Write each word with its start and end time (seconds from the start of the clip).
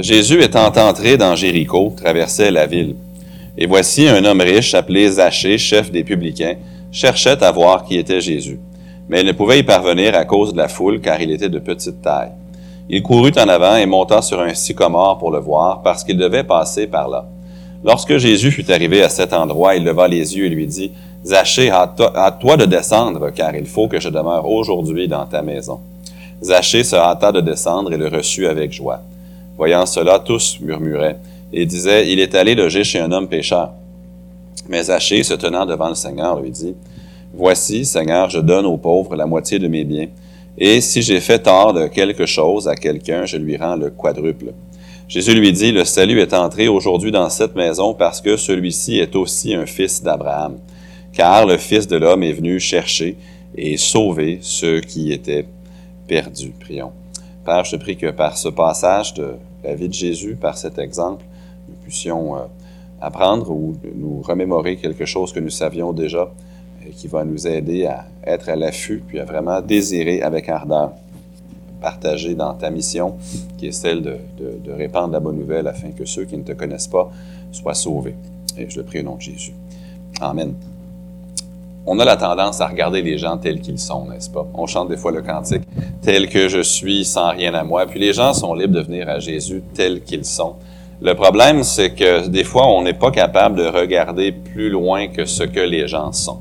Jésus 0.00 0.40
étant 0.40 0.72
entré 0.76 1.16
dans 1.16 1.34
Jéricho, 1.34 1.92
traversait 1.96 2.52
la 2.52 2.66
ville. 2.66 2.94
Et 3.56 3.66
voici 3.66 4.06
un 4.06 4.24
homme 4.24 4.40
riche 4.40 4.72
appelé 4.74 5.10
Zachée, 5.10 5.58
chef 5.58 5.90
des 5.90 6.04
publicains, 6.04 6.54
cherchait 6.92 7.42
à 7.42 7.50
voir 7.50 7.84
qui 7.84 7.98
était 7.98 8.20
Jésus. 8.20 8.60
Mais 9.08 9.22
il 9.22 9.26
ne 9.26 9.32
pouvait 9.32 9.58
y 9.58 9.64
parvenir 9.64 10.14
à 10.14 10.24
cause 10.24 10.52
de 10.52 10.58
la 10.58 10.68
foule, 10.68 11.00
car 11.00 11.20
il 11.20 11.32
était 11.32 11.48
de 11.48 11.58
petite 11.58 12.00
taille. 12.00 12.30
Il 12.88 13.02
courut 13.02 13.32
en 13.36 13.48
avant 13.48 13.74
et 13.74 13.86
monta 13.86 14.22
sur 14.22 14.40
un 14.40 14.54
sycomore 14.54 15.18
pour 15.18 15.32
le 15.32 15.40
voir, 15.40 15.82
parce 15.82 16.04
qu'il 16.04 16.16
devait 16.16 16.44
passer 16.44 16.86
par 16.86 17.08
là. 17.08 17.26
Lorsque 17.82 18.18
Jésus 18.18 18.52
fut 18.52 18.70
arrivé 18.70 19.02
à 19.02 19.08
cet 19.08 19.32
endroit, 19.32 19.74
il 19.74 19.82
leva 19.82 20.06
les 20.06 20.36
yeux 20.36 20.44
et 20.44 20.50
lui 20.50 20.68
dit, 20.68 20.92
Zachée, 21.24 21.70
à 21.70 22.36
toi 22.38 22.56
de 22.56 22.66
descendre, 22.66 23.30
car 23.30 23.56
il 23.56 23.66
faut 23.66 23.88
que 23.88 23.98
je 23.98 24.10
demeure 24.10 24.48
aujourd'hui 24.48 25.08
dans 25.08 25.26
ta 25.26 25.42
maison. 25.42 25.80
Zachée 26.40 26.84
se 26.84 26.94
hâta 26.94 27.32
de 27.32 27.40
descendre 27.40 27.92
et 27.92 27.96
le 27.96 28.06
reçut 28.06 28.46
avec 28.46 28.72
joie. 28.72 29.00
Voyant 29.58 29.86
cela, 29.86 30.20
tous 30.20 30.60
murmuraient 30.60 31.18
et 31.52 31.66
disaient, 31.66 32.08
Il 32.08 32.20
est 32.20 32.36
allé 32.36 32.54
loger 32.54 32.84
chez 32.84 33.00
un 33.00 33.10
homme 33.10 33.28
pécheur. 33.28 33.72
Mais 34.68 34.84
Zachée, 34.84 35.24
se 35.24 35.34
tenant 35.34 35.66
devant 35.66 35.88
le 35.88 35.96
Seigneur, 35.96 36.40
lui 36.40 36.50
dit, 36.50 36.74
Voici, 37.34 37.84
Seigneur, 37.84 38.30
je 38.30 38.38
donne 38.38 38.66
aux 38.66 38.76
pauvres 38.76 39.16
la 39.16 39.26
moitié 39.26 39.58
de 39.58 39.68
mes 39.68 39.84
biens, 39.84 40.06
et 40.56 40.80
si 40.80 41.02
j'ai 41.02 41.20
fait 41.20 41.40
tort 41.40 41.72
de 41.72 41.86
quelque 41.88 42.24
chose 42.24 42.68
à 42.68 42.74
quelqu'un, 42.74 43.26
je 43.26 43.36
lui 43.36 43.56
rends 43.56 43.76
le 43.76 43.90
quadruple. 43.90 44.52
Jésus 45.08 45.34
lui 45.34 45.52
dit, 45.52 45.72
Le 45.72 45.84
salut 45.84 46.20
est 46.20 46.34
entré 46.34 46.68
aujourd'hui 46.68 47.10
dans 47.10 47.28
cette 47.28 47.56
maison 47.56 47.94
parce 47.94 48.20
que 48.20 48.36
celui-ci 48.36 48.98
est 48.98 49.16
aussi 49.16 49.54
un 49.54 49.66
fils 49.66 50.02
d'Abraham, 50.02 50.58
car 51.12 51.46
le 51.46 51.56
Fils 51.56 51.86
de 51.88 51.96
l'homme 51.96 52.22
est 52.22 52.32
venu 52.32 52.60
chercher 52.60 53.16
et 53.56 53.76
sauver 53.76 54.38
ceux 54.40 54.80
qui 54.80 55.12
étaient 55.12 55.46
perdus. 56.06 56.52
Prions. 56.60 56.92
Père, 57.48 57.64
je 57.64 57.76
te 57.76 57.80
prie 57.80 57.96
que 57.96 58.10
par 58.10 58.36
ce 58.36 58.50
passage 58.50 59.14
de 59.14 59.36
la 59.64 59.74
vie 59.74 59.88
de 59.88 59.94
Jésus, 59.94 60.36
par 60.38 60.58
cet 60.58 60.78
exemple, 60.78 61.24
nous 61.66 61.76
puissions 61.76 62.36
euh, 62.36 62.40
apprendre 63.00 63.50
ou 63.50 63.74
nous 63.94 64.20
remémorer 64.20 64.76
quelque 64.76 65.06
chose 65.06 65.32
que 65.32 65.40
nous 65.40 65.48
savions 65.48 65.94
déjà 65.94 66.30
et 66.86 66.90
qui 66.90 67.08
va 67.08 67.24
nous 67.24 67.46
aider 67.46 67.86
à 67.86 68.04
être 68.22 68.50
à 68.50 68.54
l'affût, 68.54 69.02
puis 69.08 69.18
à 69.18 69.24
vraiment 69.24 69.62
désirer 69.62 70.20
avec 70.20 70.50
ardeur 70.50 70.92
partager 71.80 72.34
dans 72.34 72.52
ta 72.52 72.68
mission, 72.68 73.16
qui 73.56 73.68
est 73.68 73.72
celle 73.72 74.02
de, 74.02 74.18
de, 74.38 74.70
répandre 74.70 75.14
la 75.14 75.20
bonne 75.20 75.38
nouvelle 75.38 75.68
afin 75.68 75.92
que 75.92 76.04
ceux 76.04 76.26
qui 76.26 76.36
ne 76.36 76.42
te 76.42 76.52
connaissent 76.52 76.88
pas 76.88 77.10
soient 77.50 77.72
sauvés. 77.72 78.16
Et 78.58 78.68
je 78.68 78.76
le 78.76 78.84
prie 78.84 79.00
au 79.00 79.04
nom 79.04 79.16
de 79.16 79.22
Jésus. 79.22 79.54
Amen. 80.20 80.52
On 81.90 81.98
a 82.00 82.04
la 82.04 82.16
tendance 82.16 82.60
à 82.60 82.66
regarder 82.66 83.00
les 83.00 83.16
gens 83.16 83.38
tels 83.38 83.62
qu'ils 83.62 83.78
sont, 83.78 84.04
n'est-ce 84.04 84.28
pas? 84.28 84.46
On 84.52 84.66
chante 84.66 84.90
des 84.90 84.98
fois 84.98 85.10
le 85.10 85.22
cantique 85.22 85.62
tel 86.02 86.28
que 86.28 86.46
je 86.46 86.60
suis, 86.60 87.02
sans 87.06 87.30
rien 87.30 87.54
à 87.54 87.64
moi. 87.64 87.86
Puis 87.86 87.98
les 87.98 88.12
gens 88.12 88.34
sont 88.34 88.52
libres 88.52 88.74
de 88.74 88.82
venir 88.82 89.08
à 89.08 89.20
Jésus 89.20 89.62
tels 89.72 90.02
qu'ils 90.02 90.26
sont. 90.26 90.56
Le 91.00 91.14
problème, 91.14 91.62
c'est 91.62 91.94
que 91.94 92.28
des 92.28 92.44
fois, 92.44 92.68
on 92.68 92.82
n'est 92.82 92.92
pas 92.92 93.10
capable 93.10 93.56
de 93.56 93.64
regarder 93.64 94.32
plus 94.32 94.68
loin 94.68 95.08
que 95.08 95.24
ce 95.24 95.44
que 95.44 95.60
les 95.60 95.88
gens 95.88 96.12
sont. 96.12 96.40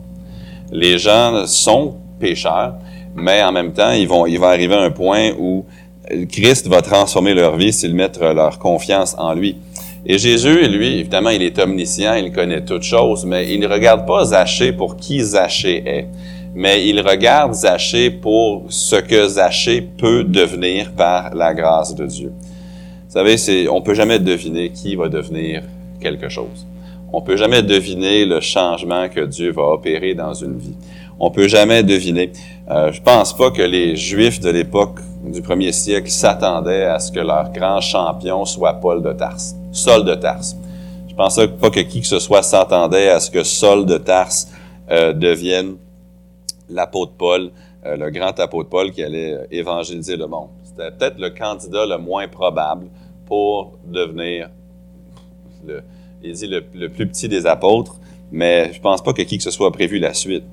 Les 0.69 0.97
gens 0.97 1.45
sont 1.45 1.95
pécheurs, 2.19 2.73
mais 3.15 3.41
en 3.41 3.53
même 3.53 3.71
temps, 3.71 3.91
ils 3.91 4.07
vont, 4.07 4.25
il 4.25 4.39
va 4.39 4.49
arriver 4.49 4.75
un 4.75 4.91
point 4.91 5.31
où 5.39 5.63
Christ 6.29 6.67
va 6.67 6.81
transformer 6.81 7.33
leur 7.33 7.55
vie 7.55 7.71
s'ils 7.71 7.95
mettent 7.95 8.19
leur 8.19 8.59
confiance 8.59 9.15
en 9.17 9.33
lui. 9.33 9.55
Et 10.09 10.17
Jésus, 10.17 10.65
lui, 10.69 10.99
évidemment, 10.99 11.31
il 11.31 11.41
est 11.41 11.59
omniscient, 11.59 12.13
il 12.13 12.31
connaît 12.31 12.63
toutes 12.63 12.83
choses, 12.83 13.25
mais 13.25 13.53
il 13.53 13.59
ne 13.59 13.67
regarde 13.67 14.07
pas 14.07 14.23
Zachée 14.23 14.71
pour 14.71 14.95
qui 14.95 15.19
Zachée 15.19 15.83
est, 15.85 16.07
mais 16.55 16.87
il 16.87 17.01
regarde 17.01 17.53
Zachée 17.53 18.09
pour 18.09 18.63
ce 18.69 18.95
que 18.95 19.27
Zachée 19.27 19.81
peut 19.81 20.23
devenir 20.23 20.93
par 20.93 21.35
la 21.35 21.53
grâce 21.53 21.93
de 21.93 22.05
Dieu. 22.05 22.31
Vous 22.31 23.13
savez, 23.13 23.35
c'est, 23.35 23.67
on 23.67 23.81
peut 23.81 23.95
jamais 23.95 24.17
deviner 24.17 24.69
qui 24.69 24.95
va 24.95 25.09
devenir 25.09 25.63
quelque 25.99 26.29
chose. 26.29 26.65
On 27.11 27.21
peut 27.21 27.35
jamais 27.35 27.61
deviner 27.61 28.25
le 28.25 28.39
changement 28.39 29.09
que 29.09 29.25
Dieu 29.25 29.51
va 29.51 29.63
opérer 29.63 30.13
dans 30.13 30.33
une 30.33 30.57
vie. 30.57 30.75
On 31.19 31.31
peut 31.31 31.49
jamais 31.49 31.83
deviner. 31.83 32.31
Euh, 32.69 32.93
je 32.93 33.01
pense 33.01 33.35
pas 33.35 33.51
que 33.51 33.61
les 33.61 33.97
Juifs 33.97 34.39
de 34.39 34.51
l'époque 34.51 34.99
du 35.25 35.41
premier 35.41 35.73
siècle 35.73 36.09
s'attendaient 36.09 36.85
à 36.85 36.99
ce 36.99 37.11
que 37.11 37.19
leur 37.19 37.51
grand 37.51 37.81
champion 37.81 38.45
soit 38.45 38.75
Paul 38.75 39.01
de 39.01 39.11
Tarse, 39.11 39.55
Saul 39.77 40.03
de 40.03 40.15
Tarse. 40.15 40.57
Je 41.07 41.13
pense 41.15 41.35
pas 41.35 41.69
que 41.69 41.79
qui 41.79 42.01
que 42.01 42.07
ce 42.07 42.19
soit 42.19 42.43
s'attendait 42.43 43.09
à 43.09 43.19
ce 43.19 43.31
que 43.31 43.43
Saul 43.43 43.85
de 43.85 43.97
Tarse 43.97 44.51
euh, 44.89 45.13
devienne 45.13 45.77
l'apôtre 46.69 47.13
Paul, 47.17 47.51
euh, 47.85 47.95
le 47.95 48.09
grand 48.09 48.39
apôtre 48.39 48.69
Paul 48.69 48.91
qui 48.91 49.03
allait 49.03 49.33
euh, 49.33 49.45
évangéliser 49.51 50.17
le 50.17 50.27
monde. 50.27 50.49
C'était 50.63 50.91
peut-être 50.91 51.19
le 51.19 51.29
candidat 51.29 51.85
le 51.85 51.97
moins 51.97 52.27
probable 52.27 52.87
pour 53.25 53.73
devenir, 53.85 54.49
le, 55.65 55.81
il 56.23 56.33
dit 56.33 56.47
le, 56.47 56.89
plus 56.89 57.07
petit 57.07 57.27
des 57.27 57.45
apôtres, 57.45 57.95
mais 58.31 58.71
je 58.73 58.79
pense 58.79 59.03
pas 59.03 59.13
que 59.13 59.21
qui 59.21 59.37
que 59.37 59.43
ce 59.43 59.51
soit 59.51 59.71
prévu 59.71 59.99
la 59.99 60.13
suite. 60.13 60.43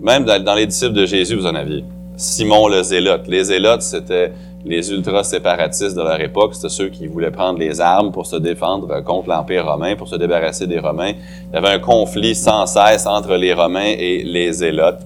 Même 0.00 0.24
dans, 0.24 0.54
les 0.54 0.66
disciples 0.66 0.94
de 0.94 1.06
Jésus, 1.06 1.36
vous 1.36 1.46
en 1.46 1.54
aviez. 1.54 1.84
Simon 2.16 2.68
le 2.68 2.82
zélote. 2.82 3.26
Les 3.26 3.44
zélotes, 3.44 3.82
c'était 3.82 4.32
les 4.64 4.90
ultra-séparatistes 4.92 5.96
de 5.96 6.02
leur 6.02 6.20
époque. 6.20 6.54
C'était 6.54 6.68
ceux 6.68 6.88
qui 6.88 7.06
voulaient 7.06 7.30
prendre 7.30 7.58
les 7.58 7.80
armes 7.80 8.12
pour 8.12 8.26
se 8.26 8.36
défendre 8.36 9.02
contre 9.02 9.28
l'Empire 9.28 9.66
romain, 9.66 9.96
pour 9.96 10.08
se 10.08 10.16
débarrasser 10.16 10.66
des 10.66 10.78
Romains. 10.78 11.12
Il 11.50 11.54
y 11.54 11.56
avait 11.56 11.74
un 11.74 11.78
conflit 11.78 12.34
sans 12.34 12.66
cesse 12.66 13.06
entre 13.06 13.34
les 13.36 13.52
Romains 13.52 13.94
et 13.98 14.22
les 14.24 14.52
zélotes. 14.52 15.00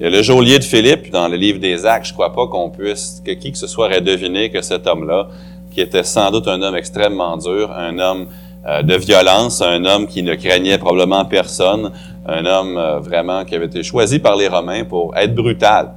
Il 0.00 0.04
y 0.04 0.06
a 0.06 0.10
le 0.10 0.22
geôlier 0.22 0.58
de 0.58 0.64
Philippe, 0.64 1.10
dans 1.10 1.28
le 1.28 1.36
livre 1.36 1.60
des 1.60 1.84
Actes, 1.84 2.06
je 2.06 2.14
crois 2.14 2.32
pas 2.32 2.46
qu'on 2.46 2.70
puisse, 2.70 3.22
que 3.24 3.32
qui 3.32 3.52
que 3.52 3.58
ce 3.58 3.66
soit 3.66 3.94
ait 3.94 4.00
deviné 4.00 4.50
que 4.50 4.62
cet 4.62 4.86
homme-là, 4.86 5.28
qui 5.70 5.82
était 5.82 6.04
sans 6.04 6.30
doute 6.30 6.48
un 6.48 6.62
homme 6.62 6.74
extrêmement 6.74 7.36
dur, 7.36 7.70
un 7.70 7.98
homme 7.98 8.26
euh, 8.66 8.82
de 8.82 8.94
violence, 8.94 9.60
un 9.60 9.84
homme 9.84 10.06
qui 10.06 10.22
ne 10.22 10.34
craignait 10.34 10.78
probablement 10.78 11.24
personne, 11.26 11.92
un 12.26 12.46
homme 12.46 12.78
euh, 12.78 12.98
vraiment 12.98 13.44
qui 13.44 13.54
avait 13.54 13.66
été 13.66 13.82
choisi 13.82 14.18
par 14.18 14.36
les 14.36 14.48
Romains 14.48 14.84
pour 14.84 15.16
être 15.16 15.34
brutal, 15.34 15.92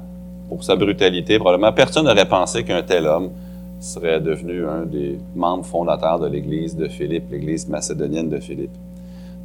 pour 0.54 0.64
sa 0.64 0.76
brutalité. 0.76 1.40
Probablement 1.40 1.74
personne 1.74 2.06
n'aurait 2.06 2.28
pensé 2.28 2.64
qu'un 2.64 2.84
tel 2.84 3.08
homme 3.08 3.32
serait 3.80 4.22
devenu 4.22 4.68
un 4.68 4.86
des 4.86 5.18
membres 5.36 5.66
fondateurs 5.66 6.20
de 6.20 6.28
l'Église 6.28 6.76
de 6.76 6.88
Philippe, 6.88 7.32
l'Église 7.32 7.68
macédonienne 7.68 8.30
de 8.30 8.40
Philippe. 8.40 8.76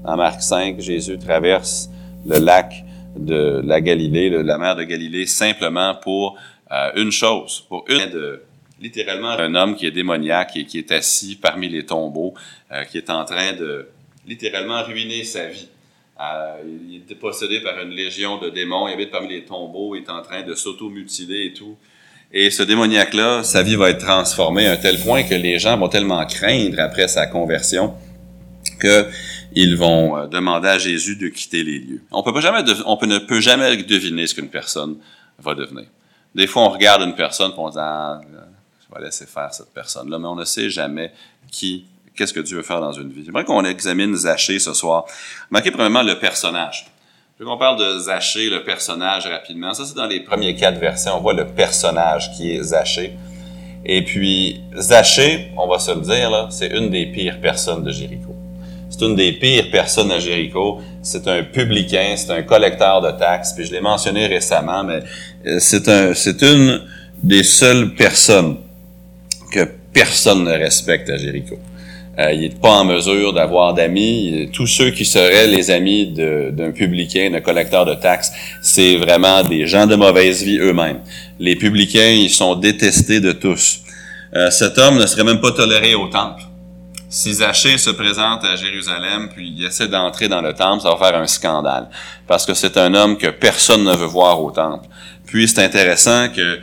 En 0.04 0.16
Marc 0.16 0.42
5, 0.42 0.78
Jésus 0.78 1.18
traverse 1.18 1.88
le 2.26 2.38
lac 2.38 2.84
de 3.16 3.62
la 3.64 3.80
Galilée, 3.80 4.28
la 4.30 4.58
mer 4.58 4.76
de 4.76 4.82
Galilée, 4.82 5.24
simplement 5.24 5.94
pour 5.94 6.36
euh, 6.70 6.90
une 6.96 7.10
chose, 7.10 7.64
pour 7.68 7.84
une 7.88 8.10
de 8.10 8.42
littéralement 8.78 9.30
un 9.30 9.54
homme 9.54 9.76
qui 9.76 9.86
est 9.86 9.90
démoniaque 9.90 10.58
et 10.58 10.66
qui 10.66 10.78
est 10.78 10.92
assis 10.92 11.36
parmi 11.36 11.70
les 11.70 11.86
tombeaux, 11.86 12.34
euh, 12.70 12.84
qui 12.84 12.98
est 12.98 13.08
en 13.08 13.24
train 13.24 13.54
de 13.54 13.88
littéralement 14.26 14.82
ruiner 14.82 15.24
sa 15.24 15.46
vie. 15.46 15.68
Il 16.20 16.96
était 16.96 17.14
possédé 17.14 17.60
par 17.60 17.78
une 17.80 17.90
légion 17.90 18.38
de 18.38 18.50
démons, 18.50 18.88
il 18.88 18.94
habite 18.94 19.10
parmi 19.10 19.28
les 19.28 19.44
tombeaux, 19.44 19.94
il 19.94 20.02
est 20.02 20.10
en 20.10 20.22
train 20.22 20.42
de 20.42 20.54
s'auto-mutiler 20.54 21.46
et 21.46 21.52
tout. 21.52 21.76
Et 22.32 22.50
ce 22.50 22.62
démoniaque-là, 22.62 23.42
sa 23.42 23.62
vie 23.62 23.76
va 23.76 23.90
être 23.90 24.04
transformée 24.04 24.66
à 24.66 24.72
un 24.72 24.76
tel 24.76 24.98
point 25.00 25.22
que 25.22 25.34
les 25.34 25.58
gens 25.58 25.78
vont 25.78 25.88
tellement 25.88 26.24
craindre 26.26 26.78
après 26.80 27.08
sa 27.08 27.26
conversion 27.26 27.94
que 28.78 29.06
ils 29.54 29.76
vont 29.76 30.16
euh, 30.16 30.26
demander 30.26 30.68
à 30.68 30.78
Jésus 30.78 31.16
de 31.16 31.28
quitter 31.28 31.64
les 31.64 31.78
lieux. 31.78 32.02
On, 32.10 32.22
peut 32.22 32.38
jamais 32.40 32.62
on 32.84 32.98
ne 33.06 33.18
peut 33.18 33.40
jamais 33.40 33.76
deviner 33.82 34.26
ce 34.26 34.34
qu'une 34.34 34.50
personne 34.50 34.98
va 35.38 35.54
devenir. 35.54 35.86
Des 36.34 36.46
fois, 36.46 36.62
on 36.62 36.68
regarde 36.68 37.02
une 37.02 37.14
personne 37.14 37.52
et 37.52 37.54
on 37.56 37.70
ah, 37.76 38.20
je 38.28 38.94
vais 38.94 39.04
laisser 39.04 39.26
faire 39.26 39.52
cette 39.52 39.72
personne-là, 39.72 40.18
mais 40.18 40.28
on 40.28 40.36
ne 40.36 40.44
sait 40.44 40.70
jamais 40.70 41.12
qui, 41.50 41.86
qu'est-ce 42.18 42.34
que 42.34 42.40
Dieu 42.40 42.56
veut 42.56 42.62
faire 42.62 42.80
dans 42.80 42.92
une 42.92 43.10
vie. 43.10 43.22
J'aimerais 43.24 43.44
qu'on 43.44 43.64
examine 43.64 44.14
Zachée 44.14 44.58
ce 44.58 44.74
soir. 44.74 45.04
Marquez 45.50 45.70
premièrement 45.70 46.02
le 46.02 46.18
personnage. 46.18 46.86
Je 47.38 47.44
veux 47.44 47.48
qu'on 47.48 47.56
parle 47.56 47.78
de 47.78 48.00
Zachée, 48.00 48.50
le 48.50 48.64
personnage, 48.64 49.26
rapidement. 49.28 49.72
Ça, 49.72 49.84
c'est 49.86 49.94
dans 49.94 50.08
les 50.08 50.20
premiers 50.20 50.56
quatre 50.56 50.80
versets. 50.80 51.10
On 51.10 51.20
voit 51.20 51.34
le 51.34 51.46
personnage 51.46 52.32
qui 52.32 52.50
est 52.50 52.62
Zachée. 52.62 53.12
Et 53.86 54.02
puis, 54.02 54.60
Zachée, 54.76 55.52
on 55.56 55.68
va 55.68 55.78
se 55.78 55.92
le 55.92 56.00
dire, 56.00 56.30
là, 56.30 56.48
c'est 56.50 56.66
une 56.66 56.90
des 56.90 57.06
pires 57.06 57.40
personnes 57.40 57.84
de 57.84 57.92
Jéricho. 57.92 58.34
C'est 58.90 59.04
une 59.06 59.14
des 59.14 59.32
pires 59.34 59.70
personnes 59.70 60.10
à 60.10 60.18
Jéricho. 60.18 60.80
C'est 61.00 61.28
un 61.28 61.44
publicain, 61.44 62.14
c'est 62.16 62.32
un 62.32 62.42
collecteur 62.42 63.00
de 63.00 63.12
taxes. 63.12 63.52
Puis 63.52 63.66
je 63.66 63.72
l'ai 63.72 63.80
mentionné 63.80 64.26
récemment, 64.26 64.82
mais 64.82 65.04
euh, 65.46 65.58
c'est 65.60 65.88
un, 65.88 66.14
c'est 66.14 66.42
une 66.42 66.82
des 67.22 67.44
seules 67.44 67.94
personnes 67.94 68.56
que 69.52 69.64
personne 69.92 70.42
ne 70.42 70.52
respecte 70.52 71.08
à 71.08 71.16
Jéricho. 71.16 71.56
Euh, 72.18 72.32
il 72.32 72.40
n'est 72.40 72.48
pas 72.48 72.70
en 72.70 72.84
mesure 72.84 73.32
d'avoir 73.32 73.74
d'amis. 73.74 74.50
Tous 74.52 74.66
ceux 74.66 74.90
qui 74.90 75.04
seraient 75.04 75.46
les 75.46 75.70
amis 75.70 76.06
d'un 76.06 76.72
publicain, 76.72 77.30
d'un 77.30 77.40
collecteur 77.40 77.84
de 77.84 77.94
taxes, 77.94 78.32
c'est 78.60 78.96
vraiment 78.96 79.42
des 79.44 79.66
gens 79.66 79.86
de 79.86 79.94
mauvaise 79.94 80.42
vie 80.42 80.58
eux-mêmes. 80.58 81.00
Les 81.38 81.54
publicains, 81.54 82.10
ils 82.10 82.30
sont 82.30 82.56
détestés 82.56 83.20
de 83.20 83.32
tous. 83.32 83.82
Euh, 84.34 84.50
cet 84.50 84.78
homme 84.78 84.98
ne 84.98 85.06
serait 85.06 85.24
même 85.24 85.40
pas 85.40 85.52
toléré 85.52 85.94
au 85.94 86.08
temple. 86.08 86.42
Si 87.08 87.32
Zachée 87.32 87.78
se 87.78 87.90
présente 87.90 88.44
à 88.44 88.56
Jérusalem, 88.56 89.30
puis 89.34 89.54
il 89.56 89.64
essaie 89.64 89.88
d'entrer 89.88 90.28
dans 90.28 90.42
le 90.42 90.52
temple, 90.52 90.82
ça 90.82 90.90
va 90.90 90.96
faire 90.96 91.18
un 91.18 91.26
scandale. 91.26 91.88
Parce 92.26 92.44
que 92.44 92.52
c'est 92.52 92.76
un 92.76 92.92
homme 92.92 93.16
que 93.16 93.28
personne 93.28 93.84
ne 93.84 93.94
veut 93.94 94.06
voir 94.06 94.42
au 94.42 94.50
temple. 94.50 94.86
Puis 95.24 95.48
c'est 95.48 95.64
intéressant 95.64 96.28
que 96.28 96.58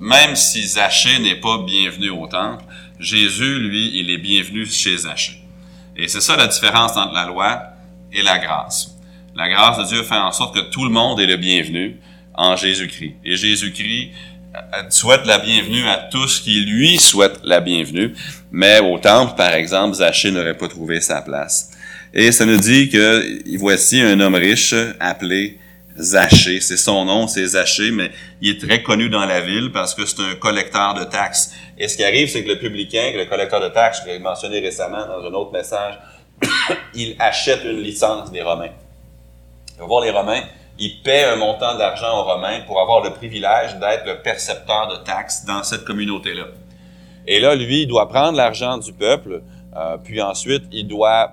même 0.00 0.36
si 0.36 0.62
Zachée 0.66 1.18
n'est 1.20 1.40
pas 1.40 1.58
bienvenu 1.64 2.10
au 2.10 2.26
temple, 2.26 2.64
Jésus, 3.02 3.58
lui, 3.58 3.90
il 3.94 4.10
est 4.10 4.18
bienvenu 4.18 4.64
chez 4.64 4.96
Zachée. 4.96 5.42
Et 5.96 6.06
c'est 6.06 6.20
ça 6.20 6.36
la 6.36 6.46
différence 6.46 6.96
entre 6.96 7.12
la 7.12 7.26
loi 7.26 7.62
et 8.12 8.22
la 8.22 8.38
grâce. 8.38 8.96
La 9.34 9.48
grâce 9.48 9.78
de 9.78 9.84
Dieu 9.92 10.02
fait 10.04 10.14
en 10.14 10.30
sorte 10.30 10.54
que 10.54 10.70
tout 10.70 10.84
le 10.84 10.90
monde 10.90 11.18
est 11.18 11.26
le 11.26 11.36
bienvenu 11.36 11.96
en 12.34 12.54
Jésus-Christ. 12.54 13.16
Et 13.24 13.36
Jésus-Christ 13.36 14.10
euh, 14.54 14.82
souhaite 14.88 15.26
la 15.26 15.38
bienvenue 15.38 15.84
à 15.88 15.96
tous 15.96 16.38
qui 16.38 16.60
lui 16.60 16.96
souhaitent 16.98 17.40
la 17.42 17.60
bienvenue. 17.60 18.14
Mais 18.52 18.78
au 18.78 18.98
temple, 18.98 19.34
par 19.36 19.52
exemple, 19.52 19.96
Zachée 19.96 20.30
n'aurait 20.30 20.56
pas 20.56 20.68
trouvé 20.68 21.00
sa 21.00 21.22
place. 21.22 21.72
Et 22.14 22.30
ça 22.30 22.46
nous 22.46 22.58
dit 22.58 22.88
que 22.88 23.56
voici 23.58 24.00
un 24.00 24.20
homme 24.20 24.36
riche 24.36 24.74
appelé 25.00 25.58
Zachée. 25.98 26.60
C'est 26.60 26.76
son 26.76 27.04
nom, 27.04 27.26
c'est 27.26 27.44
Zachée, 27.44 27.90
mais 27.90 28.10
il 28.40 28.50
est 28.50 28.60
très 28.60 28.82
connu 28.82 29.08
dans 29.08 29.24
la 29.24 29.40
ville 29.40 29.70
parce 29.72 29.94
que 29.94 30.06
c'est 30.06 30.20
un 30.20 30.34
collecteur 30.34 30.94
de 30.94 31.04
taxes. 31.04 31.52
Et 31.78 31.88
ce 31.88 31.96
qui 31.96 32.04
arrive, 32.04 32.28
c'est 32.28 32.44
que 32.44 32.48
le 32.48 32.58
publicain, 32.58 33.12
le 33.14 33.24
collecteur 33.26 33.60
de 33.60 33.68
taxes, 33.68 34.02
je 34.04 34.10
l'ai 34.10 34.18
mentionné 34.18 34.60
récemment 34.60 35.06
dans 35.06 35.24
un 35.24 35.32
autre 35.32 35.52
message, 35.52 35.98
il 36.94 37.16
achète 37.18 37.64
une 37.64 37.80
licence 37.80 38.30
des 38.30 38.42
Romains. 38.42 38.72
Il 39.74 39.80
va 39.80 39.86
voir 39.86 40.02
les 40.02 40.10
Romains, 40.10 40.42
il 40.78 41.02
paie 41.02 41.24
un 41.24 41.36
montant 41.36 41.76
d'argent 41.76 42.20
aux 42.20 42.24
Romains 42.24 42.60
pour 42.66 42.80
avoir 42.80 43.02
le 43.04 43.10
privilège 43.10 43.76
d'être 43.78 44.06
le 44.06 44.22
percepteur 44.22 44.88
de 44.88 45.04
taxes 45.04 45.44
dans 45.44 45.62
cette 45.62 45.84
communauté-là. 45.84 46.46
Et 47.26 47.38
là, 47.38 47.54
lui, 47.54 47.82
il 47.82 47.86
doit 47.86 48.08
prendre 48.08 48.36
l'argent 48.36 48.78
du 48.78 48.92
peuple, 48.92 49.42
euh, 49.76 49.96
puis 50.02 50.20
ensuite, 50.20 50.64
il 50.72 50.88
doit 50.88 51.32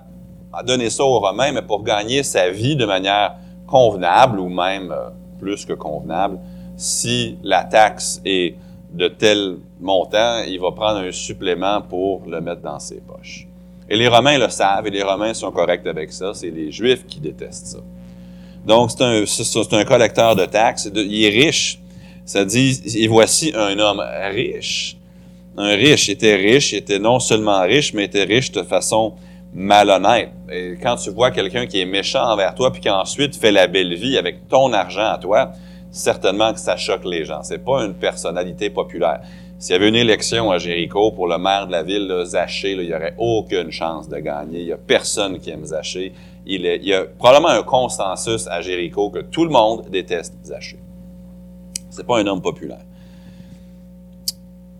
donner 0.64 0.90
ça 0.90 1.04
aux 1.04 1.20
Romains, 1.20 1.52
mais 1.52 1.62
pour 1.62 1.84
gagner 1.84 2.24
sa 2.24 2.50
vie 2.50 2.76
de 2.76 2.86
manière 2.86 3.36
convenable 3.70 4.40
ou 4.40 4.50
même 4.50 4.92
euh, 4.92 5.10
plus 5.40 5.64
que 5.66 5.74
convenable, 5.74 6.40
si 6.76 7.38
la 7.44 7.64
taxe 7.64 8.20
est 8.26 8.56
de 8.92 9.08
tel 9.08 9.58
montant, 9.80 10.42
il 10.48 10.60
va 10.60 10.72
prendre 10.72 11.00
un 11.00 11.12
supplément 11.12 11.82
pour 11.82 12.24
le 12.28 12.42
mettre 12.42 12.62
dans 12.62 12.80
ses 12.80 13.00
poches. 13.02 13.48
Et 13.88 13.96
les 13.96 14.08
Romains 14.08 14.38
le 14.38 14.50
savent 14.50 14.88
et 14.88 14.90
les 14.90 15.04
Romains 15.04 15.34
sont 15.34 15.52
corrects 15.52 15.86
avec 15.86 16.12
ça. 16.12 16.32
C'est 16.34 16.50
les 16.50 16.72
Juifs 16.72 17.06
qui 17.06 17.20
détestent 17.20 17.68
ça. 17.68 17.80
Donc, 18.66 18.92
c'est 18.92 19.04
un, 19.04 19.24
un 19.78 19.86
collecteur 19.86 20.36
de 20.36 20.46
taxes. 20.46 20.90
Il 20.94 21.24
est 21.24 21.30
riche. 21.30 21.80
Ça 22.26 22.46
dit, 22.46 22.82
et 22.96 23.08
voici 23.08 23.52
un 23.56 23.78
homme 23.80 24.04
riche. 24.32 24.98
Un 25.58 25.76
riche. 25.76 26.10
Était 26.10 26.36
riche. 26.36 26.74
Il 26.74 26.78
était 26.78 27.00
non 27.00 27.20
seulement 27.20 27.62
riche, 27.62 27.94
mais 27.94 28.06
était 28.06 28.24
riche 28.24 28.52
de 28.52 28.64
façon 28.64 29.14
malhonnête. 29.54 30.32
Et 30.52 30.78
quand 30.82 30.96
tu 30.96 31.10
vois 31.10 31.32
quelqu'un 31.32 31.66
qui 31.66 31.80
est 31.80 31.86
méchant 31.86 32.24
envers 32.24 32.54
toi, 32.56 32.72
puis 32.72 32.82
qui 32.82 32.90
ensuite 32.90 33.36
fait 33.36 33.52
la 33.52 33.68
belle 33.68 33.94
vie 33.96 34.18
avec 34.18 34.48
ton 34.48 34.74
argent 34.74 35.08
à 35.08 35.18
toi, 35.18 35.52
certainement 35.92 36.54
que 36.54 36.60
ça 36.60 36.78
choque 36.78 37.06
les 37.06 37.26
gens. 37.26 37.42
C'est 37.44 37.64
pas 37.64 37.84
une 37.84 37.94
personnalité 37.94 38.70
populaire. 38.70 39.22
S'il 39.58 39.74
y 39.74 39.76
avait 39.76 39.90
une 39.90 39.96
élection 39.96 40.52
à 40.52 40.58
Jéricho 40.58 41.12
pour 41.12 41.28
le 41.28 41.38
maire 41.38 41.68
de 41.68 41.74
la 41.74 41.84
ville, 41.84 42.24
Zaché, 42.26 42.72
il 42.72 42.80
n'y 42.88 42.94
aurait 42.94 43.16
aucune 43.18 43.72
chance 43.72 44.08
de 44.08 44.18
gagner. 44.18 44.60
Il 44.60 44.66
n'y 44.68 44.72
a 44.72 44.78
personne 44.78 45.38
qui 45.40 45.50
aime 45.50 45.66
Zaché. 45.66 46.14
Il, 46.46 46.62
y 46.62 46.94
a 46.94 47.04
probablement 47.04 47.50
un 47.50 47.64
consensus 47.64 48.48
à 48.48 48.62
Jéricho 48.62 49.10
que 49.10 49.20
tout 49.20 49.44
le 49.44 49.52
monde 49.52 49.90
déteste 49.90 50.36
Zaché. 50.46 50.80
C'est 51.90 52.08
pas 52.08 52.20
un 52.20 52.28
homme 52.28 52.42
populaire. 52.42 52.86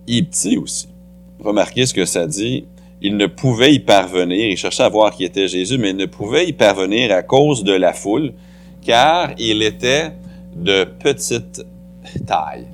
Il 0.08 0.28
petit 0.28 0.58
aussi. 0.58 0.88
Remarquez 1.44 1.86
ce 1.86 1.94
que 1.94 2.06
ça 2.06 2.26
dit 2.26 2.66
il 3.02 3.16
ne 3.16 3.28
pouvait 3.28 3.74
y 3.74 3.80
parvenir, 3.80 4.50
il 4.50 4.58
cherchait 4.58 4.84
à 4.84 4.90
voir 4.90 5.12
qui 5.12 5.24
était 5.24 5.48
Jésus, 5.48 5.78
mais 5.78 5.92
il 5.92 5.98
ne 5.98 6.06
pouvait 6.06 6.48
y 6.48 6.54
parvenir 6.54 7.14
à 7.14 7.24
cause 7.24 7.64
de 7.64 7.74
la 7.74 7.94
foule, 7.94 8.34
car 8.82 9.32
il 9.38 9.64
était 9.64 10.12
de 10.56 10.84
petite 10.84 11.66
taille. 12.28 12.68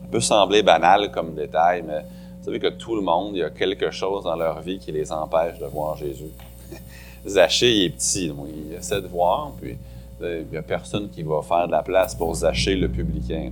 Ça 0.00 0.08
peut 0.10 0.20
sembler 0.20 0.62
banal 0.62 1.10
comme 1.10 1.34
détail, 1.34 1.82
mais 1.86 2.00
vous 2.38 2.44
savez 2.44 2.60
que 2.60 2.68
tout 2.68 2.94
le 2.94 3.02
monde, 3.02 3.34
il 3.34 3.38
y 3.38 3.44
a 3.44 3.50
quelque 3.50 3.90
chose 3.90 4.24
dans 4.24 4.36
leur 4.36 4.60
vie 4.60 4.78
qui 4.78 4.92
les 4.92 5.10
empêche 5.10 5.58
de 5.58 5.66
voir 5.66 5.96
Jésus. 5.96 6.30
Zachée, 7.26 7.72
il 7.72 7.84
est 7.86 7.90
petit, 7.90 8.32
il 8.68 8.74
essaie 8.74 9.00
de 9.00 9.06
voir, 9.08 9.52
puis 9.60 9.76
euh, 10.22 10.42
il 10.44 10.50
n'y 10.52 10.56
a 10.58 10.62
personne 10.62 11.08
qui 11.10 11.22
va 11.22 11.40
faire 11.42 11.66
de 11.66 11.72
la 11.72 11.82
place 11.82 12.14
pour 12.14 12.34
Zachée, 12.34 12.76
le 12.76 12.88
publicain. 12.88 13.50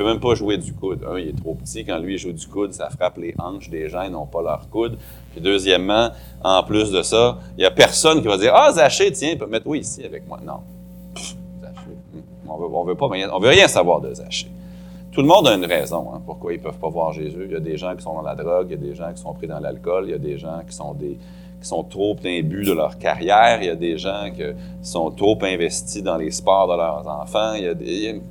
Peut 0.00 0.06
même 0.06 0.20
pas 0.20 0.34
jouer 0.34 0.56
du 0.56 0.72
coude. 0.72 1.04
Un, 1.06 1.18
il 1.18 1.28
est 1.28 1.36
trop 1.36 1.54
petit. 1.54 1.84
Quand 1.84 1.98
lui, 1.98 2.14
il 2.14 2.18
joue 2.18 2.32
du 2.32 2.46
coude, 2.46 2.72
ça 2.72 2.88
frappe 2.88 3.18
les 3.18 3.34
hanches 3.38 3.68
des 3.68 3.90
gens, 3.90 4.02
ils 4.02 4.10
n'ont 4.10 4.24
pas 4.26 4.40
leur 4.40 4.66
coude. 4.70 4.96
Puis 5.32 5.42
deuxièmement, 5.42 6.10
en 6.42 6.62
plus 6.62 6.90
de 6.90 7.02
ça, 7.02 7.38
il 7.58 7.60
n'y 7.60 7.66
a 7.66 7.70
personne 7.70 8.22
qui 8.22 8.26
va 8.26 8.38
dire 8.38 8.54
Ah, 8.54 8.72
Zaché, 8.72 9.12
tiens, 9.12 9.36
peut 9.36 9.46
mettre 9.46 9.66
oui 9.66 9.80
ici 9.80 10.02
avec 10.02 10.26
moi. 10.26 10.40
Non. 10.42 10.60
Hmm. 12.14 12.20
On 12.48 12.56
veut, 12.56 12.92
veut 12.92 12.94
pas 12.94 13.06
on 13.06 13.38
veut 13.40 13.50
rien 13.50 13.68
savoir 13.68 14.00
de 14.00 14.14
Zaché. 14.14 14.48
Tout 15.12 15.20
le 15.20 15.26
monde 15.26 15.46
a 15.48 15.54
une 15.54 15.66
raison 15.66 16.14
hein, 16.14 16.22
pourquoi 16.24 16.54
ils 16.54 16.58
ne 16.58 16.62
peuvent 16.62 16.78
pas 16.78 16.88
voir 16.88 17.12
Jésus. 17.12 17.44
Il 17.44 17.52
y 17.52 17.56
a 17.56 17.60
des 17.60 17.76
gens 17.76 17.94
qui 17.94 18.02
sont 18.02 18.14
dans 18.14 18.22
la 18.22 18.34
drogue, 18.34 18.68
il 18.70 18.70
y 18.70 18.74
a 18.74 18.88
des 18.90 18.94
gens 18.94 19.12
qui 19.12 19.20
sont 19.20 19.34
pris 19.34 19.48
dans 19.48 19.58
l'alcool, 19.58 20.04
il 20.06 20.12
y 20.12 20.14
a 20.14 20.18
des 20.18 20.38
gens 20.38 20.62
qui 20.66 20.74
sont 20.74 20.94
des 20.94 21.18
qui 21.60 21.68
sont 21.68 21.84
trop 21.84 22.16
imbus 22.24 22.64
de 22.64 22.72
leur 22.72 22.96
carrière, 22.96 23.58
il 23.60 23.66
y 23.66 23.70
a 23.70 23.74
des 23.74 23.98
gens 23.98 24.30
qui 24.34 24.42
sont 24.80 25.10
trop 25.10 25.36
investis 25.42 26.02
dans 26.02 26.16
les 26.16 26.30
sports 26.30 26.68
de 26.68 26.74
leurs 26.74 27.06
enfants, 27.06 27.52
il 27.52 27.64
y 27.64 27.68
a, 27.68 27.74
des, 27.74 28.22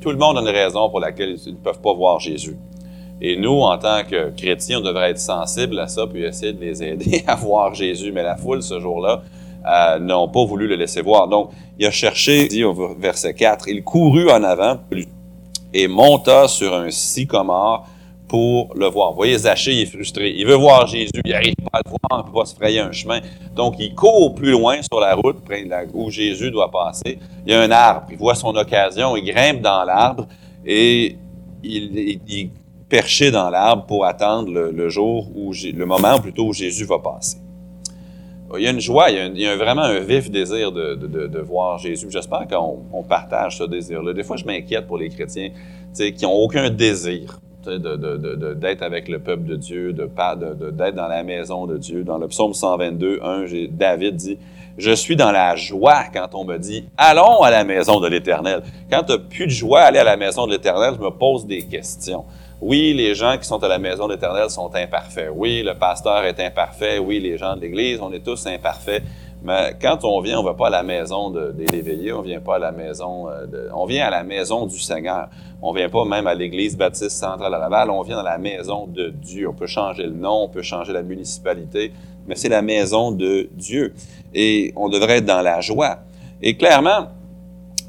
tout 0.00 0.10
le 0.10 0.16
monde 0.16 0.38
a 0.38 0.40
une 0.40 0.48
raison 0.48 0.88
pour 0.88 1.00
laquelle 1.00 1.36
ils 1.44 1.52
ne 1.52 1.58
peuvent 1.58 1.80
pas 1.80 1.92
voir 1.92 2.20
Jésus. 2.20 2.56
Et 3.20 3.36
nous, 3.36 3.60
en 3.60 3.76
tant 3.76 4.02
que 4.02 4.30
chrétiens, 4.30 4.78
on 4.78 4.82
devrait 4.82 5.10
être 5.10 5.18
sensibles 5.18 5.78
à 5.78 5.88
ça, 5.88 6.06
puis 6.06 6.24
essayer 6.24 6.52
de 6.54 6.60
les 6.60 6.82
aider 6.82 7.22
à 7.26 7.34
voir 7.34 7.74
Jésus. 7.74 8.12
Mais 8.12 8.22
la 8.22 8.36
foule, 8.36 8.62
ce 8.62 8.80
jour-là, 8.80 9.22
euh, 9.66 9.98
n'ont 9.98 10.28
pas 10.28 10.44
voulu 10.44 10.66
le 10.66 10.76
laisser 10.76 11.02
voir. 11.02 11.28
Donc, 11.28 11.50
il 11.78 11.86
a 11.86 11.90
cherché, 11.90 12.48
dit 12.48 12.64
au 12.64 12.74
verset 12.98 13.34
4, 13.34 13.68
il 13.68 13.84
courut 13.84 14.30
en 14.30 14.42
avant 14.42 14.78
et 15.72 15.86
monta 15.86 16.48
sur 16.48 16.74
un 16.74 16.90
sycomore 16.90 17.86
pour 18.30 18.72
le 18.76 18.86
voir. 18.86 19.10
Vous 19.10 19.16
voyez, 19.16 19.36
Zachée, 19.36 19.72
il 19.72 19.80
est 19.80 19.86
frustré. 19.86 20.32
Il 20.36 20.46
veut 20.46 20.54
voir 20.54 20.86
Jésus, 20.86 21.10
il 21.24 21.32
n'arrive 21.32 21.56
pas 21.56 21.78
à 21.78 21.80
le 21.84 21.90
voir, 21.90 21.98
il 22.12 22.16
ne 22.18 22.22
peut 22.32 22.38
pas 22.38 22.44
se 22.44 22.54
frayer 22.54 22.78
un 22.78 22.92
chemin. 22.92 23.18
Donc, 23.56 23.74
il 23.80 23.92
court 23.92 24.36
plus 24.36 24.52
loin 24.52 24.76
sur 24.82 25.00
la 25.00 25.16
route 25.16 25.38
où 25.94 26.10
Jésus 26.10 26.52
doit 26.52 26.70
passer. 26.70 27.18
Il 27.44 27.52
y 27.52 27.56
a 27.56 27.60
un 27.60 27.72
arbre, 27.72 28.06
il 28.08 28.16
voit 28.16 28.36
son 28.36 28.54
occasion, 28.54 29.16
il 29.16 29.24
grimpe 29.24 29.62
dans 29.62 29.82
l'arbre 29.82 30.28
et 30.64 31.16
il, 31.64 31.98
est 31.98 32.50
perché 32.88 33.32
dans 33.32 33.50
l'arbre 33.50 33.84
pour 33.86 34.04
attendre 34.04 34.52
le, 34.52 34.88
jour, 34.88 35.26
où, 35.34 35.52
le 35.52 35.84
moment 35.84 36.20
plutôt 36.20 36.44
où 36.44 36.52
Jésus 36.52 36.84
va 36.84 37.00
passer. 37.00 37.38
Il 38.56 38.62
y 38.62 38.68
a 38.68 38.70
une 38.70 38.80
joie, 38.80 39.10
il 39.10 39.40
y 39.40 39.46
a, 39.46 39.56
vraiment 39.56 39.82
un 39.82 39.98
vif 39.98 40.30
désir 40.30 40.70
de, 40.70 41.40
voir 41.40 41.78
Jésus. 41.78 42.06
J'espère 42.08 42.46
qu'on 42.46 43.02
partage 43.02 43.58
ce 43.58 43.64
désir-là. 43.64 44.12
Des 44.12 44.22
fois, 44.22 44.36
je 44.36 44.44
m'inquiète 44.44 44.86
pour 44.86 44.98
les 44.98 45.08
chrétiens 45.08 45.50
qui 45.96 46.22
n'ont 46.22 46.30
aucun 46.30 46.70
désir 46.70 47.40
d'être 47.66 48.82
avec 48.82 49.08
le 49.08 49.18
peuple 49.18 49.44
de 49.44 49.56
Dieu, 49.56 49.92
d'être 49.92 50.94
dans 50.94 51.08
la 51.08 51.22
maison 51.22 51.66
de 51.66 51.76
Dieu. 51.76 52.04
Dans 52.04 52.18
le 52.18 52.28
psaume 52.28 52.54
122, 52.54 53.20
1, 53.22 53.44
David 53.70 54.16
dit 54.16 54.38
Je 54.78 54.92
suis 54.92 55.16
dans 55.16 55.32
la 55.32 55.56
joie 55.56 56.04
quand 56.12 56.28
on 56.34 56.44
me 56.44 56.58
dit 56.58 56.84
Allons 56.96 57.42
à 57.42 57.50
la 57.50 57.64
maison 57.64 58.00
de 58.00 58.08
l'Éternel. 58.08 58.62
Quand 58.90 59.02
tu 59.02 59.12
n'as 59.12 59.18
plus 59.18 59.46
de 59.46 59.52
joie 59.52 59.80
à 59.80 59.86
aller 59.86 59.98
à 59.98 60.04
la 60.04 60.16
maison 60.16 60.46
de 60.46 60.52
l'Éternel, 60.52 60.94
je 60.98 61.04
me 61.04 61.10
pose 61.10 61.46
des 61.46 61.62
questions. 61.62 62.24
Oui, 62.60 62.92
les 62.92 63.14
gens 63.14 63.38
qui 63.38 63.46
sont 63.46 63.62
à 63.62 63.68
la 63.68 63.78
maison 63.78 64.06
de 64.06 64.12
l'Éternel 64.12 64.50
sont 64.50 64.70
imparfaits. 64.74 65.30
Oui, 65.34 65.62
le 65.62 65.74
pasteur 65.74 66.24
est 66.24 66.38
imparfait. 66.40 66.98
Oui, 66.98 67.18
les 67.18 67.38
gens 67.38 67.56
de 67.56 67.62
l'Église, 67.62 68.00
on 68.02 68.12
est 68.12 68.22
tous 68.22 68.46
imparfaits. 68.46 69.02
Mais 69.42 69.74
quand 69.80 70.04
on 70.04 70.20
vient, 70.20 70.38
on 70.38 70.42
ne 70.42 70.48
va 70.48 70.54
pas 70.54 70.66
à 70.66 70.70
la 70.70 70.82
maison 70.82 71.30
des 71.30 71.74
éveillés, 71.74 72.12
on 72.12 72.20
vient 72.20 72.40
pas 72.40 72.56
à 72.56 72.58
la 72.58 72.72
maison, 72.72 73.28
euh, 73.28 73.46
on 73.74 73.86
vient 73.86 74.06
à 74.06 74.10
la 74.10 74.22
maison 74.22 74.66
du 74.66 74.78
Seigneur. 74.78 75.28
On 75.62 75.72
vient 75.72 75.88
pas 75.88 76.04
même 76.04 76.26
à 76.26 76.34
l'Église 76.34 76.76
baptiste 76.76 77.16
centrale 77.16 77.54
à 77.54 77.58
Laval, 77.58 77.90
on 77.90 78.02
vient 78.02 78.16
dans 78.16 78.22
la 78.22 78.38
maison 78.38 78.86
de 78.86 79.08
Dieu. 79.08 79.48
On 79.48 79.54
peut 79.54 79.66
changer 79.66 80.04
le 80.04 80.14
nom, 80.14 80.44
on 80.44 80.48
peut 80.48 80.62
changer 80.62 80.92
la 80.92 81.02
municipalité, 81.02 81.92
mais 82.26 82.34
c'est 82.34 82.48
la 82.48 82.62
maison 82.62 83.12
de 83.12 83.48
Dieu. 83.54 83.94
Et 84.34 84.72
on 84.76 84.88
devrait 84.88 85.18
être 85.18 85.26
dans 85.26 85.42
la 85.42 85.60
joie. 85.60 86.00
Et 86.42 86.56
clairement, 86.56 87.08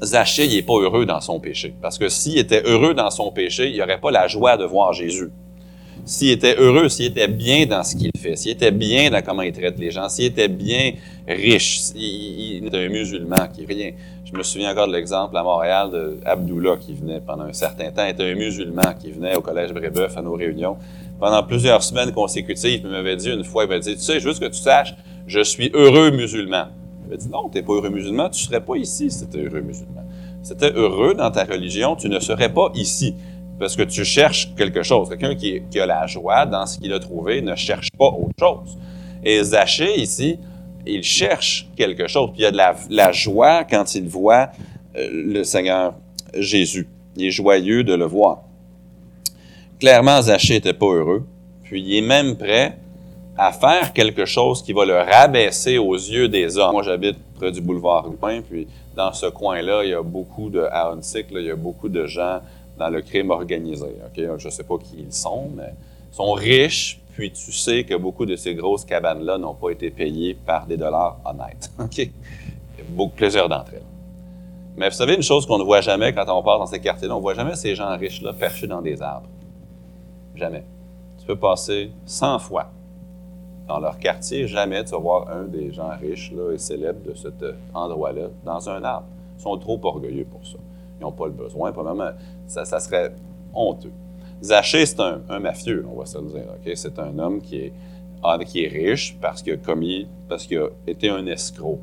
Zachée, 0.02 0.48
n'est 0.48 0.62
pas 0.62 0.74
heureux 0.74 1.06
dans 1.06 1.20
son 1.20 1.38
péché. 1.38 1.74
Parce 1.80 1.98
que 1.98 2.08
s'il 2.08 2.38
était 2.38 2.62
heureux 2.64 2.94
dans 2.94 3.10
son 3.10 3.30
péché, 3.30 3.70
il 3.70 3.80
aurait 3.80 4.00
pas 4.00 4.10
la 4.10 4.26
joie 4.26 4.56
de 4.56 4.64
voir 4.64 4.92
Jésus 4.92 5.30
s'il 6.04 6.30
était 6.30 6.56
heureux, 6.56 6.88
s'il 6.88 7.06
était 7.06 7.28
bien 7.28 7.66
dans 7.66 7.82
ce 7.84 7.96
qu'il 7.96 8.10
fait, 8.18 8.36
s'il 8.36 8.52
était 8.52 8.70
bien 8.70 9.10
dans 9.10 9.22
comment 9.22 9.42
il 9.42 9.52
traite 9.52 9.78
les 9.78 9.90
gens, 9.90 10.08
s'il 10.08 10.26
était 10.26 10.48
bien 10.48 10.92
riche, 11.28 11.80
il, 11.94 12.66
était 12.66 12.84
un 12.84 12.88
musulman 12.88 13.48
qui 13.54 13.64
rien. 13.64 13.92
Je 14.24 14.36
me 14.36 14.42
souviens 14.42 14.72
encore 14.72 14.88
de 14.88 14.92
l'exemple 14.92 15.36
à 15.36 15.42
Montréal 15.42 15.90
d'Abdullah 16.24 16.76
qui 16.80 16.94
venait 16.94 17.20
pendant 17.20 17.44
un 17.44 17.52
certain 17.52 17.90
temps, 17.90 18.04
était 18.04 18.24
un 18.24 18.34
musulman 18.34 18.94
qui 18.98 19.12
venait 19.12 19.36
au 19.36 19.40
collège 19.40 19.72
Brébeuf 19.72 20.16
à 20.16 20.22
nos 20.22 20.34
réunions. 20.34 20.76
pendant 21.20 21.42
plusieurs 21.44 21.84
semaines 21.84 22.10
consécutives. 22.10 22.80
Il 22.82 22.90
m'avait 22.90 23.14
dit 23.14 23.30
une 23.30 23.44
fois, 23.44 23.64
il 23.64 23.70
m'a 23.70 23.78
dit, 23.78 23.94
tu 23.94 24.02
sais, 24.02 24.18
juste 24.18 24.40
que 24.40 24.48
tu 24.48 24.58
saches, 24.58 24.94
je 25.28 25.40
suis 25.40 25.70
heureux 25.72 26.10
musulman. 26.10 26.64
Il 27.04 27.10
m'a 27.10 27.16
dit, 27.16 27.28
non, 27.28 27.48
tu 27.48 27.62
pas 27.62 27.72
heureux 27.74 27.90
musulman, 27.90 28.28
tu 28.28 28.42
ne 28.42 28.46
serais 28.46 28.60
pas 28.60 28.74
ici 28.74 29.08
si 29.08 29.28
tu 29.28 29.38
heureux 29.38 29.60
musulman. 29.60 30.02
Étais 30.50 30.72
heureux 30.72 31.14
dans 31.14 31.30
ta 31.30 31.44
religion, 31.44 31.94
tu 31.94 32.08
ne 32.08 32.18
serais 32.18 32.52
pas 32.52 32.72
ici. 32.74 33.14
Parce 33.58 33.76
que 33.76 33.82
tu 33.82 34.04
cherches 34.04 34.54
quelque 34.56 34.82
chose. 34.82 35.08
Quelqu'un 35.08 35.34
qui, 35.34 35.78
a 35.78 35.86
la 35.86 36.06
joie 36.06 36.46
dans 36.46 36.66
ce 36.66 36.78
qu'il 36.78 36.92
a 36.92 36.98
trouvé 36.98 37.42
ne 37.42 37.54
cherche 37.54 37.90
pas 37.96 38.06
autre 38.06 38.34
chose. 38.38 38.76
Et 39.22 39.42
Zachée, 39.42 40.00
ici, 40.00 40.38
il 40.86 41.02
cherche 41.02 41.68
quelque 41.76 42.08
chose. 42.08 42.30
Puis 42.32 42.40
il 42.40 42.44
y 42.44 42.46
a 42.46 42.50
de 42.50 42.56
la, 42.90 43.12
joie 43.12 43.64
quand 43.64 43.94
il 43.94 44.08
voit 44.08 44.50
euh, 44.96 45.08
le 45.12 45.44
Seigneur 45.44 45.94
Jésus. 46.34 46.88
Il 47.16 47.26
est 47.26 47.30
joyeux 47.30 47.84
de 47.84 47.94
le 47.94 48.04
voir. 48.04 48.42
Clairement, 49.78 50.22
Zachée 50.22 50.54
n'était 50.54 50.72
pas 50.72 50.86
heureux. 50.86 51.26
Puis 51.62 51.82
il 51.82 51.96
est 51.98 52.06
même 52.06 52.36
prêt 52.36 52.78
à 53.36 53.52
faire 53.52 53.92
quelque 53.92 54.24
chose 54.24 54.62
qui 54.62 54.72
va 54.72 54.84
le 54.84 54.96
rabaisser 54.96 55.78
aux 55.78 55.94
yeux 55.94 56.28
des 56.28 56.58
hommes. 56.58 56.72
Moi, 56.72 56.82
j'habite 56.82 57.16
près 57.34 57.50
du 57.50 57.60
boulevard 57.60 58.08
Lupin, 58.08 58.42
puis 58.42 58.66
dans 58.94 59.12
ce 59.12 59.26
coin-là, 59.26 59.84
il 59.84 59.90
y 59.90 59.94
a 59.94 60.02
beaucoup 60.02 60.50
de, 60.50 60.60
à 60.60 60.94
il 61.30 61.46
y 61.46 61.50
a 61.50 61.56
beaucoup 61.56 61.88
de 61.88 62.06
gens 62.06 62.40
dans 62.78 62.88
le 62.88 63.02
crime 63.02 63.30
organisé. 63.30 63.86
Je 64.16 64.22
ne 64.32 64.50
sais 64.50 64.64
pas 64.64 64.78
qui 64.78 64.96
ils 64.98 65.12
sont, 65.12 65.50
mais 65.54 65.74
ils 66.12 66.16
sont 66.16 66.32
riches, 66.32 67.00
puis 67.12 67.30
tu 67.30 67.52
sais 67.52 67.84
que 67.84 67.94
beaucoup 67.94 68.26
de 68.26 68.36
ces 68.36 68.54
grosses 68.54 68.84
cabanes-là 68.84 69.38
n'ont 69.38 69.54
pas 69.54 69.70
été 69.70 69.90
payées 69.90 70.34
par 70.34 70.66
des 70.66 70.76
dollars 70.76 71.18
honnêtes. 71.24 71.70
OK? 71.78 72.10
Beaucoup, 72.90 73.14
plusieurs 73.14 73.48
d'entre 73.48 73.74
elles. 73.74 73.82
Mais 74.76 74.88
vous 74.88 74.94
savez, 74.94 75.14
une 75.14 75.22
chose 75.22 75.46
qu'on 75.46 75.58
ne 75.58 75.64
voit 75.64 75.82
jamais 75.82 76.12
quand 76.14 76.24
on 76.28 76.42
part 76.42 76.58
dans 76.58 76.66
ces 76.66 76.80
quartiers-là, 76.80 77.14
on 77.14 77.18
ne 77.18 77.22
voit 77.22 77.34
jamais 77.34 77.54
ces 77.54 77.74
gens 77.74 77.96
riches-là 77.96 78.32
perchés 78.32 78.66
dans 78.66 78.80
des 78.80 79.02
arbres. 79.02 79.28
Jamais. 80.34 80.64
Tu 81.18 81.26
peux 81.26 81.36
passer 81.36 81.92
100 82.06 82.38
fois 82.38 82.70
dans 83.68 83.78
leur 83.78 83.98
quartier, 83.98 84.46
jamais 84.48 84.82
tu 84.84 84.90
vas 84.92 84.98
voir 84.98 85.28
un 85.28 85.44
des 85.44 85.72
gens 85.72 85.90
riches 86.00 86.32
là, 86.32 86.52
et 86.52 86.58
célèbres 86.58 87.02
de 87.06 87.14
cet 87.14 87.44
endroit-là 87.74 88.28
dans 88.44 88.68
un 88.68 88.82
arbre. 88.82 89.06
Ils 89.38 89.42
sont 89.42 89.56
trop 89.58 89.78
orgueilleux 89.82 90.24
pour 90.24 90.44
ça. 90.46 90.58
Ils 91.02 91.04
n'ont 91.04 91.12
pas 91.12 91.26
le 91.26 91.32
besoin. 91.32 91.72
Probablement, 91.72 92.10
ça, 92.46 92.64
ça 92.64 92.78
serait 92.78 93.12
honteux. 93.52 93.92
Zachée, 94.40 94.86
c'est 94.86 95.00
un, 95.00 95.38
mafieux, 95.40 95.84
on 95.92 95.98
va 95.98 96.06
se 96.06 96.18
le 96.18 96.28
dire. 96.28 96.76
C'est 96.76 96.98
un 97.00 97.18
homme 97.18 97.40
qui 97.40 97.56
est, 97.58 97.72
ah, 98.22 98.38
qui 98.44 98.64
est 98.64 98.68
riche 98.68 99.16
parce 99.20 99.42
qu'il 99.42 99.54
a 99.54 99.56
commis, 99.56 100.06
parce 100.28 100.46
qu'il 100.46 100.58
a 100.58 100.68
été 100.86 101.08
un 101.08 101.26
escroc. 101.26 101.80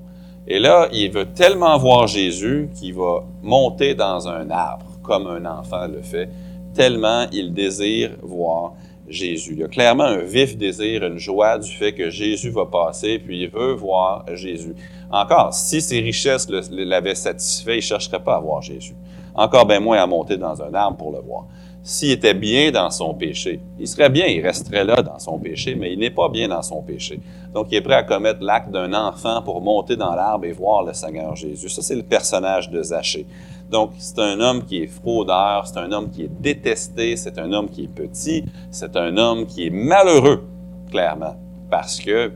Et 0.47 0.59
là, 0.59 0.87
il 0.93 1.11
veut 1.11 1.25
tellement 1.25 1.77
voir 1.77 2.07
Jésus 2.07 2.69
qu'il 2.73 2.95
va 2.95 3.23
monter 3.43 3.93
dans 3.93 4.27
un 4.27 4.49
arbre, 4.49 4.85
comme 5.03 5.27
un 5.27 5.45
enfant 5.45 5.87
le 5.87 6.01
fait, 6.01 6.29
tellement 6.73 7.27
il 7.31 7.53
désire 7.53 8.11
voir 8.21 8.73
Jésus. 9.09 9.53
Il 9.53 9.59
y 9.59 9.63
a 9.63 9.67
clairement 9.67 10.03
un 10.03 10.19
vif 10.19 10.57
désir, 10.57 11.03
une 11.03 11.17
joie 11.17 11.57
du 11.57 11.69
fait 11.69 11.93
que 11.93 12.09
Jésus 12.09 12.49
va 12.51 12.65
passer, 12.65 13.19
puis 13.19 13.43
il 13.43 13.49
veut 13.49 13.73
voir 13.73 14.25
Jésus. 14.35 14.75
Encore, 15.11 15.53
si 15.53 15.81
ses 15.81 15.99
richesses 15.99 16.47
l'avaient 16.49 17.15
satisfait, 17.15 17.75
il 17.75 17.77
ne 17.77 17.81
chercherait 17.81 18.23
pas 18.23 18.35
à 18.35 18.39
voir 18.39 18.61
Jésus. 18.61 18.95
Encore 19.39 19.65
bien 19.65 19.79
moins 19.79 20.03
à 20.03 20.05
monter 20.05 20.35
dans 20.35 20.61
un 20.61 20.73
arbre 20.73 20.97
pour 20.97 21.11
le 21.13 21.19
voir 21.19 21.45
s'il 21.81 22.11
était 22.11 22.33
bien 22.33 22.71
dans 22.71 22.91
son 22.91 23.13
péché. 23.13 23.61
Il 23.79 23.87
serait 23.87 24.09
bien, 24.09 24.27
il 24.27 24.41
resterait 24.41 24.83
là 24.83 25.01
dans 25.01 25.17
son 25.17 25.39
péché, 25.39 25.75
mais 25.75 25.93
il 25.93 25.99
n'est 25.99 26.09
pas 26.09 26.29
bien 26.29 26.49
dans 26.49 26.61
son 26.61 26.81
péché. 26.81 27.19
Donc, 27.53 27.67
il 27.71 27.77
est 27.77 27.81
prêt 27.81 27.95
à 27.95 28.03
commettre 28.03 28.43
l'acte 28.43 28.69
d'un 28.69 28.93
enfant 28.93 29.41
pour 29.41 29.61
monter 29.61 29.95
dans 29.95 30.13
l'arbre 30.13 30.45
et 30.45 30.51
voir 30.51 30.83
le 30.83 30.93
Seigneur 30.93 31.35
Jésus. 31.35 31.69
Ça, 31.69 31.81
c'est 31.81 31.95
le 31.95 32.03
personnage 32.03 32.69
de 32.69 32.83
Zachée. 32.83 33.25
Donc, 33.71 33.91
c'est 33.97 34.19
un 34.19 34.39
homme 34.39 34.65
qui 34.65 34.83
est 34.83 34.87
fraudeur, 34.87 35.65
c'est 35.67 35.79
un 35.79 35.91
homme 35.91 36.09
qui 36.09 36.23
est 36.23 36.41
détesté, 36.41 37.15
c'est 37.15 37.39
un 37.39 37.53
homme 37.53 37.69
qui 37.69 37.85
est 37.85 37.87
petit, 37.87 38.43
c'est 38.71 38.95
un 38.97 39.15
homme 39.17 39.45
qui 39.45 39.67
est 39.67 39.71
malheureux, 39.71 40.43
clairement, 40.91 41.35
parce 41.69 41.99
que, 41.99 42.31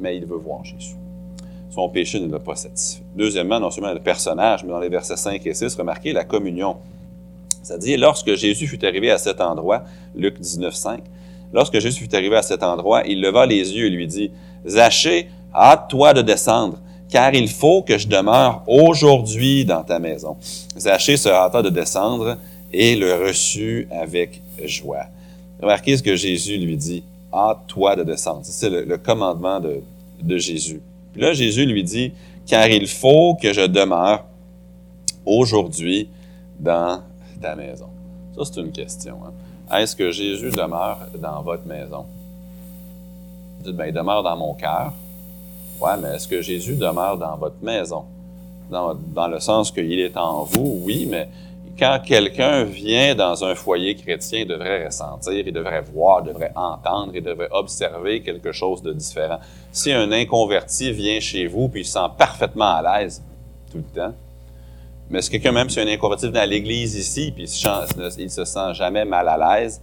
mais 0.00 0.16
il 0.16 0.26
veut 0.26 0.38
voir 0.38 0.64
Jésus. 0.64 0.96
Son 1.76 1.90
péché 1.90 2.18
ne 2.20 2.32
l'a 2.32 2.38
pas 2.38 2.56
satisfait. 2.56 3.02
Deuxièmement, 3.14 3.60
non 3.60 3.70
seulement 3.70 3.92
le 3.92 4.00
personnage, 4.00 4.64
mais 4.64 4.70
dans 4.70 4.80
les 4.80 4.88
versets 4.88 5.18
5 5.18 5.46
et 5.46 5.52
6, 5.52 5.74
remarquez 5.74 6.14
la 6.14 6.24
communion. 6.24 6.76
C'est-à-dire, 7.62 8.00
lorsque 8.00 8.34
Jésus 8.34 8.66
fut 8.66 8.82
arrivé 8.82 9.10
à 9.10 9.18
cet 9.18 9.42
endroit, 9.42 9.82
Luc 10.14 10.40
19, 10.40 10.74
5, 10.74 11.00
lorsque 11.52 11.78
Jésus 11.78 12.04
fut 12.04 12.14
arrivé 12.14 12.34
à 12.34 12.40
cet 12.40 12.62
endroit, 12.62 13.02
il 13.06 13.20
leva 13.20 13.44
les 13.44 13.76
yeux 13.76 13.88
et 13.88 13.90
lui 13.90 14.06
dit, 14.06 14.30
Zachée, 14.66 15.28
hâte-toi 15.54 16.14
de 16.14 16.22
descendre, 16.22 16.78
car 17.10 17.34
il 17.34 17.46
faut 17.46 17.82
que 17.82 17.98
je 17.98 18.08
demeure 18.08 18.62
aujourd'hui 18.66 19.66
dans 19.66 19.84
ta 19.84 19.98
maison. 19.98 20.38
Zachée 20.78 21.18
se 21.18 21.28
hâta 21.28 21.60
de 21.60 21.68
descendre 21.68 22.38
et 22.72 22.96
le 22.96 23.16
reçut 23.16 23.86
avec 23.90 24.40
joie. 24.64 25.08
Remarquez 25.60 25.98
ce 25.98 26.02
que 26.02 26.16
Jésus 26.16 26.56
lui 26.56 26.78
dit, 26.78 27.04
hâte-toi 27.34 27.96
de 27.96 28.02
descendre. 28.02 28.40
C'est 28.44 28.70
le, 28.70 28.96
commandement 28.96 29.60
de, 29.60 29.82
de 30.22 30.38
Jésus. 30.38 30.80
Là, 31.16 31.32
Jésus 31.32 31.66
lui 31.66 31.82
dit, 31.82 32.12
car 32.46 32.68
il 32.68 32.86
faut 32.86 33.36
que 33.40 33.52
je 33.52 33.66
demeure 33.66 34.24
aujourd'hui 35.24 36.08
dans 36.58 37.00
ta 37.40 37.56
maison? 37.56 37.88
Ça, 38.36 38.42
c'est 38.44 38.60
une 38.60 38.72
question. 38.72 39.18
Hein. 39.26 39.78
Est-ce 39.78 39.96
que 39.96 40.10
Jésus 40.10 40.50
demeure 40.50 40.98
dans 41.18 41.42
votre 41.42 41.66
maison? 41.66 42.06
Vous 43.58 43.64
dites, 43.64 43.76
ben, 43.76 43.86
il 43.86 43.92
demeure 43.92 44.22
dans 44.22 44.36
mon 44.36 44.54
cœur. 44.54 44.92
Oui, 45.80 45.90
mais 46.00 46.16
est-ce 46.16 46.28
que 46.28 46.40
Jésus 46.40 46.76
demeure 46.76 47.18
dans 47.18 47.36
votre 47.36 47.62
maison? 47.62 48.04
Dans 48.70 49.28
le 49.28 49.40
sens 49.40 49.70
qu'il 49.70 49.98
est 49.98 50.16
en 50.16 50.44
vous, 50.44 50.80
oui, 50.84 51.06
mais 51.08 51.28
quand 51.78 52.00
quelqu'un 52.04 52.64
vient 52.64 53.14
dans 53.14 53.44
un 53.44 53.54
foyer 53.54 53.94
chrétien, 53.94 54.40
il 54.40 54.46
devrait 54.46 54.86
ressentir, 54.86 55.46
il 55.46 55.52
devrait 55.52 55.82
voir, 55.82 56.22
il 56.24 56.28
devrait 56.28 56.52
entendre, 56.54 57.12
il 57.14 57.22
devrait 57.22 57.48
observer 57.50 58.22
quelque 58.22 58.52
chose 58.52 58.82
de 58.82 58.92
différent. 58.92 59.38
Si 59.72 59.92
un 59.92 60.10
inconverti 60.12 60.92
vient 60.92 61.20
chez 61.20 61.46
vous 61.46 61.68
puis 61.68 61.82
il 61.82 61.84
se 61.84 61.92
sent 61.92 62.08
parfaitement 62.16 62.76
à 62.76 63.00
l'aise 63.00 63.22
tout 63.70 63.78
le 63.78 64.00
temps, 64.00 64.14
mais 65.10 65.22
si 65.22 65.30
quelqu'un, 65.30 65.52
même 65.52 65.70
si 65.70 65.78
un 65.78 65.86
inconverti 65.86 66.30
vient 66.30 66.42
à 66.42 66.46
l'église 66.46 66.96
ici, 66.96 67.30
puis 67.32 67.44
il 67.44 68.30
se 68.30 68.44
sent 68.44 68.74
jamais 68.74 69.04
mal 69.04 69.28
à 69.28 69.36
l'aise, 69.36 69.80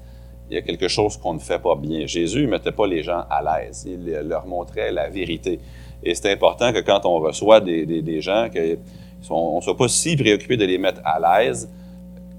il 0.49 0.55
y 0.55 0.57
a 0.57 0.61
quelque 0.61 0.87
chose 0.87 1.15
qu'on 1.17 1.33
ne 1.33 1.39
fait 1.39 1.59
pas 1.59 1.75
bien. 1.75 2.05
Jésus 2.05 2.45
ne 2.45 2.51
mettait 2.51 2.73
pas 2.73 2.85
les 2.85 3.01
gens 3.01 3.23
à 3.29 3.41
l'aise. 3.41 3.87
Il 3.87 4.05
leur 4.27 4.45
montrait 4.45 4.91
la 4.91 5.09
vérité. 5.09 5.59
Et 6.03 6.13
c'est 6.13 6.31
important 6.31 6.73
que 6.73 6.79
quand 6.79 7.05
on 7.05 7.19
reçoit 7.19 7.61
des, 7.61 7.85
des, 7.85 8.21
gens, 8.21 8.49
qu'on 9.27 9.55
ne 9.55 9.61
soit 9.61 9.77
pas 9.77 9.87
si 9.87 10.17
préoccupé 10.17 10.57
de 10.57 10.65
les 10.65 10.77
mettre 10.77 10.99
à 11.05 11.19
l'aise 11.19 11.69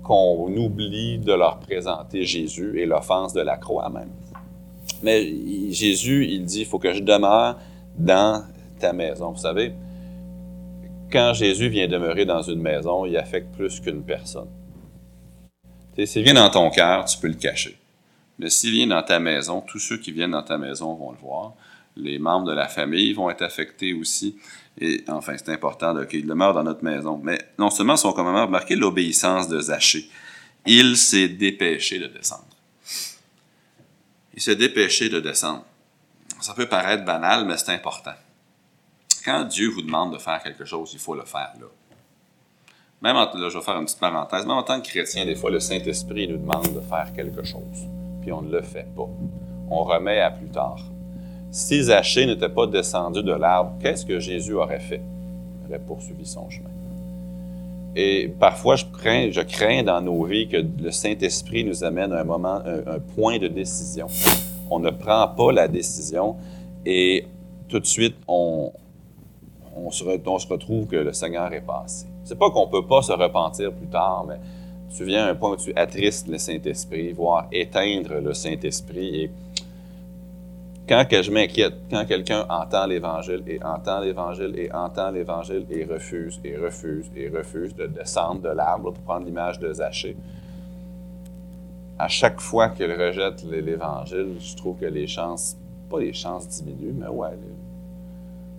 qu'on 0.05 0.55
oublie 0.55 1.19
de 1.19 1.33
leur 1.33 1.59
présenter 1.59 2.25
Jésus 2.25 2.79
et 2.79 2.87
l'offense 2.87 3.33
de 3.33 3.41
la 3.41 3.57
croix 3.57 3.89
même. 3.89 4.11
Mais 5.03 5.27
Jésus, 5.73 6.27
il 6.31 6.45
dit, 6.45 6.61
il 6.61 6.67
faut 6.67 6.79
que 6.79 6.93
je 6.93 7.01
demeure 7.01 7.59
dans 7.99 8.45
ta 8.79 8.93
maison. 8.93 9.33
Vous 9.33 9.41
savez, 9.41 9.73
quand 11.11 11.33
Jésus 11.33 11.69
vient 11.69 11.89
demeurer 11.89 12.27
dans 12.27 12.43
une 12.43 12.61
maison, 12.61 13.07
il 13.07 13.17
affecte 13.17 13.55
plus 13.55 13.81
qu'une 13.81 14.03
personne. 14.03 14.49
S'il 16.05 16.23
vient 16.23 16.35
dans 16.35 16.51
ton 16.51 16.71
cœur, 16.71 17.05
tu 17.05 17.19
peux 17.19 17.29
le 17.29 17.35
cacher. 17.35 17.79
Mais 18.39 18.51
s'il 18.51 18.73
vient 18.73 18.89
dans 18.89 19.03
ta 19.03 19.21
maison, 19.21 19.61
tous 19.61 19.79
ceux 19.79 19.97
qui 19.97 20.13
viennent 20.13 20.33
dans 20.33 20.43
ta 20.43 20.59
maison 20.59 20.95
vont 20.95 21.13
le 21.13 21.19
voir. 21.19 21.55
Les 21.97 22.19
membres 22.19 22.47
de 22.47 22.53
la 22.53 22.69
famille 22.69 23.13
vont 23.13 23.31
être 23.31 23.43
affectés 23.43 23.95
aussi. 23.95 24.37
Et 24.81 25.05
enfin, 25.09 25.37
c'est 25.37 25.51
important 25.51 26.05
qu'il 26.07 26.27
demeure 26.27 26.55
dans 26.55 26.65
notre 26.65 26.83
maison. 26.83 27.21
Mais 27.23 27.39
non 27.59 27.71
seulement 27.71 27.97
son 27.97 28.13
commandement, 28.13 28.47
remarquez 28.47 28.77
l'obéissance 28.77 29.49
de 29.49 29.61
Zachée. 29.61 30.09
Il 30.67 30.97
s'est 30.97 31.29
dépêché 31.29 31.99
de 31.99 32.07
descendre. 32.07 32.45
Il 34.35 34.43
s'est 34.43 34.57
dépêché 34.57 35.09
de 35.09 35.21
descendre. 35.21 35.65
Ça 36.41 36.55
peut 36.55 36.67
paraître 36.67 37.05
banal, 37.05 37.45
mais 37.47 37.57
c'est 37.57 37.71
important 37.71 38.15
quand 39.25 39.45
Dieu 39.45 39.69
vous 39.71 39.83
demande 39.83 40.13
de 40.13 40.19
faire 40.19 40.43
quelque 40.43 40.65
chose, 40.65 40.93
il 40.93 40.99
faut 40.99 41.15
le 41.15 41.25
faire 41.25 41.53
là. 41.59 41.67
Même 43.01 43.17
en, 43.17 43.25
là, 43.35 43.49
je 43.49 43.59
vais 43.59 43.65
faire 43.65 43.77
une 43.77 43.85
petite 43.85 44.01
parenthèse, 44.01 44.47
même 44.47 44.57
en 44.57 44.63
tant 44.63 44.81
que 44.81 44.89
chrétien, 44.89 45.25
des 45.27 45.35
fois, 45.35 45.51
le 45.51 45.61
Saint-Esprit 45.61 46.29
nous 46.29 46.39
demande 46.39 46.75
de 46.75 46.81
faire 46.81 47.13
quelque 47.15 47.43
chose, 47.43 47.89
puis 48.23 48.33
on 48.33 48.43
ne 48.43 48.51
le 48.51 48.63
fait 48.63 48.87
pas. 48.95 49.09
On 49.71 49.83
remet 49.83 50.21
à 50.21 50.31
plus 50.31 50.49
tard. 50.49 50.79
Si 51.55 51.85
Zachée 51.85 52.27
n'était 52.27 52.49
pas 52.49 52.67
descendu 52.67 53.23
de 53.23 53.33
l'arbre, 53.33 53.75
qu'est-ce 53.79 54.05
que 54.05 54.19
Jésus 54.19 54.55
aurait 54.55 54.81
fait? 54.81 55.01
Il 55.63 55.69
aurait 55.69 55.79
poursuivi 55.79 56.27
son 56.27 56.51
chemin. 56.51 56.69
Et 57.95 58.35
parfois, 58.41 58.75
je 58.75 58.85
crains, 58.87 59.31
je 59.31 59.41
crains 59.41 59.85
dans 59.85 60.01
nos 60.01 60.25
vies 60.25 60.49
que 60.49 60.57
le 60.57 60.91
Saint-Esprit 60.91 61.63
nous 61.63 61.85
amène 61.85 62.13
à 62.13 62.23
un 62.23 62.25
moment, 62.25 62.61
un 62.67 62.99
point 63.15 63.39
de 63.39 63.47
décision. 63.47 64.09
On 64.69 64.81
ne 64.81 64.91
prend 64.91 65.29
pas 65.29 65.53
la 65.53 65.69
décision 65.69 66.35
et 66.85 67.25
tout 67.69 67.79
de 67.79 67.87
suite, 67.87 68.17
on, 68.27 68.73
se, 69.93 70.03
retrouve 70.03 70.89
que 70.89 70.97
le 70.97 71.13
Seigneur 71.13 71.53
est 71.53 71.65
passé. 71.65 72.07
C'est 72.25 72.37
pas 72.37 72.51
qu'on 72.51 72.67
peut 72.67 72.85
pas 72.85 73.03
se 73.03 73.13
repentir 73.13 73.73
plus 73.73 73.87
tard, 73.87 74.25
mais 74.27 74.41
tu 74.93 75.05
viens 75.05 75.27
à 75.27 75.31
un 75.31 75.37
point 75.37 75.53
où 75.53 75.57
tu 75.57 75.73
attristes 75.77 76.27
le 76.27 76.39
Saint-Esprit, 76.39 77.13
voire 77.13 77.47
éteindre 77.53 78.15
le 78.15 78.35
Saint-Esprit. 78.35 79.23
Et 79.23 79.31
quand 80.89 81.07
je 81.11 81.31
m'inquiète, 81.31 81.75
quand 81.91 82.05
quelqu'un 82.05 82.45
entend 82.49 82.87
l'Évangile 82.87 83.43
et 83.47 83.63
entend 83.63 84.01
l'Évangile 84.01 84.55
et 84.59 84.73
entend 84.73 85.11
l'Évangile 85.11 85.67
et 85.71 85.85
refuse 85.85 86.41
et 86.45 86.57
refuse 86.57 87.11
et 87.17 87.29
refuse 87.29 87.75
de 87.75 87.87
descendre 87.87 88.43
de 88.43 88.51
l'arbre 88.51 88.93
pour 88.93 89.03
prendre 89.03 89.25
l'image 89.25 89.59
de 89.59 89.73
Zachée, 89.73 90.17
à 91.99 92.09
chaque 92.09 92.41
fois 92.41 92.71
qu'il 92.71 92.93
rejette 92.93 93.45
l'Évangile, 93.45 94.37
je 94.41 94.57
trouve 94.57 94.79
que 94.79 94.87
les 94.87 95.07
chances, 95.07 95.57
pas 95.89 96.01
les 96.01 96.13
chances 96.13 96.49
diminuent, 96.49 96.95
mais 96.95 97.09
ouais. 97.09 97.39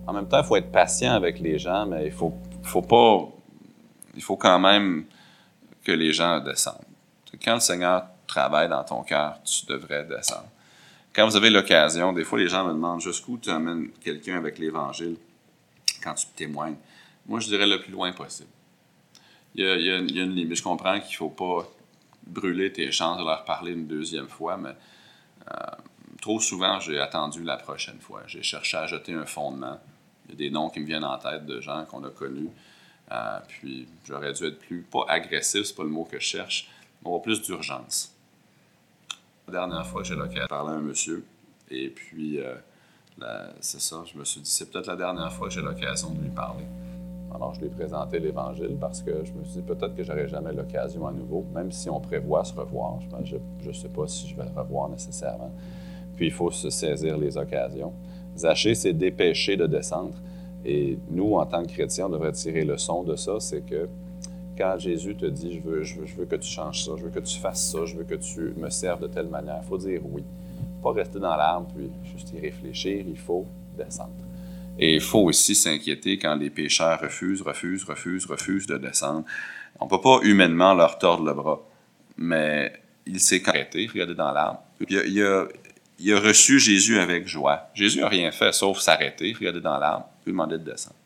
En 0.06 0.12
même 0.12 0.26
temps, 0.26 0.38
il 0.38 0.44
faut 0.44 0.56
être 0.56 0.70
patient 0.70 1.12
avec 1.12 1.38
les 1.40 1.58
gens, 1.58 1.86
mais 1.86 2.06
il 2.06 2.12
faut, 2.12 2.32
faut 2.62 2.82
pas. 2.82 3.28
Il 4.14 4.22
faut 4.22 4.36
quand 4.36 4.58
même 4.58 5.04
que 5.84 5.92
les 5.92 6.12
gens 6.12 6.40
descendent. 6.40 6.74
Quand 7.44 7.54
le 7.54 7.60
Seigneur 7.60 8.06
travaille 8.26 8.68
dans 8.68 8.84
ton 8.84 9.02
cœur, 9.02 9.38
tu 9.44 9.66
devrais 9.66 10.04
descendre. 10.04 10.48
Quand 11.16 11.26
vous 11.26 11.36
avez 11.36 11.48
l'occasion, 11.48 12.12
des 12.12 12.24
fois 12.24 12.38
les 12.38 12.46
gens 12.46 12.66
me 12.66 12.74
demandent 12.74 13.00
jusqu'où 13.00 13.38
tu 13.38 13.48
amènes 13.48 13.88
quelqu'un 14.04 14.36
avec 14.36 14.58
l'Évangile 14.58 15.16
quand 16.04 16.12
tu 16.12 16.26
témoignes? 16.36 16.76
Moi, 17.24 17.40
je 17.40 17.46
dirais 17.46 17.66
le 17.66 17.80
plus 17.80 17.90
loin 17.90 18.12
possible. 18.12 18.50
Il 19.54 19.64
y 19.64 19.90
a, 19.90 19.96
une 19.96 20.34
limite. 20.34 20.58
Je 20.58 20.62
comprends 20.62 21.00
qu'il 21.00 21.12
ne 21.12 21.16
faut 21.16 21.30
pas 21.30 21.66
brûler 22.26 22.70
tes 22.70 22.92
chances 22.92 23.18
de 23.18 23.24
leur 23.24 23.46
parler 23.46 23.72
une 23.72 23.86
deuxième 23.86 24.28
fois, 24.28 24.58
mais 24.58 24.74
euh, 25.50 25.54
trop 26.20 26.38
souvent, 26.38 26.80
j'ai 26.80 27.00
attendu 27.00 27.42
la 27.42 27.56
prochaine 27.56 27.98
fois. 27.98 28.20
J'ai 28.26 28.42
cherché 28.42 28.76
à 28.76 28.86
jeter 28.86 29.14
un 29.14 29.24
fondement. 29.24 29.80
Il 30.26 30.32
y 30.32 30.34
a 30.34 30.36
des 30.36 30.50
noms 30.50 30.68
qui 30.68 30.80
me 30.80 30.86
viennent 30.86 31.04
en 31.04 31.16
tête 31.16 31.46
de 31.46 31.62
gens 31.62 31.86
qu'on 31.86 32.04
a 32.04 32.10
connus. 32.10 32.50
Euh, 33.10 33.38
puis 33.48 33.88
j'aurais 34.06 34.34
dû 34.34 34.44
être 34.44 34.58
plus, 34.58 34.82
pas 34.82 35.06
agressif, 35.08 35.62
c'est 35.64 35.76
pas 35.76 35.84
le 35.84 35.88
mot 35.88 36.04
que 36.04 36.20
je 36.20 36.26
cherche, 36.26 36.68
mais 37.02 37.10
plus 37.22 37.40
d'urgence. 37.40 38.15
La 39.46 39.52
dernière 39.52 39.86
fois 39.86 40.02
j'ai 40.02 40.14
l'occasion 40.14 40.42
de 40.42 40.48
parler 40.48 40.72
à 40.72 40.76
un 40.76 40.80
monsieur, 40.80 41.24
et 41.70 41.88
puis 41.88 42.40
euh, 42.40 42.56
c'est 43.60 43.80
ça, 43.80 44.02
je 44.12 44.18
me 44.18 44.24
suis 44.24 44.40
dit, 44.40 44.50
c'est 44.50 44.70
peut-être 44.70 44.88
la 44.88 44.96
dernière 44.96 45.32
fois 45.32 45.48
que 45.48 45.54
j'ai 45.54 45.62
l'occasion 45.62 46.10
de 46.10 46.20
lui 46.20 46.30
parler. 46.30 46.64
Alors, 47.34 47.52
je 47.54 47.60
lui 47.60 47.66
ai 47.66 47.70
présenté 47.70 48.18
l'Évangile 48.18 48.76
parce 48.80 49.02
que 49.02 49.24
je 49.24 49.32
me 49.32 49.44
suis 49.44 49.60
dit 49.60 49.62
peut-être 49.62 49.94
que 49.94 50.02
j'aurai 50.02 50.28
jamais 50.28 50.52
l'occasion 50.52 51.06
à 51.06 51.12
nouveau, 51.12 51.44
même 51.54 51.70
si 51.70 51.90
on 51.90 52.00
prévoit 52.00 52.44
se 52.44 52.54
revoir. 52.54 52.98
Je 53.24 53.36
ne 53.68 53.72
sais 53.72 53.88
pas 53.88 54.06
si 54.06 54.28
je 54.28 54.36
vais 54.36 54.44
le 54.44 54.58
revoir 54.58 54.88
nécessairement. 54.88 55.52
Puis, 56.16 56.26
il 56.26 56.32
faut 56.32 56.50
se 56.50 56.70
saisir 56.70 57.18
les 57.18 57.36
occasions. 57.36 57.92
Zaché 58.36 58.74
s'est 58.74 58.94
dépêché 58.94 59.56
de 59.56 59.66
descendre. 59.66 60.14
Et 60.64 60.98
nous, 61.10 61.34
en 61.34 61.44
tant 61.44 61.62
que 61.62 61.68
chrétiens, 61.68 62.06
on 62.06 62.10
devrait 62.10 62.32
tirer 62.32 62.64
le 62.64 62.78
son 62.78 63.02
de 63.02 63.16
ça, 63.16 63.38
c'est 63.38 63.60
que 63.60 63.88
quand 64.56 64.78
Jésus 64.78 65.14
te 65.16 65.26
dit 65.26 65.60
je 65.82 66.00
veux, 66.00 66.24
que 66.24 66.36
tu 66.36 66.48
changes 66.48 66.84
ça, 66.84 66.92
je 66.96 67.04
veux 67.04 67.10
que 67.10 67.20
tu 67.20 67.38
fasses 67.38 67.70
ça, 67.70 67.84
je 67.84 67.96
veux 67.96 68.04
que 68.04 68.14
tu 68.14 68.52
me 68.56 68.70
serves 68.70 69.00
de 69.02 69.08
telle 69.08 69.28
manière, 69.28 69.60
il 69.62 69.68
faut 69.68 69.78
dire 69.78 70.00
oui. 70.04 70.22
Pas 70.82 70.92
rester 70.92 71.18
dans 71.18 71.36
l'arbre 71.36 71.68
puis 71.74 71.90
juste 72.04 72.32
y 72.32 72.40
réfléchir, 72.40 73.04
il 73.06 73.18
faut 73.18 73.46
descendre. 73.76 74.12
Et 74.78 74.94
il 74.94 75.00
faut 75.00 75.20
aussi 75.20 75.54
s'inquiéter 75.54 76.18
quand 76.18 76.34
les 76.34 76.50
pécheurs 76.50 77.00
refusent, 77.00 77.42
refusent, 77.42 77.84
refusent, 77.84 78.26
refusent 78.26 78.66
de 78.66 78.76
descendre. 78.76 79.24
On 79.80 79.86
ne 79.86 79.90
peut 79.90 80.00
pas 80.00 80.20
humainement 80.22 80.74
leur 80.74 80.98
tordre 80.98 81.24
le 81.24 81.32
bras, 81.32 81.60
mais 82.16 82.72
il 83.06 83.20
s'est 83.20 83.48
arrêté, 83.48 83.88
regardez 83.90 84.14
dans 84.14 84.32
l'arbre. 84.32 84.62
Il, 84.88 86.12
a, 86.12 86.20
reçu 86.20 86.58
Jésus 86.58 86.98
avec 86.98 87.26
joie. 87.26 87.70
Jésus 87.74 88.00
n'a 88.00 88.08
rien 88.08 88.30
fait 88.30 88.52
sauf 88.52 88.78
s'arrêter, 88.78 89.32
regarder 89.32 89.60
dans 89.60 89.78
l'arbre, 89.78 90.08
puis 90.22 90.32
demander 90.32 90.58
de 90.58 90.64
descendre. 90.70 90.96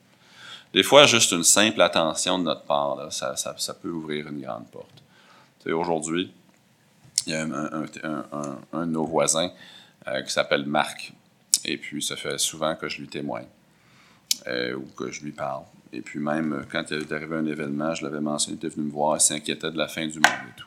Des 0.72 0.84
fois, 0.84 1.06
juste 1.06 1.32
une 1.32 1.42
simple 1.42 1.82
attention 1.82 2.38
de 2.38 2.44
notre 2.44 2.62
part, 2.62 3.12
ça, 3.12 3.74
peut 3.74 3.90
ouvrir 3.90 4.28
une 4.28 4.40
grande 4.40 4.68
porte. 4.70 5.02
Aujourd'hui, 5.66 6.32
il 7.26 7.32
y 7.32 7.36
a 7.36 7.42
un, 7.42 7.46
de 7.48 8.84
nos 8.84 9.04
voisins 9.04 9.50
euh, 10.06 10.22
qui 10.22 10.32
s'appelle 10.32 10.64
Marc. 10.64 11.12
Et 11.64 11.76
puis, 11.76 12.02
ça 12.02 12.16
fait 12.16 12.38
souvent 12.38 12.76
que 12.76 12.88
je 12.88 13.00
lui 13.00 13.08
témoigne 13.08 13.48
euh, 14.46 14.76
ou 14.76 14.86
que 14.96 15.10
je 15.10 15.22
lui 15.22 15.32
parle. 15.32 15.64
Et 15.92 16.02
puis, 16.02 16.20
même 16.20 16.64
quand 16.70 16.84
il 16.92 16.98
est 16.98 17.12
arrivé 17.12 17.36
un 17.36 17.46
événement, 17.46 17.94
je 17.94 18.04
l'avais 18.04 18.20
mentionné, 18.20 18.56
il 18.56 18.64
était 18.64 18.74
venu 18.74 18.86
me 18.86 18.92
voir, 18.92 19.16
il 19.16 19.20
s'inquiétait 19.20 19.72
de 19.72 19.76
la 19.76 19.88
fin 19.88 20.06
du 20.06 20.20
monde 20.20 20.48
et 20.48 20.56
tout. 20.56 20.66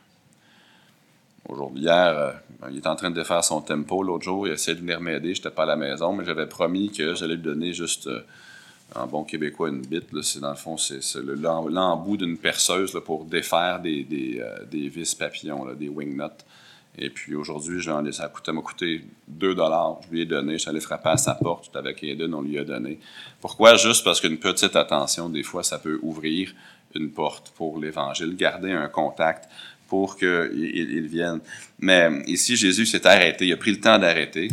Aujourd'hui, 1.48 1.84
hier, 1.84 1.96
euh, 1.96 2.32
il 2.70 2.78
est 2.78 2.88
en 2.88 2.96
train 2.98 3.10
de 3.10 3.16
défaire 3.16 3.44
son 3.44 3.62
tempo. 3.62 4.04
L'autre 4.04 4.26
jour, 4.26 4.48
il 4.48 4.52
a 4.52 4.54
essayé 4.56 4.76
de 4.76 4.82
venir 4.82 5.00
m'aider. 5.00 5.34
Je 5.34 5.40
n'étais 5.40 5.56
pas 5.56 5.64
à 5.64 5.68
la 5.68 5.78
maison, 5.78 6.12
mais 6.12 6.26
j'avais 6.26 6.48
promis 6.48 6.92
que 6.92 7.16
j'allais 7.16 7.36
lui 7.36 7.42
donner 7.42 7.74
juste 7.74 8.10
en 8.96 9.08
bon 9.08 9.24
québécois, 9.24 9.70
une 9.70 9.82
bite, 9.82 10.10
c'est 10.22 10.40
dans 10.40 10.52
le 10.52 10.56
fond, 10.56 10.78
c'est 10.78 11.00
l'embout 11.16 12.18
d'une 12.18 12.38
perceuse 12.38 13.00
pour 13.06 13.26
défaire 13.26 13.80
des, 13.80 14.04
des, 14.04 14.40
euh, 14.40 14.66
des 14.70 14.88
vis 14.88 15.16
papillons, 15.16 15.74
des 15.74 15.90
wingnuts. 15.90 16.44
Et 16.96 17.10
puis 17.10 17.34
aujourd'hui, 17.34 17.84
ça 17.84 18.32
m'a 18.54 18.62
coûté 18.62 19.04
2 19.28 19.56
dollars. 19.56 20.00
Je 20.06 20.12
lui 20.12 20.22
ai 20.22 20.26
donné. 20.26 20.60
Je 20.60 20.70
suis 20.70 20.80
frapper 20.82 21.10
à 21.10 21.18
sa 21.18 21.34
porte 21.34 21.76
avec 21.76 22.04
Aiden, 22.04 22.34
on 22.36 22.42
lui 22.42 22.60
a 22.60 22.64
donné. 22.64 23.00
Pourquoi? 23.42 23.76
Juste 23.78 24.04
parce 24.04 24.22
qu'une 24.22 24.38
petite 24.38 24.76
attention, 24.76 25.28
des 25.30 25.42
fois, 25.42 25.64
ça 25.64 25.80
peut 25.80 26.00
ouvrir 26.04 26.54
une 26.94 27.10
porte 27.10 27.52
pour 27.56 27.80
l'Évangile, 27.80 28.36
garder 28.36 28.72
un 28.72 28.88
contact 28.90 29.50
pour 29.88 30.18
qu'il 30.18 30.52
il 30.54 31.08
vienne. 31.08 31.40
Mais 31.80 32.22
ici, 32.28 32.56
Jésus 32.56 32.86
s'est 32.86 33.08
arrêté. 33.08 33.48
Il 33.48 33.54
a 33.54 33.58
pris 33.58 33.72
le 33.72 33.80
temps 33.80 33.98
d'arrêter. 33.98 34.50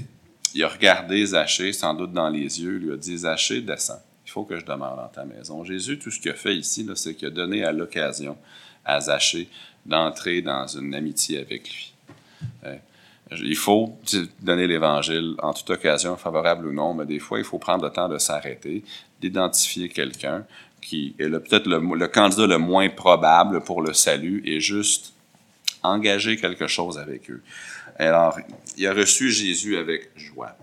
Il 0.54 0.64
a 0.64 0.68
regardé 0.68 1.24
Zachée, 1.26 1.74
sans 1.74 1.92
doute 1.92 2.12
dans 2.12 2.30
les 2.30 2.62
yeux. 2.62 2.78
Il 2.80 2.86
lui 2.86 2.92
a 2.94 2.96
dit, 2.96 3.18
Zachée, 3.18 3.60
descends 3.60 4.00
il 4.30 4.32
faut 4.32 4.44
que 4.44 4.60
je 4.60 4.64
demeure 4.64 4.94
dans 4.94 5.08
ta 5.08 5.24
maison. 5.24 5.64
Jésus, 5.64 5.98
tout 5.98 6.12
ce 6.12 6.20
qu'il 6.20 6.30
a 6.30 6.34
fait 6.34 6.54
ici, 6.54 6.88
c'est 6.94 7.14
qu'il 7.14 7.26
a 7.26 7.30
donné 7.32 7.64
à 7.64 7.72
l'occasion 7.72 8.38
à 8.84 9.00
Zachée 9.00 9.48
d'entrer 9.84 10.40
dans 10.40 10.68
une 10.68 10.94
amitié 10.94 11.40
avec 11.40 11.68
lui. 11.68 11.92
Hein? 12.64 12.76
Il 13.32 13.56
faut 13.56 13.98
donner 14.40 14.68
l'Évangile 14.68 15.34
en 15.42 15.52
toute 15.52 15.70
occasion, 15.70 16.16
favorable 16.16 16.68
ou 16.68 16.72
non, 16.72 16.94
mais 16.94 17.06
des 17.06 17.18
fois, 17.18 17.40
il 17.40 17.44
faut 17.44 17.58
prendre 17.58 17.84
le 17.84 17.90
temps 17.90 18.08
de 18.08 18.18
s'arrêter, 18.18 18.84
d'identifier 19.20 19.88
quelqu'un 19.88 20.44
qui 20.80 21.16
est 21.18 21.28
peut-être 21.28 21.66
le, 21.66 22.06
candidat 22.06 22.46
le 22.46 22.58
moins 22.58 22.88
probable 22.88 23.64
pour 23.64 23.82
le 23.82 23.92
salut 23.92 24.42
et 24.46 24.60
juste 24.60 25.12
engager 25.82 26.36
quelque 26.36 26.68
chose 26.68 26.98
avec 26.98 27.28
eux. 27.30 27.42
Alors, 27.98 28.38
il 28.76 28.86
a 28.86 28.92
reçu 28.92 29.32
Jésus 29.32 29.76
avec 29.76 30.10
joie. 30.14 30.56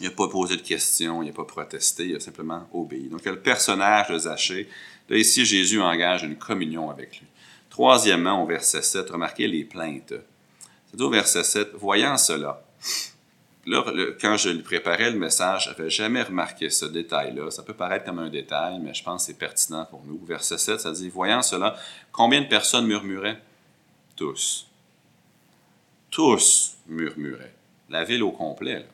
Il 0.00 0.08
n'a 0.08 0.14
pas 0.14 0.28
posé 0.28 0.56
de 0.56 0.62
questions, 0.62 1.22
il 1.22 1.26
n'a 1.26 1.32
pas 1.34 1.44
protesté, 1.44 2.06
il 2.06 2.16
a 2.16 2.20
simplement 2.20 2.66
obéi. 2.72 3.08
Donc, 3.08 3.20
il 3.22 3.26
y 3.26 3.28
a 3.28 3.32
le 3.32 3.40
personnage 3.40 4.08
de 4.08 4.18
Zachée. 4.18 4.68
Là, 5.08 5.16
ici, 5.16 5.44
Jésus 5.44 5.80
engage 5.80 6.22
une 6.22 6.36
communion 6.36 6.90
avec 6.90 7.20
lui. 7.20 7.26
Troisièmement, 7.68 8.42
au 8.42 8.46
verset 8.46 8.82
7, 8.82 9.10
remarquez 9.10 9.46
les 9.46 9.64
plaintes. 9.64 10.14
C'est 10.90 11.00
au 11.00 11.10
verset 11.10 11.44
7, 11.44 11.72
voyant 11.74 12.16
cela. 12.16 12.64
Là, 13.66 13.84
quand 14.20 14.38
je 14.38 14.48
lui 14.48 14.62
préparais 14.62 15.10
le 15.10 15.18
message, 15.18 15.64
je 15.64 15.70
n'avais 15.70 15.90
jamais 15.90 16.22
remarqué 16.22 16.70
ce 16.70 16.86
détail-là. 16.86 17.50
Ça 17.50 17.62
peut 17.62 17.74
paraître 17.74 18.06
comme 18.06 18.18
un 18.18 18.30
détail, 18.30 18.78
mais 18.80 18.94
je 18.94 19.04
pense 19.04 19.22
que 19.22 19.32
c'est 19.32 19.38
pertinent 19.38 19.84
pour 19.84 20.02
nous. 20.06 20.18
Verset 20.24 20.56
7, 20.56 20.80
ça 20.80 20.92
dit, 20.92 21.10
voyant 21.10 21.42
cela, 21.42 21.76
combien 22.10 22.40
de 22.40 22.48
personnes 22.48 22.86
murmuraient? 22.86 23.40
Tous. 24.16 24.66
Tous 26.10 26.76
murmuraient. 26.86 27.54
La 27.90 28.04
ville 28.04 28.22
au 28.22 28.32
complet. 28.32 28.78
Là 28.78 28.84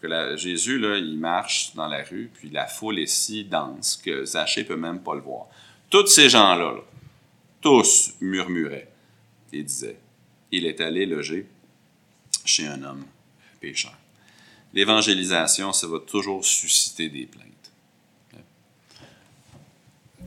que 0.00 0.36
Jésus, 0.36 0.78
là, 0.78 0.96
il 0.96 1.18
marche 1.18 1.74
dans 1.74 1.86
la 1.86 2.02
rue, 2.02 2.30
puis 2.32 2.50
la 2.50 2.66
foule 2.66 2.98
est 2.98 3.06
si 3.06 3.44
dense 3.44 3.96
que 3.96 4.24
Zachée 4.24 4.64
peut 4.64 4.76
même 4.76 5.00
pas 5.00 5.14
le 5.14 5.20
voir. 5.20 5.46
Tous 5.90 6.06
ces 6.06 6.28
gens-là, 6.28 6.76
tous 7.60 8.14
murmuraient 8.20 8.88
et 9.52 9.62
disaient, 9.62 9.98
il 10.52 10.66
est 10.66 10.80
allé 10.80 11.06
loger 11.06 11.46
chez 12.44 12.66
un 12.66 12.82
homme 12.82 13.04
pécheur. 13.60 13.96
L'évangélisation, 14.72 15.72
ça 15.72 15.86
va 15.86 15.98
toujours 15.98 16.44
susciter 16.44 17.08
des 17.08 17.26
plaintes. 17.26 17.46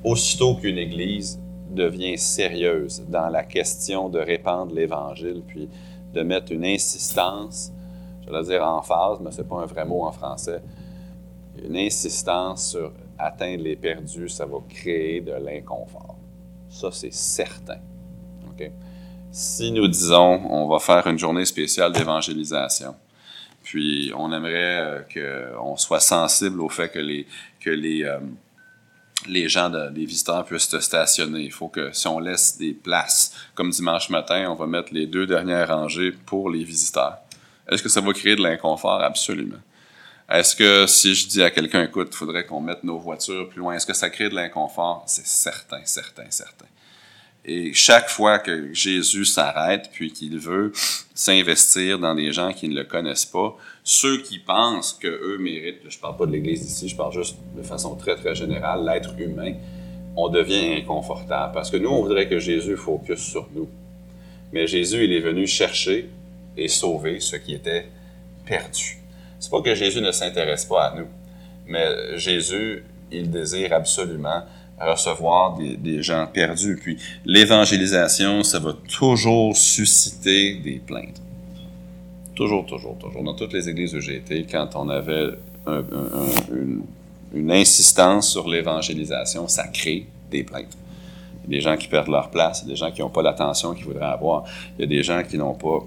Aussitôt 0.03 0.55
qu'une 0.55 0.77
Église 0.77 1.39
devient 1.69 2.17
sérieuse 2.17 3.03
dans 3.07 3.29
la 3.29 3.43
question 3.43 4.09
de 4.09 4.19
répandre 4.19 4.75
l'Évangile, 4.75 5.43
puis 5.47 5.69
de 6.13 6.21
mettre 6.21 6.51
une 6.51 6.65
insistance 6.65 7.71
je 8.25 8.31
vais 8.31 8.43
dire 8.43 8.63
en 8.63 8.81
phase, 8.81 9.19
mais 9.21 9.31
ce 9.31 9.41
n'est 9.41 9.47
pas 9.47 9.61
un 9.61 9.65
vrai 9.65 9.85
mot 9.85 10.03
en 10.03 10.11
français. 10.11 10.61
Une 11.63 11.77
insistance 11.77 12.71
sur 12.71 12.91
atteindre 13.17 13.63
les 13.63 13.75
perdus, 13.75 14.29
ça 14.29 14.45
va 14.45 14.57
créer 14.67 15.21
de 15.21 15.33
l'inconfort. 15.33 16.17
Ça, 16.69 16.89
c'est 16.91 17.13
certain. 17.13 17.79
Si 19.31 19.71
nous 19.71 19.87
disons, 19.87 20.41
on 20.49 20.67
va 20.67 20.77
faire 20.77 21.07
une 21.07 21.17
journée 21.17 21.45
spéciale 21.45 21.91
d'évangélisation, 21.91 22.95
puis 23.63 24.11
on 24.15 24.31
aimerait 24.31 25.03
euh, 25.15 25.53
qu'on 25.59 25.75
soit 25.75 25.99
sensible 25.99 26.61
au 26.61 26.69
fait 26.69 26.89
que 26.89 26.99
les, 26.99 27.25
que 27.59 27.71
les, 27.71 28.03
euh, 28.03 28.19
les 29.27 29.49
gens, 29.49 29.69
les 29.69 30.05
visiteurs 30.05 30.45
puissent 30.45 30.69
se 30.69 30.79
stationner. 30.79 31.41
Il 31.41 31.51
faut 31.51 31.69
que 31.69 31.91
si 31.93 32.07
on 32.07 32.19
laisse 32.19 32.57
des 32.57 32.73
places, 32.73 33.33
comme 33.55 33.71
dimanche 33.71 34.09
matin, 34.09 34.51
on 34.51 34.55
va 34.55 34.67
mettre 34.67 34.93
les 34.93 35.07
deux 35.07 35.25
dernières 35.25 35.69
rangées 35.69 36.11
pour 36.11 36.49
les 36.51 36.63
visiteurs. 36.63 37.17
Est-ce 37.69 37.81
que 37.81 37.89
ça 37.89 38.01
va 38.01 38.13
créer 38.13 38.35
de 38.35 38.43
l'inconfort? 38.43 39.01
Absolument. 39.01 39.59
Est-ce 40.29 40.55
que 40.55 40.87
si 40.87 41.15
je 41.15 41.27
dis 41.27 41.43
à 41.43 41.51
quelqu'un, 41.51 41.83
écoute, 41.83 42.09
il 42.11 42.15
faudrait 42.15 42.45
qu'on 42.45 42.61
mette 42.61 42.83
nos 42.83 42.97
voitures 42.97 43.49
plus 43.49 43.59
loin, 43.59 43.75
est-ce 43.75 43.85
que 43.85 43.93
ça 43.93 44.09
crée 44.09 44.29
de 44.29 44.35
l'inconfort? 44.35 45.03
C'est 45.05 45.27
certain, 45.27 45.81
certain, 45.83 46.25
certain. 46.29 46.65
Et 47.45 47.73
chaque 47.73 48.07
fois 48.07 48.39
que 48.39 48.73
Jésus 48.73 49.25
s'arrête, 49.25 49.89
puis 49.91 50.13
qu'il 50.13 50.39
veut 50.39 50.71
s'investir 51.13 51.99
dans 51.99 52.15
des 52.15 52.31
gens 52.31 52.53
qui 52.53 52.69
ne 52.69 52.75
le 52.75 52.85
connaissent 52.85 53.25
pas, 53.25 53.57
ceux 53.83 54.21
qui 54.21 54.39
pensent 54.39 54.93
qu'eux 54.93 55.37
méritent, 55.39 55.81
je 55.89 55.97
ne 55.97 56.01
parle 56.01 56.15
pas 56.15 56.25
de 56.25 56.31
l'Église 56.31 56.65
ici, 56.65 56.87
je 56.87 56.95
parle 56.95 57.11
juste 57.11 57.35
de 57.57 57.61
façon 57.61 57.95
très, 57.95 58.15
très 58.15 58.33
générale, 58.33 58.85
l'être 58.85 59.13
humain, 59.19 59.55
on 60.15 60.29
devient 60.29 60.73
inconfortable. 60.77 61.53
Parce 61.53 61.69
que 61.69 61.75
nous, 61.75 61.89
on 61.89 62.01
voudrait 62.01 62.29
que 62.29 62.39
Jésus 62.39 62.77
focus 62.77 63.19
sur 63.19 63.49
nous. 63.53 63.67
Mais 64.53 64.65
Jésus, 64.65 65.03
il 65.03 65.11
est 65.11 65.19
venu 65.19 65.45
chercher 65.45 66.09
et 66.57 66.67
sauver 66.67 67.19
ce 67.19 67.35
qui 67.35 67.53
était 67.53 67.87
perdu. 68.45 68.97
C'est 69.39 69.51
pas 69.51 69.61
que 69.61 69.75
Jésus 69.75 70.01
ne 70.01 70.11
s'intéresse 70.11 70.65
pas 70.65 70.87
à 70.87 70.95
nous, 70.95 71.07
mais 71.67 72.17
Jésus, 72.17 72.83
il 73.11 73.29
désire 73.29 73.73
absolument 73.73 74.43
recevoir 74.79 75.57
des, 75.57 76.03
gens 76.03 76.27
perdus. 76.27 76.79
Puis 76.81 76.97
l'évangélisation, 77.25 78.43
ça 78.43 78.59
va 78.59 78.73
toujours 78.73 79.55
susciter 79.55 80.55
des 80.55 80.79
plaintes. 80.79 81.21
Toujours, 82.35 82.65
toujours, 82.65 82.97
toujours. 82.97 83.23
Dans 83.23 83.35
toutes 83.35 83.53
les 83.53 83.69
églises 83.69 83.93
où 83.95 83.99
j'ai 83.99 84.15
été, 84.17 84.45
quand 84.49 84.75
on 84.75 84.89
avait 84.89 85.29
un, 85.67 85.77
un, 85.77 85.79
un, 85.81 86.55
une, 86.55 86.83
une 87.33 87.51
insistance 87.51 88.29
sur 88.29 88.47
l'évangélisation, 88.47 89.47
ça 89.47 89.67
crée 89.67 90.07
des 90.31 90.43
plaintes. 90.43 90.77
Il 91.45 91.53
y 91.53 91.55
a 91.55 91.59
des 91.59 91.61
gens 91.61 91.77
qui 91.77 91.87
perdent 91.87 92.09
leur 92.09 92.29
place, 92.29 92.61
il 92.61 92.69
y 92.69 92.71
a 92.71 92.73
des 92.73 92.79
gens 92.79 92.91
qui 92.91 93.01
n'ont 93.01 93.09
pas 93.09 93.21
l'attention 93.21 93.73
qu'ils 93.73 93.85
voudraient 93.85 94.05
avoir, 94.05 94.45
il 94.77 94.81
y 94.81 94.83
a 94.83 94.87
des 94.87 95.03
gens 95.03 95.21
qui 95.23 95.37
n'ont 95.37 95.55
pas... 95.55 95.79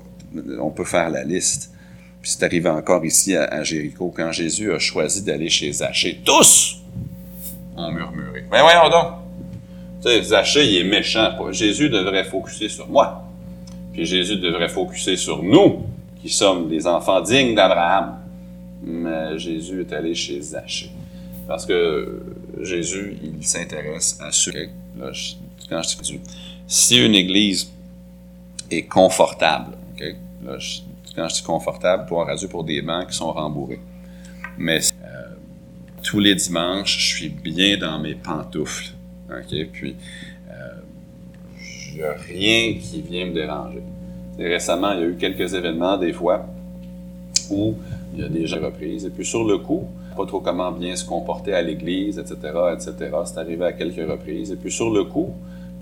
On 0.61 0.71
peut 0.71 0.85
faire 0.85 1.11
la 1.11 1.25
liste. 1.25 1.73
Puis 2.21 2.31
c'est 2.33 2.45
arrivé 2.45 2.69
encore 2.69 3.05
ici 3.05 3.37
à, 3.37 3.63
Jéricho, 3.63 4.13
quand 4.15 4.33
Jésus 4.33 4.73
a 4.73 4.79
choisi 4.79 5.23
d'aller 5.23 5.49
chez 5.49 5.73
Zachée. 5.73 6.21
Tous 6.25 6.79
ont 7.77 7.93
murmuré. 7.93 8.45
Ben 8.51 8.63
voyons 8.63 8.89
donc! 8.91 9.13
Tu 10.03 10.09
sais, 10.09 10.23
Zachée, 10.23 10.67
il 10.67 10.77
est 10.79 10.89
méchant. 10.89 11.31
Jésus 11.53 11.89
devrait 11.89 12.25
focuser 12.25 12.69
sur 12.69 12.89
moi. 12.89 13.25
Puis 13.93 14.05
Jésus 14.05 14.37
devrait 14.37 14.69
focuser 14.69 15.17
sur 15.17 15.43
nous, 15.43 15.85
qui 16.21 16.29
sommes 16.29 16.69
des 16.69 16.87
enfants 16.87 17.21
dignes 17.21 17.55
d'Abraham. 17.55 18.19
Mais 18.83 19.39
Jésus 19.39 19.83
est 19.83 19.93
allé 19.93 20.15
chez 20.15 20.41
Zachée. 20.41 20.91
Parce 21.47 21.65
que 21.65 22.23
Jésus, 22.61 23.17
il 23.23 23.47
s'intéresse 23.47 24.19
à 24.21 24.33
ceux. 24.33 24.53
Quand 25.69 25.83
je 25.83 26.03
dis 26.03 26.21
si 26.67 26.99
une 27.05 27.15
église 27.15 27.71
est 28.71 28.83
confortable, 28.83 29.73
là, 30.45 30.59
je, 30.59 30.81
quand 31.15 31.29
je 31.29 31.35
dis 31.37 31.43
confortable, 31.43 32.07
pour 32.07 32.25
radio 32.27 32.49
pour 32.49 32.65
des 32.65 32.83
bancs 32.83 33.09
qui 33.09 33.17
sont 33.17 33.33
rembourrés. 33.33 33.81
Mais 34.59 34.79
euh, 34.79 35.35
tous 36.03 36.21
les 36.21 36.35
dimanches, 36.35 36.99
je 36.99 37.17
suis 37.17 37.29
bien 37.29 37.77
dans 37.79 37.99
mes 37.99 38.15
pantoufles. 38.15 38.93
Puis, 39.73 39.97
il 41.97 42.03
n'y 42.03 42.03
a 42.03 42.13
rien 42.13 42.75
qui 42.75 43.01
vient 43.01 43.27
me 43.27 43.33
déranger. 43.33 43.83
Et 44.39 44.47
récemment, 44.47 44.93
il 44.93 45.01
y 45.01 45.03
a 45.03 45.07
eu 45.07 45.17
quelques 45.17 45.55
événements, 45.55 45.97
des 45.97 46.13
fois, 46.13 46.47
où 47.51 47.75
il 48.15 48.21
y 48.21 48.25
a 48.25 48.29
des 48.29 48.47
gens 48.47 48.61
reprises. 48.61 49.07
Et 49.07 49.11
puis, 49.11 49.25
sur 49.25 49.45
le 49.45 49.59
coup, 49.59 49.89
pas 50.15 50.27
trop 50.27 50.41
comment 50.41 50.71
bien 50.73 50.95
se 50.95 51.05
comporter 51.05 51.55
à 51.55 51.63
l'église, 51.63 52.19
etc., 52.19 52.37
etc. 52.75 52.95
C'est 53.25 53.39
arrivé 53.39 53.65
à 53.65 53.73
quelques 53.73 54.09
reprises. 54.09 54.53
Et 54.53 54.57
puis, 54.57 54.71
sur 54.71 54.91
le 54.91 55.05
coup, 55.05 55.33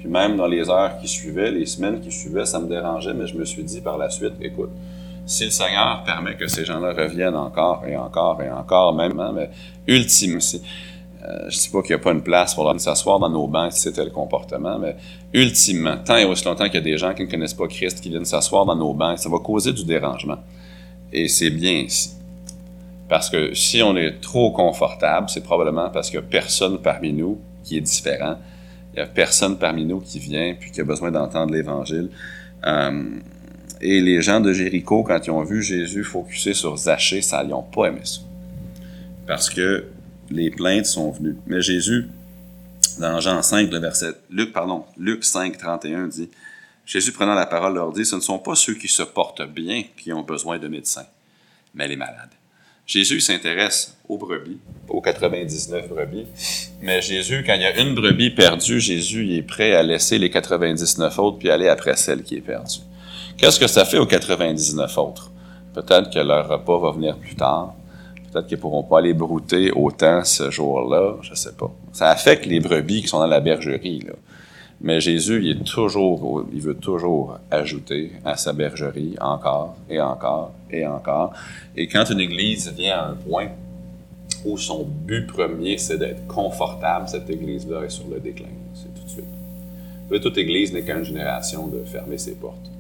puis 0.04 0.12
même 0.12 0.36
dans 0.36 0.46
les 0.46 0.68
heures 0.68 0.98
qui 1.00 1.08
suivaient, 1.08 1.50
les 1.50 1.64
semaines 1.64 1.98
qui 1.98 2.12
suivaient, 2.12 2.44
ça 2.44 2.60
me 2.60 2.68
dérangeait, 2.68 3.14
mais 3.14 3.26
je 3.26 3.38
me 3.38 3.46
suis 3.46 3.62
dit 3.62 3.80
par 3.80 3.96
la 3.96 4.10
suite, 4.10 4.34
écoute, 4.42 4.68
si 5.24 5.46
le 5.46 5.50
Seigneur 5.50 6.02
permet 6.04 6.36
que 6.36 6.46
ces 6.46 6.66
gens-là 6.66 6.92
reviennent 6.92 7.34
encore 7.34 7.86
et 7.86 7.96
encore 7.96 8.42
et 8.42 8.50
encore, 8.50 8.94
même, 8.94 9.18
hein, 9.18 9.32
mais 9.34 9.48
ultime, 9.88 10.34
euh, 10.34 11.48
je 11.48 11.56
ne 11.56 11.62
dis 11.62 11.68
pas 11.72 11.80
qu'il 11.80 11.96
n'y 11.96 12.02
a 12.02 12.04
pas 12.04 12.12
une 12.12 12.20
place 12.20 12.54
pour 12.54 12.70
s'asseoir 12.78 13.18
dans 13.18 13.30
nos 13.30 13.46
bancs 13.46 13.72
si 13.72 13.80
c'était 13.80 14.04
le 14.04 14.10
comportement, 14.10 14.78
mais 14.78 14.94
ultimement, 15.32 15.96
tant 16.04 16.18
et 16.18 16.26
aussi 16.26 16.44
longtemps 16.44 16.66
qu'il 16.66 16.74
y 16.74 16.76
a 16.76 16.80
des 16.82 16.98
gens 16.98 17.14
qui 17.14 17.24
ne 17.24 17.30
connaissent 17.30 17.54
pas 17.54 17.66
Christ 17.66 18.02
qui 18.02 18.10
viennent 18.10 18.26
s'asseoir 18.26 18.66
dans 18.66 18.76
nos 18.76 18.92
bancs, 18.92 19.18
ça 19.18 19.30
va 19.30 19.38
causer 19.38 19.72
du 19.72 19.86
dérangement. 19.86 20.36
Et 21.14 21.28
c'est 21.28 21.48
bien 21.48 21.72
ici. 21.72 22.10
Parce 23.08 23.30
que 23.30 23.54
si 23.54 23.82
on 23.82 23.96
est 23.96 24.20
trop 24.20 24.50
confortable, 24.50 25.30
c'est 25.30 25.44
probablement 25.44 25.88
parce 25.88 26.10
qu'il 26.10 26.20
n'y 26.20 26.26
a 26.26 26.28
personne 26.28 26.76
parmi 26.76 27.14
nous 27.14 27.40
qui 27.62 27.78
est 27.78 27.80
différent. 27.80 28.36
Il 28.94 28.98
n'y 28.98 29.02
a 29.02 29.06
personne 29.06 29.58
parmi 29.58 29.84
nous 29.84 29.98
qui 29.98 30.20
vient 30.20 30.54
puis 30.58 30.70
qui 30.70 30.80
a 30.80 30.84
besoin 30.84 31.10
d'entendre 31.10 31.52
l'Évangile. 31.52 32.10
Euh, 32.64 33.18
et 33.80 34.00
les 34.00 34.22
gens 34.22 34.40
de 34.40 34.52
Jéricho, 34.52 35.02
quand 35.02 35.26
ils 35.26 35.32
ont 35.32 35.42
vu 35.42 35.64
Jésus 35.64 36.04
focusé 36.04 36.54
sur 36.54 36.76
Zachée, 36.76 37.20
ça, 37.20 37.42
ils 37.42 37.50
n'ont 37.50 37.62
pas 37.62 37.86
aimé 37.86 38.00
ça. 38.04 38.20
Parce 39.26 39.50
que 39.50 39.86
les 40.30 40.50
plaintes 40.50 40.86
sont 40.86 41.10
venues. 41.10 41.36
Mais 41.48 41.60
Jésus, 41.60 42.06
dans 43.00 43.18
Jean 43.18 43.42
5, 43.42 43.72
le 43.72 43.78
verset, 43.78 44.12
Luc, 44.30 44.52
pardon, 44.52 44.84
Luc 44.96 45.24
5, 45.24 45.58
31 45.58 46.06
dit, 46.06 46.30
Jésus 46.86 47.10
prenant 47.10 47.34
la 47.34 47.46
parole 47.46 47.74
leur 47.74 47.92
dit, 47.92 48.06
ce 48.06 48.14
ne 48.14 48.20
sont 48.20 48.38
pas 48.38 48.54
ceux 48.54 48.74
qui 48.74 48.88
se 48.88 49.02
portent 49.02 49.46
bien 49.46 49.82
qui 49.96 50.12
ont 50.12 50.22
besoin 50.22 50.58
de 50.58 50.68
médecins, 50.68 51.06
mais 51.74 51.88
les 51.88 51.96
malades. 51.96 52.30
Jésus 52.86 53.20
s'intéresse 53.20 53.96
aux 54.08 54.18
brebis, 54.18 54.58
aux 54.88 55.00
99 55.00 55.88
brebis. 55.88 56.26
Mais 56.82 57.00
Jésus, 57.00 57.42
quand 57.46 57.54
il 57.54 57.62
y 57.62 57.64
a 57.64 57.80
une 57.80 57.94
brebis 57.94 58.30
perdue, 58.30 58.78
Jésus 58.78 59.24
il 59.24 59.38
est 59.38 59.42
prêt 59.42 59.74
à 59.74 59.82
laisser 59.82 60.18
les 60.18 60.30
99 60.30 61.18
autres 61.18 61.38
puis 61.38 61.50
aller 61.50 61.68
après 61.68 61.96
celle 61.96 62.22
qui 62.22 62.36
est 62.36 62.42
perdue. 62.42 62.80
Qu'est-ce 63.38 63.58
que 63.58 63.66
ça 63.66 63.84
fait 63.84 63.98
aux 63.98 64.06
99 64.06 64.98
autres? 64.98 65.30
Peut-être 65.72 66.10
que 66.10 66.18
leur 66.18 66.48
repas 66.48 66.78
va 66.78 66.92
venir 66.92 67.16
plus 67.16 67.34
tard. 67.34 67.74
Peut-être 68.30 68.46
qu'ils 68.46 68.58
ne 68.58 68.62
pourront 68.62 68.82
pas 68.82 68.98
aller 68.98 69.14
brouter 69.14 69.72
autant 69.72 70.22
ce 70.24 70.50
jour-là. 70.50 71.16
Je 71.22 71.30
ne 71.30 71.36
sais 71.36 71.52
pas. 71.52 71.72
Ça 71.92 72.10
affecte 72.10 72.46
les 72.46 72.60
brebis 72.60 73.02
qui 73.02 73.08
sont 73.08 73.18
dans 73.18 73.26
la 73.26 73.40
bergerie. 73.40 74.00
Là. 74.00 74.12
Mais 74.80 75.00
Jésus, 75.00 75.40
il, 75.42 75.50
est 75.50 75.64
toujours, 75.64 76.46
il 76.52 76.60
veut 76.60 76.74
toujours 76.74 77.38
ajouter 77.50 78.12
à 78.24 78.36
sa 78.36 78.52
bergerie 78.52 79.14
encore 79.20 79.76
et 79.88 80.00
encore 80.00 80.52
et 80.70 80.86
encore. 80.86 81.32
Et 81.76 81.86
quand 81.88 82.04
une 82.10 82.20
église 82.20 82.72
vient 82.72 82.98
à 82.98 83.08
un 83.08 83.14
point 83.14 83.48
où 84.44 84.58
son 84.58 84.84
but 84.84 85.26
premier, 85.26 85.78
c'est 85.78 85.98
d'être 85.98 86.26
confortable, 86.26 87.08
cette 87.08 87.30
église-là 87.30 87.84
est 87.84 87.90
sur 87.90 88.06
le 88.08 88.20
déclin. 88.20 88.48
C'est 88.74 88.92
tout 88.94 89.04
de 89.04 89.10
suite. 89.10 89.24
Mais 90.10 90.20
toute 90.20 90.36
église 90.36 90.72
n'est 90.72 90.82
qu'une 90.82 91.04
génération 91.04 91.66
de 91.66 91.82
fermer 91.84 92.18
ses 92.18 92.34
portes. 92.34 92.70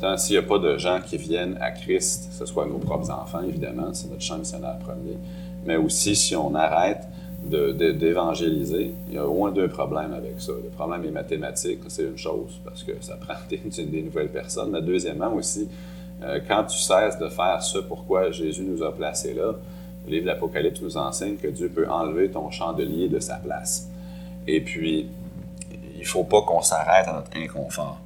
Tant 0.00 0.16
s'il 0.16 0.38
n'y 0.38 0.44
a 0.44 0.48
pas 0.48 0.58
de 0.58 0.78
gens 0.78 1.00
qui 1.04 1.16
viennent 1.16 1.58
à 1.60 1.70
Christ, 1.70 2.30
que 2.30 2.34
ce 2.36 2.46
soit 2.46 2.66
nos 2.66 2.78
propres 2.78 3.10
enfants, 3.10 3.42
évidemment, 3.46 3.92
c'est 3.92 4.08
notre 4.08 4.22
champ 4.22 4.38
missionnaire 4.38 4.78
premier, 4.78 5.16
mais 5.64 5.76
aussi 5.76 6.16
si 6.16 6.34
on 6.34 6.54
arrête 6.54 7.06
d'évangéliser, 7.44 8.94
il 9.08 9.14
y 9.14 9.18
a 9.18 9.26
au 9.26 9.34
moins 9.34 9.50
deux 9.50 9.68
problèmes 9.68 10.12
avec 10.12 10.40
ça. 10.40 10.52
Le 10.52 10.70
problème 10.70 11.04
est 11.04 11.10
mathématique, 11.10 11.80
c'est 11.88 12.04
une 12.04 12.18
chose, 12.18 12.60
parce 12.64 12.82
que 12.84 12.92
ça 13.00 13.16
prend 13.16 13.34
des, 13.50 13.58
des 13.84 14.02
nouvelles 14.02 14.30
personnes. 14.30 14.78
Deuxièmement 14.80 15.34
aussi, 15.34 15.68
euh, 16.22 16.40
quand 16.46 16.64
tu 16.64 16.78
cesses 16.78 17.18
de 17.18 17.28
faire 17.28 17.62
ce 17.62 17.78
pourquoi 17.78 18.30
Jésus 18.30 18.62
nous 18.62 18.82
a 18.82 18.94
placés 18.94 19.34
là, 19.34 19.54
le 20.06 20.10
livre 20.10 20.26
d'Apocalypse 20.26 20.80
nous 20.82 20.96
enseigne 20.96 21.36
que 21.36 21.48
Dieu 21.48 21.68
peut 21.68 21.88
enlever 21.88 22.30
ton 22.30 22.50
chandelier 22.50 23.08
de 23.08 23.20
sa 23.20 23.36
place. 23.36 23.88
Et 24.46 24.60
puis, 24.60 25.08
il 25.94 26.00
ne 26.00 26.04
faut 26.04 26.24
pas 26.24 26.42
qu'on 26.42 26.62
s'arrête 26.62 27.06
à 27.08 27.12
notre 27.14 27.36
inconfort. 27.36 28.00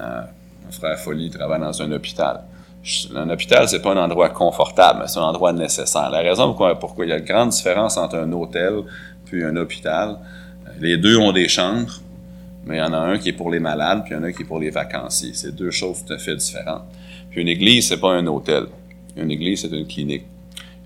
Euh, 0.00 0.22
frère 0.70 0.98
Folie 0.98 1.30
travaille 1.30 1.60
dans 1.60 1.82
un 1.82 1.92
hôpital. 1.92 2.42
Un 3.14 3.30
hôpital, 3.30 3.68
c'est 3.68 3.80
pas 3.80 3.92
un 3.92 4.04
endroit 4.04 4.30
confortable, 4.30 5.00
mais 5.02 5.08
c'est 5.08 5.20
un 5.20 5.24
endroit 5.24 5.52
nécessaire. 5.52 6.10
La 6.10 6.18
raison 6.18 6.52
pourquoi, 6.52 7.04
il 7.04 7.10
y 7.10 7.12
a 7.12 7.18
une 7.18 7.24
grande 7.24 7.50
différence 7.50 7.96
entre 7.96 8.16
un 8.16 8.32
hôtel 8.32 8.82
puis 9.24 9.44
un 9.44 9.56
hôpital, 9.56 10.18
les 10.78 10.98
deux 10.98 11.16
ont 11.16 11.32
des 11.32 11.48
chambres, 11.48 12.00
mais 12.66 12.76
il 12.76 12.78
y 12.80 12.82
en 12.82 12.92
a 12.92 12.98
un 12.98 13.18
qui 13.18 13.30
est 13.30 13.32
pour 13.32 13.50
les 13.50 13.60
malades, 13.60 14.02
puis 14.04 14.12
il 14.12 14.18
y 14.18 14.20
en 14.20 14.24
a 14.24 14.26
un 14.26 14.32
qui 14.32 14.42
est 14.42 14.46
pour 14.46 14.58
les 14.58 14.70
vacanciers. 14.70 15.32
C'est 15.32 15.54
deux 15.54 15.70
choses 15.70 16.04
tout 16.04 16.12
à 16.12 16.18
fait 16.18 16.36
différentes. 16.36 16.84
Puis 17.30 17.40
une 17.40 17.48
église, 17.48 17.88
c'est 17.88 18.00
pas 18.00 18.12
un 18.12 18.26
hôtel. 18.26 18.66
Une 19.16 19.30
église, 19.30 19.62
c'est 19.62 19.74
une 19.74 19.86
clinique. 19.86 20.24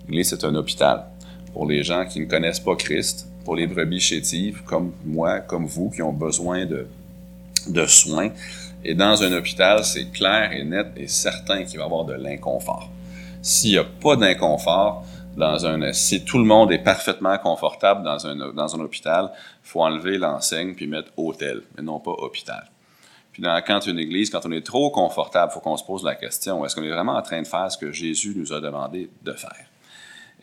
Une 0.06 0.14
église, 0.14 0.28
c'est 0.28 0.44
un 0.44 0.54
hôpital. 0.54 1.06
Pour 1.52 1.66
les 1.66 1.82
gens 1.82 2.04
qui 2.04 2.20
ne 2.20 2.26
connaissent 2.26 2.60
pas 2.60 2.76
Christ, 2.76 3.26
pour 3.44 3.56
les 3.56 3.66
brebis 3.66 4.00
chétives, 4.00 4.62
comme 4.64 4.92
moi, 5.04 5.40
comme 5.40 5.66
vous, 5.66 5.90
qui 5.90 6.02
ont 6.02 6.12
besoin 6.12 6.66
de 6.66 7.86
soins, 7.86 8.30
et 8.86 8.94
dans 8.94 9.24
un 9.24 9.32
hôpital, 9.32 9.84
c'est 9.84 10.12
clair 10.12 10.52
et 10.52 10.62
net 10.62 10.92
et 10.96 11.08
certain 11.08 11.64
qu'il 11.64 11.78
va 11.78 11.82
y 11.82 11.86
avoir 11.86 12.04
de 12.04 12.14
l'inconfort. 12.14 12.88
S'il 13.42 13.72
n'y 13.72 13.78
a 13.78 13.84
pas 13.84 14.14
d'inconfort, 14.14 15.04
dans 15.36 15.66
un, 15.66 15.92
si 15.92 16.24
tout 16.24 16.38
le 16.38 16.44
monde 16.44 16.70
est 16.70 16.78
parfaitement 16.78 17.36
confortable 17.38 18.04
dans 18.04 18.28
un, 18.28 18.52
dans 18.52 18.76
un 18.76 18.80
hôpital, 18.80 19.32
il 19.34 19.68
faut 19.68 19.82
enlever 19.82 20.18
l'enseigne 20.18 20.74
puis 20.74 20.86
mettre 20.86 21.10
hôtel, 21.16 21.62
mais 21.76 21.82
non 21.82 21.98
pas 21.98 22.12
hôpital. 22.12 22.70
Puis 23.32 23.42
dans, 23.42 23.60
quand 23.66 23.84
une 23.88 23.98
église, 23.98 24.30
quand 24.30 24.46
on 24.46 24.52
est 24.52 24.64
trop 24.64 24.88
confortable, 24.90 25.50
il 25.50 25.54
faut 25.54 25.60
qu'on 25.60 25.76
se 25.76 25.84
pose 25.84 26.04
la 26.04 26.14
question, 26.14 26.64
est-ce 26.64 26.76
qu'on 26.76 26.84
est 26.84 26.92
vraiment 26.92 27.16
en 27.16 27.22
train 27.22 27.42
de 27.42 27.46
faire 27.46 27.70
ce 27.72 27.76
que 27.76 27.90
Jésus 27.90 28.34
nous 28.36 28.52
a 28.52 28.60
demandé 28.60 29.10
de 29.24 29.32
faire? 29.32 29.66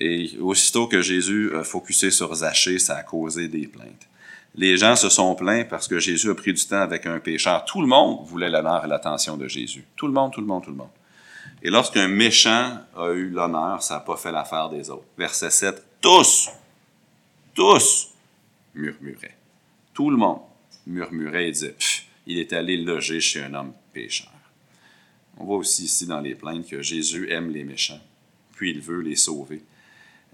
Et 0.02 0.38
aussitôt 0.42 0.88
que 0.88 1.02
Jésus 1.02 1.56
a 1.56 1.64
focusé 1.64 2.12
sur 2.12 2.36
Zachée, 2.36 2.78
ça 2.78 2.98
a 2.98 3.04
causé 3.04 3.48
des 3.48 3.68
plaintes. 3.68 4.10
Les 4.56 4.78
gens 4.78 4.96
se 4.96 5.10
sont 5.10 5.34
plaints 5.36 5.64
parce 5.64 5.88
que 5.88 6.00
Jésus 6.00 6.30
a 6.30 6.36
pris 6.36 6.54
du 6.54 6.64
temps 6.66 6.82
avec 6.82 7.06
un 7.08 7.20
pécheur. 7.20 7.66
Tout 7.66 7.82
le 7.82 7.88
monde 7.88 8.26
voulait 8.26 8.50
l'honneur 8.50 8.86
et 8.86 8.88
l'attention 8.88 9.36
de 9.36 9.48
Jésus. 9.48 9.84
Tout 9.96 10.08
le 10.08 10.14
monde, 10.14 10.32
tout 10.32 10.42
le 10.42 10.48
monde, 10.48 10.64
tout 10.64 10.70
le 10.70 10.76
monde. 10.76 10.92
Et 11.64 11.70
lorsqu'un 11.70 12.08
méchant 12.08 12.78
a 12.96 13.10
eu 13.14 13.30
l'honneur, 13.30 13.82
ça 13.82 13.96
n'a 13.96 14.00
pas 14.02 14.18
fait 14.18 14.32
l'affaire 14.32 14.70
des 14.70 14.90
autres. 14.90 15.06
Verset 15.18 15.50
7. 15.50 15.84
Tous, 16.02 16.50
tous 17.56 18.10
murmuraient. 18.76 19.38
Tout 19.94 20.10
le 20.10 20.18
monde 20.18 20.42
murmurait 20.86 21.48
et 21.48 21.52
disait, 21.52 21.76
il 22.28 22.38
est 22.38 22.54
allé 22.54 22.78
loger 22.78 23.20
chez 23.22 23.42
un 23.42 23.54
homme 23.54 23.74
pécheur. 23.92 24.32
On 25.38 25.46
voit 25.46 25.58
aussi 25.58 25.86
ici 25.86 26.06
dans 26.06 26.20
les 26.20 26.36
plaintes 26.36 26.68
que 26.68 26.82
Jésus 26.82 27.32
aime 27.32 27.50
les 27.50 27.64
méchants, 27.64 28.02
puis 28.54 28.72
il 28.72 28.82
veut 28.82 29.02
les 29.02 29.16
sauver. 29.16 29.64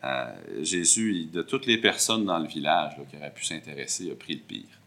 Euh, 0.04 0.34
Jésus, 0.62 1.26
de 1.26 1.42
toutes 1.42 1.66
les 1.66 1.78
personnes 1.78 2.26
dans 2.26 2.40
le 2.40 2.48
village 2.48 2.94
qui 3.10 3.18
auraient 3.18 3.34
pu 3.34 3.44
s'intéresser, 3.44 4.12
a 4.12 4.16
pris 4.16 4.36
le 4.36 4.40
pire. 4.42 4.80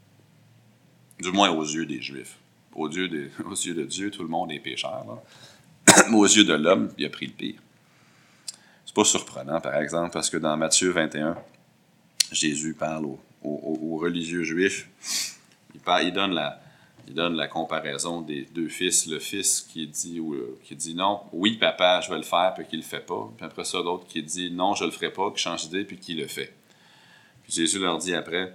Du 1.21 1.31
moins 1.31 1.51
aux 1.51 1.65
yeux 1.65 1.87
des 1.87 2.01
Juifs. 2.01 2.39
aux 2.75 2.89
yeux, 2.91 3.09
de, 3.09 3.85
Dieu, 3.85 4.11
tout 4.11 4.23
le 4.23 4.29
monde 4.29 4.53
est 4.53 4.59
pécheur. 4.59 5.05
Mais 6.09 6.17
aux 6.17 6.25
yeux 6.25 6.45
de 6.45 6.55
l'homme, 6.55 6.93
il 6.97 7.05
a 7.05 7.11
pris 7.11 7.27
le 7.27 7.33
pire. 7.33 7.61
C'est 8.87 8.95
pas 8.95 9.05
surprenant, 9.05 9.61
par 9.61 9.77
exemple, 9.77 10.13
parce 10.13 10.31
que 10.31 10.39
dans 10.39 10.57
Matthieu 10.57 10.91
21, 10.91 11.37
Jésus 12.31 12.75
parle 12.75 13.07
aux, 13.43 13.99
religieux 13.99 14.45
juifs. 14.45 14.89
Il, 15.75 16.13
donne 16.13 16.33
la, 16.33 16.62
il 17.09 17.15
donne 17.15 17.35
la 17.35 17.49
comparaison 17.49 18.21
des 18.21 18.43
deux 18.55 18.69
fils. 18.69 19.07
Le 19.07 19.19
fils 19.19 19.61
qui 19.61 19.87
dit, 19.87 20.19
euh, 20.19 20.59
qui 20.65 20.77
dit 20.77 20.95
non, 20.95 21.21
oui, 21.33 21.57
papa, 21.57 22.01
je 22.01 22.11
vais 22.11 22.17
le 22.17 22.23
faire, 22.23 22.55
puis 22.55 22.65
qui 22.67 22.77
le 22.77 22.83
fait 22.83 23.05
pas. 23.05 23.31
Puis 23.37 23.47
après 23.47 23.65
ça, 23.65 23.79
l'autre 23.79 24.07
qui 24.07 24.23
dit 24.23 24.51
non, 24.51 24.75
je 24.75 24.85
le 24.85 24.91
ferai 24.91 25.13
pas, 25.13 25.31
qui 25.31 25.43
change 25.43 25.69
d'idée, 25.69 25.85
puis 25.85 25.99
qui 25.99 26.15
le 26.15 26.27
fait. 26.27 26.53
Puis 27.43 27.53
Jésus 27.53 27.79
leur 27.79 27.99
dit 27.99 28.15
après, 28.15 28.55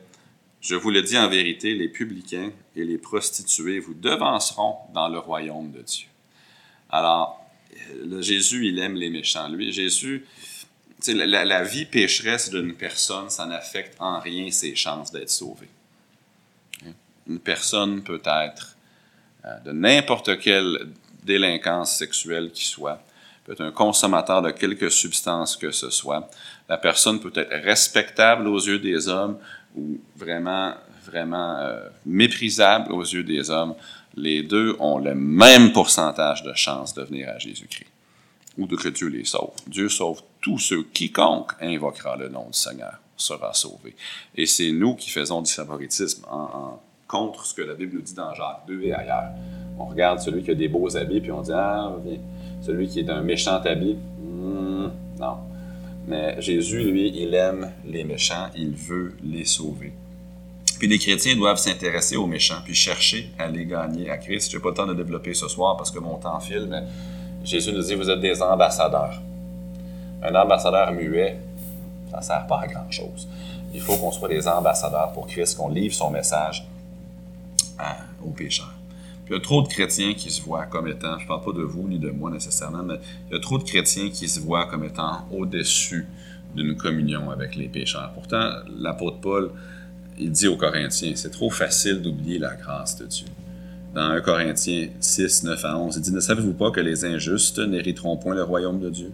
je 0.61 0.75
vous 0.75 0.89
le 0.89 1.01
dis 1.01 1.17
en 1.17 1.27
vérité, 1.27 1.73
les 1.75 1.87
publicains 1.87 2.51
et 2.75 2.83
les 2.83 2.97
prostituées 2.97 3.79
vous 3.79 3.93
devanceront 3.93 4.77
dans 4.93 5.07
le 5.07 5.19
royaume 5.19 5.71
de 5.71 5.81
Dieu. 5.81 6.07
Alors, 6.89 7.43
le 8.03 8.21
Jésus, 8.21 8.67
il 8.67 8.79
aime 8.79 8.95
les 8.95 9.09
méchants. 9.09 9.49
Lui, 9.49 9.71
Jésus, 9.71 10.25
la, 11.07 11.45
la, 11.45 11.63
vie 11.63 11.85
pécheresse 11.85 12.49
d'une 12.49 12.73
personne, 12.73 13.29
ça 13.29 13.45
n'affecte 13.45 13.95
en 13.99 14.19
rien 14.19 14.49
ses 14.51 14.75
chances 14.75 15.11
d'être 15.11 15.29
sauvé. 15.29 15.67
Une 17.27 17.39
personne 17.39 18.03
peut 18.03 18.21
être 18.25 18.75
euh, 19.45 19.59
de 19.65 19.71
n'importe 19.71 20.39
quelle 20.39 20.89
délinquance 21.23 21.95
sexuelle 21.95 22.51
qui 22.51 22.65
soit, 22.65 23.01
peut 23.43 23.53
être 23.53 23.61
un 23.61 23.71
consommateur 23.71 24.41
de 24.41 24.51
quelque 24.51 24.89
substance 24.89 25.57
que 25.57 25.71
ce 25.71 25.89
soit. 25.89 26.29
La 26.69 26.77
personne 26.77 27.19
peut 27.19 27.33
être 27.35 27.53
respectable 27.63 28.47
aux 28.47 28.59
yeux 28.59 28.79
des 28.79 29.07
hommes 29.07 29.37
ou 29.75 29.99
vraiment, 30.15 30.73
vraiment 31.05 31.57
euh, 31.57 31.87
méprisable 32.05 32.91
aux 32.91 33.03
yeux 33.03 33.23
des 33.23 33.49
hommes. 33.49 33.75
Les 34.15 34.43
deux 34.43 34.75
ont 34.79 34.97
le 34.97 35.13
même 35.15 35.71
pourcentage 35.73 36.43
de 36.43 36.53
chances 36.53 36.93
de 36.93 37.03
venir 37.03 37.29
à 37.29 37.37
Jésus-Christ 37.37 37.91
ou 38.57 38.65
de 38.65 38.75
que 38.75 38.89
Dieu 38.89 39.07
les 39.07 39.25
sauve. 39.25 39.53
Dieu 39.67 39.87
sauve 39.87 40.21
tous 40.41 40.59
ceux, 40.59 40.83
quiconque 40.83 41.51
invoquera 41.61 42.15
le 42.17 42.29
nom 42.29 42.47
du 42.47 42.57
Seigneur 42.57 42.99
sera 43.15 43.53
sauvé. 43.53 43.95
Et 44.35 44.45
c'est 44.45 44.71
nous 44.71 44.95
qui 44.95 45.09
faisons 45.09 45.41
du 45.41 45.51
favoritisme 45.51 46.23
en, 46.29 46.79
contre 47.07 47.45
ce 47.45 47.53
que 47.53 47.61
la 47.61 47.73
Bible 47.73 47.95
nous 47.95 48.01
dit 48.01 48.13
dans 48.13 48.33
Jacques 48.33 48.63
2 48.67 48.83
et 48.83 48.93
ailleurs. 48.93 49.31
On 49.79 49.85
regarde 49.85 50.19
celui 50.19 50.43
qui 50.43 50.51
a 50.51 50.55
des 50.55 50.67
beaux 50.67 50.95
habits, 50.97 51.21
puis 51.21 51.31
on 51.31 51.41
dit 51.41 51.51
Ah, 51.53 51.91
celui 52.61 52.87
qui 52.87 52.99
est 52.99 53.03
d'un 53.03 53.21
méchant 53.21 53.61
habit, 53.63 53.97
hmm, 54.19 54.89
non. 55.19 55.37
Mais 56.07 56.41
Jésus, 56.41 56.89
lui, 56.89 57.11
il 57.15 57.33
aime 57.33 57.71
les 57.85 58.03
méchants, 58.03 58.47
il 58.55 58.71
veut 58.71 59.13
les 59.23 59.45
sauver. 59.45 59.93
Puis 60.79 60.87
les 60.87 60.99
chrétiens 60.99 61.35
doivent 61.35 61.57
s'intéresser 61.57 62.17
aux 62.17 62.27
méchants, 62.27 62.61
puis 62.63 62.75
chercher 62.75 63.31
à 63.37 63.47
les 63.47 63.65
gagner 63.65 64.09
à 64.09 64.17
Christ. 64.17 64.51
Je 64.51 64.57
n'ai 64.57 64.63
pas 64.63 64.69
le 64.69 64.75
temps 64.75 64.87
de 64.87 64.93
développer 64.93 65.33
ce 65.33 65.47
soir 65.47 65.75
parce 65.75 65.91
que 65.91 65.99
mon 65.99 66.15
temps 66.17 66.39
file, 66.39 66.67
mais 66.69 66.83
Jésus 67.43 67.73
nous 67.73 67.81
dit, 67.81 67.95
vous 67.95 68.09
êtes 68.09 68.19
des 68.19 68.41
ambassadeurs. 68.41 69.21
Un 70.23 70.35
ambassadeur 70.35 70.91
muet, 70.93 71.39
ça 72.11 72.17
ne 72.17 72.23
sert 72.23 72.47
pas 72.47 72.61
à 72.61 72.67
grand-chose. 72.67 73.27
Il 73.73 73.81
faut 73.81 73.97
qu'on 73.97 74.11
soit 74.11 74.29
des 74.29 74.47
ambassadeurs 74.47 75.11
pour 75.13 75.27
Christ, 75.27 75.57
qu'on 75.57 75.69
livre 75.69 75.93
son 75.93 76.09
message 76.09 76.67
aux 78.23 78.31
pécheurs. 78.31 78.73
Il 79.27 79.33
y 79.33 79.35
a 79.35 79.39
trop 79.39 79.61
de 79.61 79.67
chrétiens 79.67 80.13
qui 80.13 80.29
se 80.29 80.41
voient 80.41 80.65
comme 80.65 80.87
étant, 80.87 81.17
je 81.17 81.23
ne 81.23 81.27
parle 81.27 81.43
pas 81.43 81.51
de 81.51 81.61
vous 81.61 81.87
ni 81.87 81.99
de 81.99 82.09
moi 82.09 82.31
nécessairement, 82.31 82.83
mais 82.83 82.99
il 83.29 83.33
y 83.33 83.37
a 83.37 83.41
trop 83.41 83.57
de 83.57 83.63
chrétiens 83.63 84.09
qui 84.09 84.27
se 84.27 84.39
voient 84.39 84.67
comme 84.67 84.85
étant 84.85 85.27
au-dessus 85.31 86.07
d'une 86.55 86.77
communion 86.77 87.29
avec 87.29 87.55
les 87.55 87.67
pécheurs. 87.67 88.11
Pourtant, 88.13 88.49
l'apôtre 88.79 89.19
Paul, 89.19 89.51
il 90.17 90.31
dit 90.31 90.47
aux 90.47 90.55
Corinthiens, 90.55 91.11
c'est 91.15 91.31
trop 91.31 91.49
facile 91.49 92.01
d'oublier 92.01 92.39
la 92.39 92.55
grâce 92.55 92.97
de 92.97 93.05
Dieu 93.05 93.27
dans 93.93 94.11
1 94.11 94.21
Corinthiens 94.21 94.89
6, 94.99 95.43
9 95.43 95.65
à 95.65 95.77
11. 95.77 95.95
Il 95.97 96.01
dit, 96.01 96.11
ne 96.11 96.19
savez-vous 96.19 96.53
pas 96.53 96.71
que 96.71 96.79
les 96.79 97.03
injustes 97.03 97.59
n'hériteront 97.59 98.17
point 98.17 98.35
le 98.35 98.43
royaume 98.43 98.79
de 98.79 98.89
Dieu? 98.89 99.11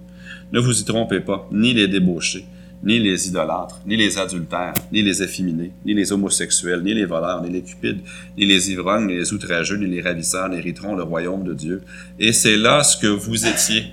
Ne 0.52 0.60
vous 0.60 0.82
y 0.82 0.84
trompez 0.84 1.22
pas, 1.22 1.48
ni 1.52 1.74
les 1.74 1.88
débauchés, 1.88 2.46
ni 2.84 3.00
les 3.00 3.28
idolâtres, 3.28 3.82
ni 3.86 3.96
les 3.96 4.18
adultères, 4.18 4.74
ni 4.92 5.02
les 5.02 5.24
efféminés, 5.24 5.72
ni 5.86 5.94
les 5.94 6.12
homosexuels, 6.12 6.84
ni 6.84 6.94
les 6.94 7.06
voleurs, 7.06 7.42
ni 7.42 7.50
les 7.50 7.62
cupides, 7.62 8.02
ni 8.38 8.46
les 8.46 8.72
ivrognes, 8.72 9.08
ni 9.08 9.16
les 9.16 9.34
outrageux, 9.34 9.78
ni 9.78 9.88
les 9.88 10.02
ravisseurs 10.02 10.50
n'hériteront 10.50 10.96
le 10.96 11.04
royaume 11.04 11.44
de 11.44 11.54
Dieu. 11.54 11.82
Et 12.20 12.34
c'est 12.34 12.58
là 12.58 12.84
ce 12.84 12.98
que 12.98 13.08
vous 13.08 13.46
étiez, 13.46 13.86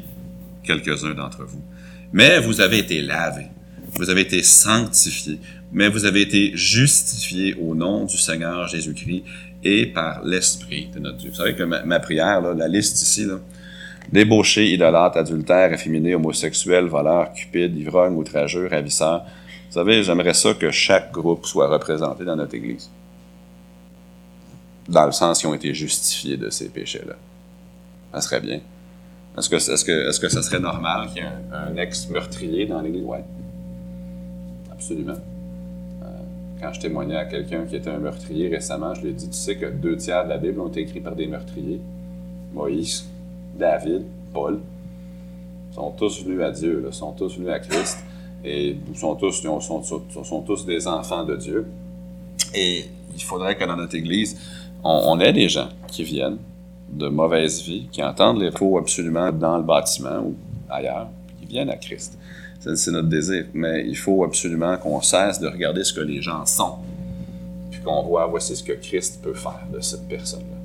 quelques-uns 0.65 1.15
d'entre 1.15 1.45
vous. 1.45 1.63
Mais 2.13 2.41
vous 2.41 2.61
avez 2.61 2.79
été 2.79 3.01
lavés, 3.01 3.47
vous 3.95 4.11
avez 4.11 4.23
été 4.23 4.43
sanctifiés, 4.43 5.39
mais 5.73 5.89
vous 5.89 6.05
avez 6.05 6.23
été 6.23 6.51
justifiés 6.55 7.55
au 7.61 7.77
nom 7.77 8.05
du 8.05 8.19
Seigneur 8.19 8.67
Jésus-Christ 8.67 9.23
et 9.63 9.87
par 9.87 10.25
l'Esprit 10.25 10.89
de 10.93 10.99
notre 10.99 11.19
Dieu. 11.19 11.31
Vous 11.31 11.37
savez 11.37 11.55
que 11.55 11.63
ma, 11.63 12.01
prière, 12.01 12.41
la 12.55 12.67
liste 12.67 13.01
ici, 13.03 13.27
débauchés, 14.13 14.73
idolâtres, 14.73 15.19
adultères, 15.19 15.73
efféminés, 15.73 16.15
homosexuels, 16.15 16.87
voleurs, 16.87 17.33
cupides, 17.33 17.77
ivrognes, 17.77 18.17
outrageux, 18.17 18.67
ravisseurs. 18.67 19.25
Vous 19.69 19.75
savez, 19.75 20.03
j'aimerais 20.03 20.35
ça 20.35 20.55
que 20.55 20.71
chaque 20.71 21.13
groupe 21.13 21.47
soit 21.47 21.69
représenté 21.69 22.25
dans 22.25 22.37
notre 22.37 22.55
Église. 22.55 22.91
Dans 24.89 25.07
le 25.07 25.13
sens 25.13 25.39
qu'ils 25.39 25.49
ont 25.49 25.55
été 25.55 25.73
justifiés 25.73 26.37
de 26.37 26.51
ces 26.51 26.69
péchés-là. 26.69 27.15
Ça 28.13 28.21
serait 28.21 28.41
bien. 28.41 28.61
Est-ce 29.39 29.49
que, 29.49 29.57
est-ce 29.57 29.85
que, 29.85 30.21
que 30.21 30.29
ça 30.29 30.43
serait 30.43 30.59
normal 30.59 31.09
qu'il 31.09 31.23
y 31.23 31.25
ait 31.25 31.29
un, 31.53 31.73
un 31.73 31.77
ex-meurtrier 31.77 32.67
dans 32.67 32.81
l'Église? 32.81 33.05
Oui. 33.07 33.19
Absolument 34.73 35.17
quand 36.61 36.73
je 36.73 36.81
témoignais 36.81 37.17
à 37.17 37.25
quelqu'un 37.25 37.65
qui 37.65 37.77
était 37.77 37.91
un 37.91 37.99
meurtrier 37.99 38.49
récemment, 38.49 38.95
je 38.95 39.03
lui 39.03 39.11
ai 39.11 39.13
dit 39.13 39.29
Tu 39.29 39.37
sais 39.37 39.57
que 39.57 39.67
deux 39.67 39.97
tiers 39.97 40.25
de 40.25 40.29
la 40.29 40.39
Bible 40.39 40.61
ont 40.61 40.69
été 40.69 40.81
écrits 40.81 41.01
par 41.01 41.17
des 41.17 41.27
meurtriers 41.27 41.81
Moïse, 42.53 43.09
David, 43.55 44.05
Paul. 44.33 44.61
Sont 45.73 45.93
tous 45.93 46.25
venus 46.25 46.43
à 46.43 46.51
Dieu, 46.51 46.89
sont 46.91 47.13
tous 47.13 47.37
venus 47.37 47.53
à 47.53 47.61
Christ. 47.61 47.99
Et 48.45 48.77
sont 48.95 49.15
tous, 49.17 49.43
sont, 49.43 50.43
tous 50.47 50.65
des 50.65 50.87
enfants 50.87 51.25
de 51.25 51.37
Dieu. 51.37 51.67
Et 52.55 52.87
il 53.15 53.23
faudrait 53.23 53.57
que 53.57 53.65
dans 53.65 53.77
notre 53.77 53.95
Église, 53.95 54.39
on, 54.83 55.21
ait 55.21 55.33
des 55.33 55.49
gens 55.49 55.69
qui 55.87 56.05
viennent 56.05 56.39
de 56.91 57.09
mauvaise 57.09 57.63
vie, 57.63 57.87
qui 57.93 58.03
entendent 58.03 58.41
les 58.41 58.51
faux 58.51 58.79
absolument 58.79 59.31
dans 59.31 59.59
le 59.59 59.63
bâtiment 59.63 60.21
ou 60.21 60.35
ailleurs, 60.71 61.09
qui 61.39 61.47
viennent 61.47 61.71
à 61.71 61.77
Christ. 61.77 62.19
C'est 62.59 62.91
notre 62.91 63.09
désir. 63.09 63.47
Mais 63.53 63.85
il 63.87 63.97
faut 63.97 64.25
absolument 64.25 64.77
qu'on 64.79 65.01
cesse 65.03 65.39
de 65.39 65.47
regarder 65.47 65.85
ce 65.85 65.93
que 65.93 66.01
les 66.01 66.23
gens 66.23 66.45
sont, 66.47 66.77
puis 67.71 67.81
qu'on 67.81 68.03
voit, 68.03 68.27
voici 68.27 68.57
ce 68.57 68.63
que 68.63 68.73
Christ 68.73 69.21
peut 69.23 69.35
faire 69.35 69.67
de 69.73 69.81
cette 69.81 70.09
personne-là. 70.09 70.60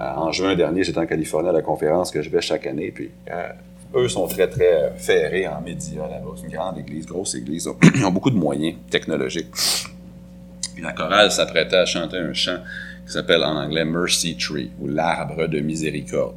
Euh, 0.00 0.04
en 0.04 0.32
juin 0.32 0.54
dernier, 0.54 0.84
j'étais 0.84 0.98
en 0.98 1.06
Californie 1.06 1.48
à 1.48 1.52
la 1.52 1.62
conférence 1.62 2.10
que 2.10 2.22
je 2.22 2.28
vais 2.28 2.40
chaque 2.40 2.66
année, 2.66 2.90
puis 2.90 3.10
euh, 3.30 3.48
eux 3.94 4.08
sont 4.08 4.26
très, 4.26 4.48
très 4.48 4.92
ferrés 4.96 5.46
en 5.46 5.60
médias 5.60 6.08
là-bas. 6.08 6.32
C'est 6.36 6.46
une 6.46 6.52
grande 6.52 6.78
église, 6.78 7.06
grosse 7.06 7.34
église. 7.34 7.68
Ils 7.94 8.04
ont 8.04 8.10
beaucoup 8.10 8.30
de 8.30 8.36
moyens 8.36 8.76
technologiques. 8.90 9.48
La 10.80 10.92
chorale 10.92 11.30
s'apprêtait 11.32 11.76
à 11.76 11.86
chanter 11.86 12.18
un 12.18 12.34
chant 12.34 12.58
qui 13.06 13.12
s'appelle 13.12 13.42
en 13.42 13.56
anglais 13.56 13.84
Mercy 13.84 14.36
Tree, 14.36 14.70
ou 14.80 14.88
l'arbre 14.88 15.46
de 15.46 15.60
miséricorde, 15.60 16.34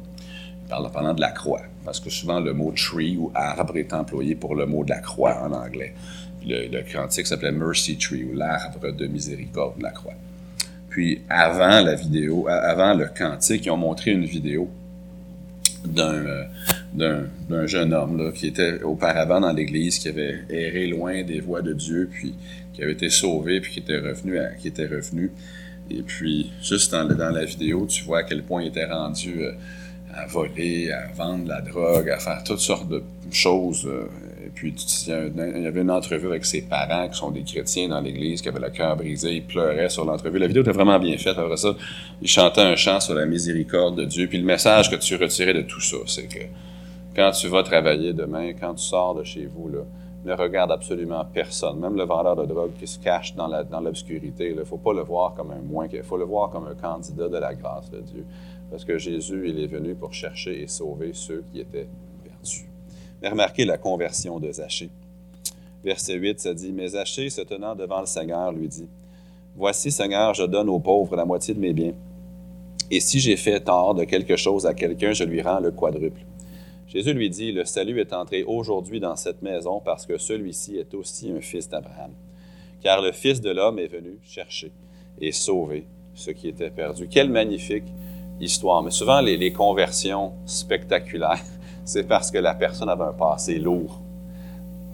parlant 0.68 1.12
de 1.12 1.20
la 1.20 1.32
croix 1.32 1.60
parce 1.84 2.00
que 2.00 2.10
souvent 2.10 2.40
le 2.40 2.52
mot 2.52 2.72
tree 2.72 3.16
ou 3.16 3.30
arbre 3.34 3.76
est 3.76 3.92
employé 3.92 4.34
pour 4.34 4.54
le 4.54 4.66
mot 4.66 4.84
de 4.84 4.90
la 4.90 5.00
croix 5.00 5.42
en 5.42 5.52
anglais. 5.52 5.94
Le, 6.46 6.68
le 6.68 6.82
cantique 6.82 7.26
s'appelait 7.26 7.52
Mercy 7.52 7.96
Tree 7.98 8.24
ou 8.24 8.34
l'arbre 8.34 8.92
de 8.92 9.06
miséricorde 9.06 9.78
de 9.78 9.82
la 9.82 9.90
croix. 9.90 10.14
Puis 10.90 11.22
avant 11.28 11.80
la 11.80 11.94
vidéo, 11.94 12.46
avant 12.48 12.94
le 12.94 13.06
cantique, 13.06 13.66
ils 13.66 13.70
ont 13.70 13.76
montré 13.76 14.10
une 14.10 14.24
vidéo 14.24 14.68
d'un 15.84 16.46
d'un 16.92 17.66
jeune 17.66 17.94
homme 17.94 18.18
là, 18.18 18.32
qui 18.32 18.48
était 18.48 18.82
auparavant 18.82 19.40
dans 19.40 19.52
l'Église, 19.52 19.98
qui 19.98 20.08
avait 20.08 20.40
erré 20.50 20.86
loin 20.86 21.22
des 21.22 21.40
voies 21.40 21.62
de 21.62 21.72
Dieu, 21.72 22.08
puis 22.10 22.34
qui 22.72 22.82
avait 22.82 22.92
été 22.92 23.10
sauvé, 23.10 23.60
puis 23.60 23.72
qui 23.72 23.78
était 23.80 23.98
revenu, 23.98 24.38
qui 24.60 24.68
était 24.68 24.86
revenu. 24.86 25.30
Et 25.90 26.02
puis, 26.02 26.52
juste 26.62 26.92
dans, 26.92 27.04
dans, 27.04 27.30
la 27.30 27.44
vidéo, 27.44 27.86
tu 27.86 28.04
vois 28.04 28.18
à 28.18 28.22
quel 28.22 28.42
point 28.42 28.62
il 28.62 28.68
était 28.68 28.84
rendu 28.84 29.42
euh, 29.42 29.52
à 30.14 30.26
voler, 30.26 30.90
à 30.90 31.08
vendre 31.12 31.48
la 31.48 31.60
drogue, 31.60 32.08
à 32.10 32.18
faire 32.18 32.42
toutes 32.44 32.60
sortes 32.60 32.88
de 32.88 33.02
choses. 33.30 33.88
Puis, 34.54 34.74
il 35.06 35.62
y 35.62 35.66
avait 35.66 35.80
une 35.80 35.90
entrevue 35.90 36.26
avec 36.26 36.44
ses 36.44 36.62
parents 36.62 37.08
qui 37.08 37.16
sont 37.18 37.30
des 37.30 37.42
chrétiens 37.42 37.88
dans 37.88 38.00
l'église, 38.00 38.42
qui 38.42 38.48
avaient 38.48 38.60
le 38.60 38.70
cœur 38.70 38.96
brisé, 38.96 39.36
ils 39.36 39.44
pleuraient 39.44 39.88
sur 39.88 40.04
l'entrevue. 40.04 40.38
La 40.38 40.46
vidéo 40.46 40.62
était 40.62 40.72
vraiment 40.72 40.98
bien 40.98 41.16
faite. 41.16 41.38
Après 41.38 41.56
ça, 41.56 41.74
il 42.20 42.28
chantait 42.28 42.60
un 42.60 42.76
chant 42.76 43.00
sur 43.00 43.14
la 43.14 43.26
miséricorde 43.26 43.96
de 43.96 44.04
Dieu. 44.04 44.26
Puis 44.26 44.38
le 44.38 44.44
message 44.44 44.90
que 44.90 44.96
tu 44.96 45.16
retirais 45.16 45.54
de 45.54 45.62
tout 45.62 45.80
ça, 45.80 45.96
c'est 46.06 46.26
que 46.26 46.44
quand 47.14 47.30
tu 47.32 47.48
vas 47.48 47.62
travailler 47.62 48.12
demain, 48.12 48.52
quand 48.52 48.74
tu 48.74 48.84
sors 48.84 49.14
de 49.14 49.24
chez 49.24 49.46
vous, 49.46 49.70
ne 50.24 50.34
regarde 50.34 50.70
absolument 50.70 51.24
personne, 51.24 51.80
même 51.80 51.96
le 51.96 52.04
vendeur 52.04 52.36
de 52.36 52.44
drogue 52.44 52.72
qui 52.78 52.86
se 52.86 52.98
cache 52.98 53.34
dans 53.34 53.80
l'obscurité. 53.80 54.50
Il 54.50 54.56
ne 54.56 54.64
faut 54.64 54.76
pas 54.76 54.92
le 54.92 55.02
voir 55.02 55.34
comme 55.34 55.50
un 55.50 55.62
moins, 55.62 55.88
il 55.92 56.02
faut 56.02 56.18
le 56.18 56.24
voir 56.24 56.50
comme 56.50 56.66
un 56.66 56.74
candidat 56.74 57.28
de 57.28 57.38
la 57.38 57.54
grâce 57.54 57.90
de 57.90 58.00
Dieu. 58.00 58.24
Parce 58.70 58.84
que 58.84 58.98
Jésus, 58.98 59.48
il 59.48 59.58
est 59.58 59.66
venu 59.66 59.94
pour 59.94 60.12
chercher 60.12 60.62
et 60.62 60.68
sauver 60.68 61.10
ceux 61.12 61.42
qui 61.52 61.60
étaient. 61.60 61.88
Mais 63.22 63.28
remarquez 63.28 63.64
la 63.64 63.78
conversion 63.78 64.38
de 64.40 64.50
Zachée. 64.50 64.90
Verset 65.84 66.14
8, 66.14 66.40
ça 66.40 66.54
dit 66.54 66.72
Mais 66.72 66.88
Zachée, 66.88 67.30
se 67.30 67.42
tenant 67.42 67.74
devant 67.74 68.00
le 68.00 68.06
Seigneur, 68.06 68.52
lui 68.52 68.68
dit 68.68 68.88
Voici, 69.56 69.90
Seigneur, 69.90 70.34
je 70.34 70.44
donne 70.44 70.68
aux 70.68 70.78
pauvres 70.78 71.16
la 71.16 71.24
moitié 71.24 71.54
de 71.54 71.60
mes 71.60 71.72
biens. 71.72 71.94
Et 72.90 73.00
si 73.00 73.20
j'ai 73.20 73.36
fait 73.36 73.60
tort 73.60 73.94
de 73.94 74.04
quelque 74.04 74.36
chose 74.36 74.66
à 74.66 74.74
quelqu'un, 74.74 75.12
je 75.12 75.24
lui 75.24 75.42
rends 75.42 75.60
le 75.60 75.70
quadruple. 75.70 76.22
Jésus 76.86 77.12
lui 77.12 77.30
dit, 77.30 77.52
le 77.52 77.64
salut 77.64 78.00
est 78.00 78.12
entré 78.12 78.42
aujourd'hui 78.42 78.98
dans 78.98 79.14
cette 79.14 79.42
maison 79.42 79.80
parce 79.84 80.06
que 80.06 80.18
celui-ci 80.18 80.76
est 80.76 80.92
aussi 80.94 81.30
un 81.30 81.40
fils 81.40 81.68
d'Abraham. 81.68 82.10
Car 82.82 83.00
le 83.00 83.12
Fils 83.12 83.40
de 83.40 83.50
l'homme 83.50 83.78
est 83.78 83.86
venu 83.86 84.18
chercher 84.24 84.72
et 85.20 85.30
sauver 85.30 85.86
ce 86.14 86.30
qui 86.30 86.48
était 86.48 86.70
perdu. 86.70 87.06
Quelle 87.08 87.30
magnifique 87.30 87.84
histoire. 88.40 88.82
Mais 88.82 88.90
souvent, 88.90 89.20
les, 89.20 89.52
conversions 89.52 90.32
spectaculaires, 90.46 91.44
c'est 91.84 92.04
parce 92.04 92.30
que 92.30 92.38
la 92.38 92.54
personne 92.54 92.88
avait 92.88 93.04
un 93.04 93.12
passé 93.12 93.58
lourd. 93.58 94.00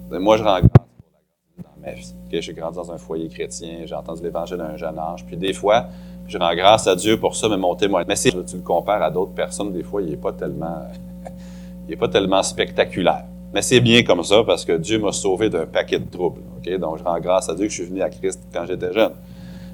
Moi, 0.09 0.37
je 0.37 0.43
rends 0.43 0.59
grâce 0.59 0.69
pour 0.69 0.85
la 1.13 1.19
grâce 1.21 1.75
dans 1.75 1.81
ma 1.81 1.91
vie. 1.93 2.41
J'ai 2.41 2.53
grandi 2.53 2.77
dans 2.77 2.91
un 2.91 2.97
foyer 2.97 3.27
chrétien, 3.29 3.85
j'ai 3.85 3.95
entendu 3.95 4.23
l'Évangile 4.23 4.61
à 4.61 4.67
un 4.67 4.77
jeune 4.77 4.97
âge. 4.97 5.25
Puis 5.25 5.37
des 5.37 5.53
fois, 5.53 5.87
je 6.27 6.37
rends 6.37 6.55
grâce 6.55 6.87
à 6.87 6.95
Dieu 6.95 7.19
pour 7.19 7.35
ça, 7.35 7.49
mais 7.49 7.57
mon 7.57 7.75
témoignage. 7.75 8.07
Mais 8.07 8.15
si 8.15 8.31
tu 8.31 8.57
le 8.57 8.63
compares 8.63 9.01
à 9.01 9.11
d'autres 9.11 9.33
personnes, 9.33 9.71
des 9.71 9.83
fois, 9.83 10.01
il 10.01 10.09
n'est 10.09 10.17
pas 10.17 10.33
tellement 10.33 10.87
il 11.87 11.91
n'est 11.91 11.97
pas 11.97 12.09
tellement 12.09 12.43
spectaculaire. 12.43 13.25
Mais 13.53 13.61
c'est 13.61 13.79
bien 13.79 14.03
comme 14.03 14.23
ça 14.23 14.43
parce 14.43 14.65
que 14.65 14.73
Dieu 14.73 14.99
m'a 14.99 15.11
sauvé 15.11 15.49
d'un 15.49 15.65
paquet 15.65 15.99
de 15.99 16.09
troubles. 16.09 16.41
Donc, 16.79 16.97
je 16.97 17.03
rends 17.03 17.19
grâce 17.19 17.47
à 17.47 17.55
Dieu 17.55 17.65
que 17.65 17.71
je 17.71 17.81
suis 17.81 17.89
venu 17.89 18.01
à 18.01 18.09
Christ 18.09 18.41
quand 18.53 18.65
j'étais 18.65 18.91
jeune. 18.91 19.13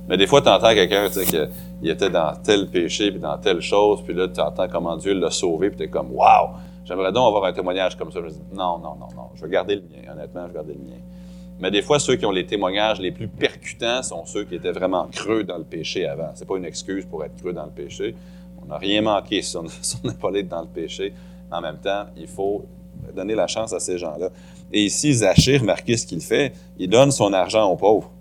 Mais 0.08 0.18
des 0.18 0.28
fois, 0.28 0.42
tu 0.42 0.50
entends 0.50 0.74
quelqu'un 0.74 1.08
dire 1.10 1.26
qu'il 1.26 1.90
était 1.90 2.10
dans 2.10 2.34
tel 2.44 2.70
péché, 2.70 3.10
puis 3.10 3.20
dans 3.20 3.38
telle 3.38 3.62
chose, 3.62 4.04
puis 4.04 4.14
là, 4.14 4.28
tu 4.28 4.40
entends 4.42 4.68
comment 4.68 4.98
Dieu 4.98 5.14
l'a 5.14 5.32
sauvé, 5.32 5.70
puis 5.70 5.78
tu 5.78 5.84
es 5.84 5.88
comme 5.88 6.12
«Wow! 6.12 6.50
J'aimerais 6.86 7.12
donc 7.12 7.28
avoir 7.28 7.46
un 7.46 7.54
témoignage 7.54 7.98
comme 7.98 8.12
ça.» 8.12 8.20
Je 8.24 8.30
dis 8.30 8.42
«Non, 8.54 8.78
non, 8.78 8.96
non, 8.96 9.08
non. 9.16 9.30
Je 9.36 9.46
vais 9.46 9.52
garder 9.52 9.76
le 9.76 9.82
mien. 9.82 10.12
Honnêtement, 10.12 10.44
je 10.44 10.48
vais 10.48 10.54
garder 10.54 10.74
le 10.74 10.80
mien.» 10.80 11.02
Mais 11.60 11.72
des 11.72 11.82
fois, 11.82 12.00
ceux 12.00 12.16
qui 12.16 12.26
ont 12.26 12.32
les 12.32 12.46
témoignages 12.46 13.00
les 13.00 13.12
plus 13.12 13.28
percutants 13.28 14.04
sont 14.04 14.26
ceux 14.26 14.44
qui 14.44 14.56
étaient 14.56 14.72
vraiment 14.72 15.08
creux 15.08 15.44
dans 15.44 15.58
le 15.58 15.64
péché 15.64 16.06
avant. 16.06 16.32
C'est 16.34 16.48
pas 16.48 16.58
une 16.58 16.66
excuse 16.66 17.06
pour 17.06 17.24
être 17.24 17.36
creux 17.38 17.54
dans 17.54 17.66
le 17.66 17.72
péché. 17.72 18.16
On 18.62 18.66
n'a 18.66 18.78
rien 18.78 19.02
manqué 19.02 19.42
si 19.42 19.56
on 19.56 19.64
n'est 20.04 20.14
pas 20.14 20.30
allé 20.30 20.44
dans 20.44 20.62
le 20.62 20.68
péché. 20.68 21.14
En 21.52 21.62
même 21.62 21.78
temps, 21.78 22.06
il 22.18 22.28
faut 22.28 22.66
donner 23.16 23.36
la 23.36 23.48
chance 23.48 23.74
à 23.74 23.80
ces 23.80 23.98
gens-là. 23.98 24.30
Et 24.72 24.84
ici, 24.84 25.14
Zachir, 25.14 25.62
remarquez 25.62 25.98
ce 25.98 26.08
qu'il 26.08 26.22
fait, 26.22 26.54
il 26.78 26.90
donne 26.90 27.12
son 27.12 27.32
argent 27.34 27.70
aux 27.70 27.76
pauvres. 27.76 28.12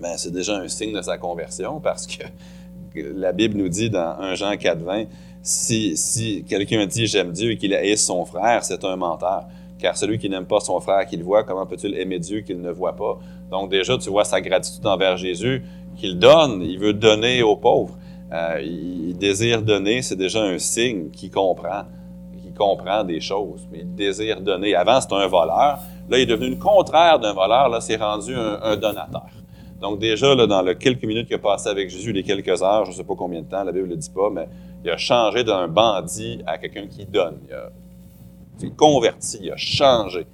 Ben, 0.00 0.16
c'est 0.16 0.30
déjà 0.30 0.56
un 0.56 0.68
signe 0.68 0.94
de 0.94 1.02
sa 1.02 1.18
conversion 1.18 1.80
parce 1.80 2.06
que 2.06 2.22
la 2.94 3.32
Bible 3.32 3.56
nous 3.58 3.68
dit 3.68 3.90
dans 3.90 4.18
1 4.20 4.34
Jean 4.34 4.52
4,20 4.52 5.06
si, 5.46 6.44
quelqu'un 6.48 6.86
dit 6.86 7.06
j'aime 7.06 7.32
Dieu 7.32 7.52
et 7.52 7.56
qu'il 7.56 7.74
haïsse 7.74 8.04
son 8.04 8.24
frère, 8.24 8.64
c'est 8.64 8.84
un 8.84 8.96
menteur. 8.96 9.44
Car 9.78 9.96
celui 9.96 10.18
qui 10.18 10.28
n'aime 10.30 10.46
pas 10.46 10.60
son 10.60 10.80
frère 10.80 11.06
qu'il 11.06 11.22
voit, 11.22 11.44
comment 11.44 11.66
peut-il 11.66 11.94
aimer 11.98 12.18
Dieu 12.18 12.40
qu'il 12.40 12.60
ne 12.60 12.70
voit 12.70 12.96
pas? 12.96 13.18
Donc 13.50 13.70
déjà, 13.70 13.98
tu 13.98 14.10
vois 14.10 14.24
sa 14.24 14.40
gratitude 14.40 14.86
envers 14.86 15.16
Jésus 15.16 15.64
qu'il 15.96 16.18
donne. 16.18 16.62
Il 16.62 16.78
veut 16.78 16.94
donner 16.94 17.42
aux 17.42 17.56
pauvres. 17.56 17.96
Euh, 18.32 18.60
il 18.60 19.16
désire 19.16 19.62
donner, 19.62 20.02
c'est 20.02 20.16
déjà 20.16 20.42
un 20.42 20.58
signe 20.58 21.10
qu'il 21.10 21.30
comprend 21.30 21.84
comprend 22.56 23.04
des 23.04 23.20
choses, 23.20 23.66
mais 23.70 23.80
il 23.80 23.94
désire 23.94 24.40
donner. 24.40 24.74
Avant, 24.74 25.00
c'était 25.00 25.14
un 25.14 25.26
voleur. 25.26 25.78
Là, 26.08 26.18
il 26.18 26.20
est 26.20 26.26
devenu 26.26 26.50
le 26.50 26.56
contraire 26.56 27.18
d'un 27.18 27.32
voleur. 27.32 27.68
Là, 27.68 27.80
c'est 27.80 27.96
rendu 27.96 28.34
un, 28.34 28.76
donateur. 28.76 29.26
Donc, 29.80 29.98
déjà, 29.98 30.34
dans 30.34 30.62
les 30.62 30.74
quelques 30.76 31.04
minutes 31.04 31.26
qu'il 31.26 31.36
a 31.36 31.38
passé 31.38 31.68
avec 31.68 31.90
Jésus, 31.90 32.12
les 32.12 32.22
quelques 32.22 32.62
heures, 32.62 32.84
je 32.86 32.90
ne 32.90 32.96
sais 32.96 33.04
pas 33.04 33.14
combien 33.14 33.42
de 33.42 33.46
temps, 33.46 33.62
la 33.62 33.72
Bible 33.72 33.88
ne 33.88 33.94
le 33.94 33.96
dit 33.96 34.10
pas, 34.10 34.30
mais 34.30 34.48
il 34.84 34.90
a 34.90 34.96
changé 34.96 35.44
d'un 35.44 35.68
bandit 35.68 36.40
à 36.46 36.58
quelqu'un 36.58 36.86
qui 36.86 37.04
donne. 37.04 37.38
Il 38.60 38.68
a 38.68 38.70
converti, 38.76 39.38
il 39.42 39.50
a 39.50 39.56
changé. 39.56 40.26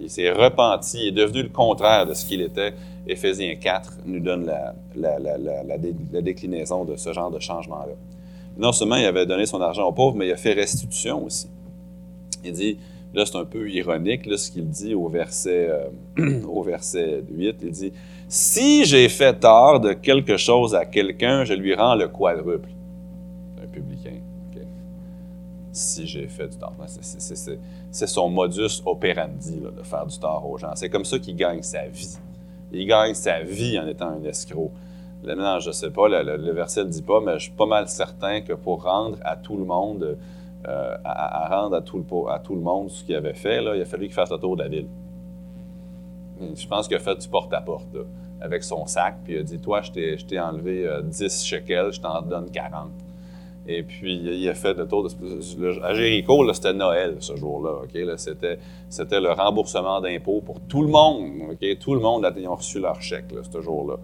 Il 0.00 0.10
s'est 0.10 0.30
repenti, 0.30 0.98
il 1.02 1.08
est 1.08 1.12
devenu 1.12 1.42
le 1.42 1.48
contraire 1.50 2.06
de 2.06 2.14
ce 2.14 2.24
qu'il 2.24 2.40
était. 2.40 2.74
Éphésiens 3.06 3.56
4 3.56 3.98
nous 4.06 4.20
donne 4.20 4.50
la, 4.96 6.20
déclinaison 6.22 6.84
de 6.84 6.96
ce 6.96 7.12
genre 7.12 7.30
de 7.30 7.38
changement-là. 7.38 7.94
Non 8.58 8.72
seulement 8.72 8.96
il 8.96 9.04
avait 9.04 9.26
donné 9.26 9.46
son 9.46 9.60
argent 9.60 9.86
aux 9.86 9.92
pauvres, 9.92 10.16
mais 10.16 10.26
il 10.28 10.32
a 10.32 10.36
fait 10.36 10.52
restitution 10.52 11.24
aussi. 11.24 11.48
Il 12.44 12.52
dit, 12.52 12.78
là 13.14 13.26
c'est 13.26 13.36
un 13.36 13.44
peu 13.44 13.70
ironique, 13.70 14.22
ce 14.36 14.50
qu'il 14.50 14.68
dit 14.68 14.94
au 14.94 15.08
verset, 15.08 15.68
euh, 16.18 16.42
au 16.48 16.62
verset 16.62 17.22
8, 17.30 17.56
il 17.62 17.70
dit, 17.70 17.92
si 18.30 18.84
j'ai 18.84 19.08
fait 19.08 19.40
tort 19.40 19.80
de 19.80 19.92
quelque 19.92 20.36
chose 20.36 20.74
à 20.74 20.86
quelqu'un, 20.86 21.44
je 21.44 21.52
lui 21.52 21.74
rends 21.74 21.96
le 21.96 22.06
quadruple. 22.06 22.70
Un 23.60 23.66
publicain. 23.66 24.20
Si 25.72 26.06
j'ai 26.06 26.26
fait 26.28 26.48
du 26.48 26.56
tort. 26.56 26.74
C'est 27.90 28.06
son 28.06 28.30
modus 28.30 28.82
operandi 28.86 29.56
de 29.56 29.82
faire 29.82 30.06
du 30.06 30.18
tort 30.18 30.48
aux 30.48 30.56
gens. 30.58 30.72
C'est 30.76 30.88
comme 30.88 31.04
ça 31.04 31.18
qu'il 31.18 31.34
gagne 31.34 31.62
sa 31.62 31.86
vie. 31.88 32.18
Il 32.72 32.86
gagne 32.86 33.14
sa 33.14 33.42
vie 33.42 33.78
en 33.78 33.86
étant 33.88 34.10
un 34.10 34.22
escroc. 34.22 34.70
Non, 35.24 35.58
je 35.58 35.68
ne 35.68 35.72
sais 35.72 35.90
pas, 35.90 36.08
le, 36.08 36.36
le 36.36 36.52
verset 36.52 36.80
ne 36.80 36.84
le 36.86 36.90
dit 36.90 37.02
pas, 37.02 37.20
mais 37.20 37.34
je 37.34 37.44
suis 37.44 37.52
pas 37.52 37.66
mal 37.66 37.88
certain 37.88 38.40
que 38.42 38.52
pour 38.52 38.84
rendre 38.84 39.18
à 39.24 39.36
tout 39.36 39.56
le 39.56 39.64
monde 39.64 40.16
euh, 40.68 40.96
à, 41.04 41.48
rendre 41.48 41.76
à 41.76 41.80
tout, 41.80 41.96
le, 41.98 42.30
à 42.30 42.38
tout 42.38 42.54
le 42.54 42.60
monde 42.60 42.90
ce 42.90 43.02
qu'il 43.02 43.16
avait 43.16 43.34
fait, 43.34 43.60
là, 43.60 43.74
il 43.74 43.82
a 43.82 43.84
fallu 43.86 44.06
qu'il 44.06 44.14
fasse 44.14 44.30
le 44.30 44.38
tour 44.38 44.56
de 44.56 44.62
la 44.62 44.68
ville. 44.68 44.88
Je 46.54 46.66
pense 46.66 46.88
qu'il 46.88 46.96
a 46.96 47.00
fait 47.00 47.16
du 47.16 47.28
porte-à-porte 47.28 47.96
avec 48.40 48.62
son 48.62 48.86
sac, 48.86 49.16
puis 49.24 49.34
il 49.34 49.38
a 49.38 49.42
dit 49.42 49.58
Toi, 49.58 49.82
je 49.82 50.24
t'ai 50.24 50.40
enlevé 50.40 50.88
10 51.04 51.22
euh, 51.22 51.28
shekels, 51.28 51.92
je 51.92 52.00
t'en 52.00 52.22
donne 52.22 52.50
40. 52.50 52.90
Et 53.66 53.82
puis, 53.82 54.14
il 54.14 54.48
a 54.48 54.54
fait 54.54 54.74
le 54.74 54.88
tour 54.88 55.04
de. 55.04 55.84
À 55.84 55.94
Jéricho, 55.94 56.52
c'était 56.52 56.72
Noël 56.72 57.16
ce 57.20 57.36
jour-là. 57.36 57.82
Là, 57.94 58.16
c'était 58.16 59.20
le 59.20 59.32
remboursement 59.32 60.00
d'impôts 60.00 60.40
pour 60.40 60.60
tout 60.60 60.82
le 60.82 60.88
monde. 60.88 61.56
Tout 61.78 61.94
le 61.94 62.00
monde 62.00 62.24
a 62.24 62.30
reçu 62.30 62.80
leur 62.80 63.00
chèque 63.00 63.26
ce 63.52 63.60
jour-là. 63.60 63.96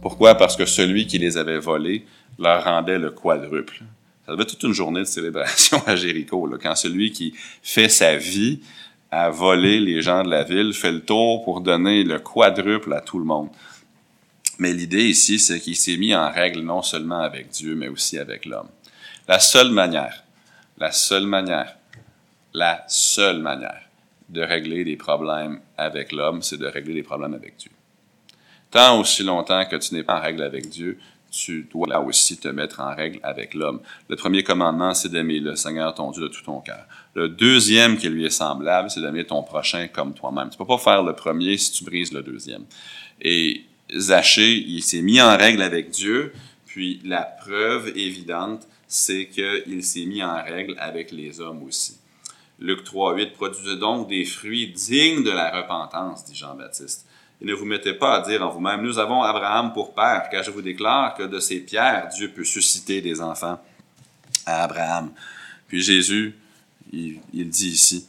Pourquoi? 0.00 0.34
Parce 0.36 0.56
que 0.56 0.64
celui 0.64 1.06
qui 1.06 1.18
les 1.18 1.36
avait 1.36 1.58
volés 1.58 2.06
leur 2.38 2.64
rendait 2.64 2.98
le 2.98 3.10
quadruple. 3.10 3.82
Ça 4.24 4.32
devait 4.32 4.46
toute 4.46 4.62
une 4.62 4.72
journée 4.72 5.00
de 5.00 5.04
célébration 5.04 5.78
à 5.86 5.96
Jéricho, 5.96 6.48
quand 6.62 6.74
celui 6.74 7.10
qui 7.10 7.34
fait 7.62 7.88
sa 7.88 8.16
vie 8.16 8.60
à 9.10 9.30
voler 9.30 9.80
les 9.80 10.02
gens 10.02 10.22
de 10.22 10.30
la 10.30 10.44
ville 10.44 10.72
fait 10.72 10.92
le 10.92 11.04
tour 11.04 11.44
pour 11.44 11.60
donner 11.60 12.04
le 12.04 12.18
quadruple 12.18 12.92
à 12.92 13.00
tout 13.00 13.18
le 13.18 13.24
monde. 13.24 13.48
Mais 14.58 14.72
l'idée 14.72 15.08
ici, 15.08 15.38
c'est 15.38 15.58
qu'il 15.58 15.76
s'est 15.76 15.96
mis 15.96 16.14
en 16.14 16.30
règle 16.30 16.60
non 16.60 16.82
seulement 16.82 17.20
avec 17.20 17.48
Dieu, 17.48 17.74
mais 17.74 17.88
aussi 17.88 18.18
avec 18.18 18.44
l'homme. 18.44 18.68
La 19.26 19.38
seule 19.38 19.70
manière, 19.70 20.24
la 20.78 20.92
seule 20.92 21.26
manière, 21.26 21.76
la 22.52 22.84
seule 22.88 23.38
manière 23.38 23.82
de 24.28 24.42
régler 24.42 24.84
des 24.84 24.96
problèmes 24.96 25.60
avec 25.76 26.12
l'homme, 26.12 26.42
c'est 26.42 26.58
de 26.58 26.66
régler 26.66 26.94
des 26.94 27.02
problèmes 27.02 27.34
avec 27.34 27.56
Dieu. 27.56 27.70
Tant 28.70 29.00
aussi 29.00 29.24
longtemps 29.24 29.64
que 29.64 29.76
tu 29.76 29.94
n'es 29.94 30.04
pas 30.04 30.18
en 30.18 30.20
règle 30.20 30.42
avec 30.42 30.68
Dieu, 30.68 30.98
tu 31.30 31.68
dois 31.70 31.86
là 31.86 32.00
aussi 32.00 32.36
te 32.36 32.48
mettre 32.48 32.80
en 32.80 32.94
règle 32.94 33.20
avec 33.22 33.54
l'homme. 33.54 33.80
Le 34.08 34.16
premier 34.16 34.42
commandement, 34.42 34.94
c'est 34.94 35.08
d'aimer 35.08 35.38
le 35.38 35.56
Seigneur 35.56 35.94
ton 35.94 36.10
Dieu 36.10 36.22
de 36.22 36.28
tout 36.28 36.42
ton 36.42 36.60
cœur. 36.60 36.84
Le 37.14 37.28
deuxième 37.28 37.96
qui 37.96 38.08
lui 38.08 38.24
est 38.24 38.30
semblable, 38.30 38.90
c'est 38.90 39.00
d'aimer 39.00 39.24
ton 39.24 39.42
prochain 39.42 39.88
comme 39.88 40.14
toi-même. 40.14 40.50
Tu 40.50 40.58
peux 40.58 40.66
pas 40.66 40.78
faire 40.78 41.02
le 41.02 41.14
premier 41.14 41.56
si 41.56 41.72
tu 41.72 41.84
brises 41.84 42.12
le 42.12 42.22
deuxième. 42.22 42.64
Et 43.20 43.64
Zachée, 43.96 44.56
il 44.56 44.82
s'est 44.82 45.02
mis 45.02 45.20
en 45.20 45.36
règle 45.36 45.62
avec 45.62 45.90
Dieu, 45.90 46.32
puis 46.66 47.00
la 47.04 47.22
preuve 47.22 47.88
évidente, 47.96 48.66
c'est 48.86 49.26
qu'il 49.26 49.84
s'est 49.84 50.06
mis 50.06 50.22
en 50.22 50.42
règle 50.42 50.74
avec 50.78 51.12
les 51.12 51.40
hommes 51.40 51.62
aussi. 51.62 51.96
Luc 52.58 52.84
3, 52.84 53.16
8, 53.16 53.32
produisez 53.32 53.76
donc 53.76 54.08
des 54.08 54.24
fruits 54.24 54.68
dignes 54.68 55.24
de 55.24 55.30
la 55.30 55.50
repentance, 55.50 56.24
dit 56.24 56.34
Jean-Baptiste 56.34 57.06
et 57.40 57.44
ne 57.44 57.54
vous 57.54 57.64
mettez 57.64 57.94
pas 57.94 58.16
à 58.16 58.20
dire 58.20 58.42
en 58.42 58.50
vous-même, 58.50 58.82
nous 58.82 58.98
avons 58.98 59.22
Abraham 59.22 59.72
pour 59.72 59.94
père, 59.94 60.28
car 60.30 60.42
je 60.42 60.50
vous 60.50 60.62
déclare 60.62 61.14
que 61.14 61.22
de 61.22 61.40
ces 61.40 61.60
pierres, 61.60 62.08
Dieu 62.14 62.30
peut 62.30 62.44
susciter 62.44 63.00
des 63.00 63.20
enfants 63.20 63.58
à 64.44 64.64
Abraham. 64.64 65.10
Puis 65.66 65.82
Jésus, 65.82 66.36
il, 66.92 67.20
dit 67.32 67.70
ici, 67.70 68.06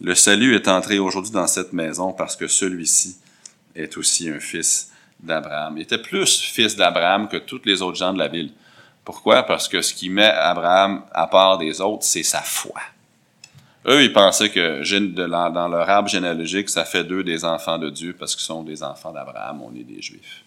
le 0.00 0.14
salut 0.14 0.54
est 0.54 0.68
entré 0.68 0.98
aujourd'hui 0.98 1.32
dans 1.32 1.46
cette 1.46 1.72
maison 1.72 2.12
parce 2.12 2.36
que 2.36 2.46
celui-ci 2.46 3.16
est 3.74 3.96
aussi 3.96 4.28
un 4.30 4.40
fils 4.40 4.90
d'Abraham. 5.20 5.76
Il 5.76 5.82
était 5.82 5.98
plus 5.98 6.40
fils 6.40 6.76
d'Abraham 6.76 7.28
que 7.28 7.36
tous 7.36 7.62
les 7.64 7.82
autres 7.82 7.98
gens 7.98 8.12
de 8.12 8.18
la 8.18 8.28
ville. 8.28 8.52
Pourquoi? 9.04 9.42
Parce 9.42 9.68
que 9.68 9.82
ce 9.82 9.92
qui 9.92 10.08
met 10.08 10.30
Abraham 10.30 11.02
à 11.12 11.26
part 11.26 11.58
des 11.58 11.80
autres, 11.80 12.04
c'est 12.04 12.22
sa 12.22 12.40
foi. 12.40 12.80
Eux, 13.86 14.04
ils 14.04 14.12
pensaient 14.12 14.50
que 14.50 14.82
dans 15.14 15.68
leur 15.68 15.88
arbre 15.88 16.08
généalogique, 16.08 16.68
ça 16.68 16.84
fait 16.84 17.02
d'eux 17.02 17.24
des 17.24 17.44
enfants 17.44 17.78
de 17.78 17.90
Dieu 17.90 18.14
parce 18.16 18.36
qu'ils 18.36 18.44
sont 18.44 18.62
des 18.62 18.82
enfants 18.82 19.12
d'Abraham, 19.12 19.62
on 19.62 19.74
est 19.74 19.82
des 19.82 20.00
Juifs. 20.00 20.44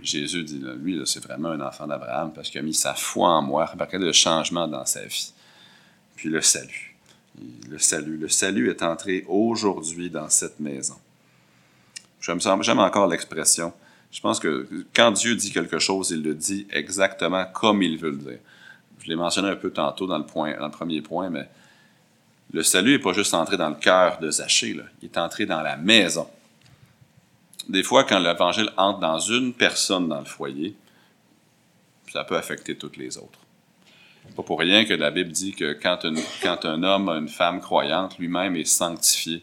Jésus 0.00 0.42
dit, 0.42 0.60
lui, 0.78 1.00
c'est 1.06 1.22
vraiment 1.22 1.50
un 1.50 1.60
enfant 1.60 1.86
d'Abraham 1.86 2.32
parce 2.32 2.50
qu'il 2.50 2.58
a 2.58 2.62
mis 2.62 2.74
sa 2.74 2.94
foi 2.94 3.28
en 3.28 3.42
moi, 3.42 3.64
remarquez 3.66 3.98
le 3.98 4.12
changement 4.12 4.66
dans 4.66 4.84
sa 4.84 5.04
vie. 5.04 5.32
Puis 6.16 6.28
le 6.28 6.40
salut. 6.40 6.96
Le 7.68 7.78
salut. 7.78 8.16
Le 8.16 8.28
salut 8.28 8.70
est 8.70 8.82
entré 8.82 9.24
aujourd'hui 9.28 10.10
dans 10.10 10.28
cette 10.28 10.58
maison. 10.58 10.96
J'aime 12.20 12.78
encore 12.80 13.06
l'expression. 13.06 13.72
Je 14.10 14.20
pense 14.20 14.40
que 14.40 14.68
quand 14.94 15.12
Dieu 15.12 15.36
dit 15.36 15.52
quelque 15.52 15.78
chose, 15.78 16.10
il 16.10 16.22
le 16.22 16.34
dit 16.34 16.66
exactement 16.70 17.44
comme 17.52 17.82
il 17.82 17.98
veut 17.98 18.10
le 18.10 18.18
dire. 18.18 18.38
Je 19.00 19.08
l'ai 19.08 19.16
mentionné 19.16 19.48
un 19.48 19.56
peu 19.56 19.70
tantôt 19.70 20.06
dans 20.06 20.18
le, 20.18 20.24
dans 20.58 20.64
le 20.64 20.70
premier 20.70 21.02
point, 21.02 21.30
mais 21.30 21.48
le 22.54 22.62
salut 22.62 22.92
n'est 22.92 22.98
pas 23.00 23.12
juste 23.12 23.34
entré 23.34 23.56
dans 23.56 23.68
le 23.68 23.74
cœur 23.74 24.20
de 24.20 24.30
Zachée, 24.30 24.76
il 25.02 25.04
est 25.04 25.18
entré 25.18 25.44
dans 25.44 25.60
la 25.60 25.76
maison. 25.76 26.28
Des 27.68 27.82
fois, 27.82 28.04
quand 28.04 28.20
l'Évangile 28.20 28.70
entre 28.76 29.00
dans 29.00 29.18
une 29.18 29.52
personne 29.52 30.08
dans 30.08 30.20
le 30.20 30.24
foyer, 30.24 30.76
ça 32.12 32.22
peut 32.22 32.36
affecter 32.36 32.76
toutes 32.76 32.96
les 32.96 33.18
autres. 33.18 33.40
Pas 34.36 34.44
pour 34.44 34.60
rien 34.60 34.84
que 34.84 34.94
la 34.94 35.10
Bible 35.10 35.32
dit 35.32 35.52
que 35.52 35.72
quand, 35.72 36.64
un 36.64 36.82
homme 36.84 37.08
a 37.08 37.16
une 37.16 37.28
femme 37.28 37.60
croyante, 37.60 38.16
lui-même 38.20 38.54
est 38.54 38.64
sanctifié. 38.64 39.42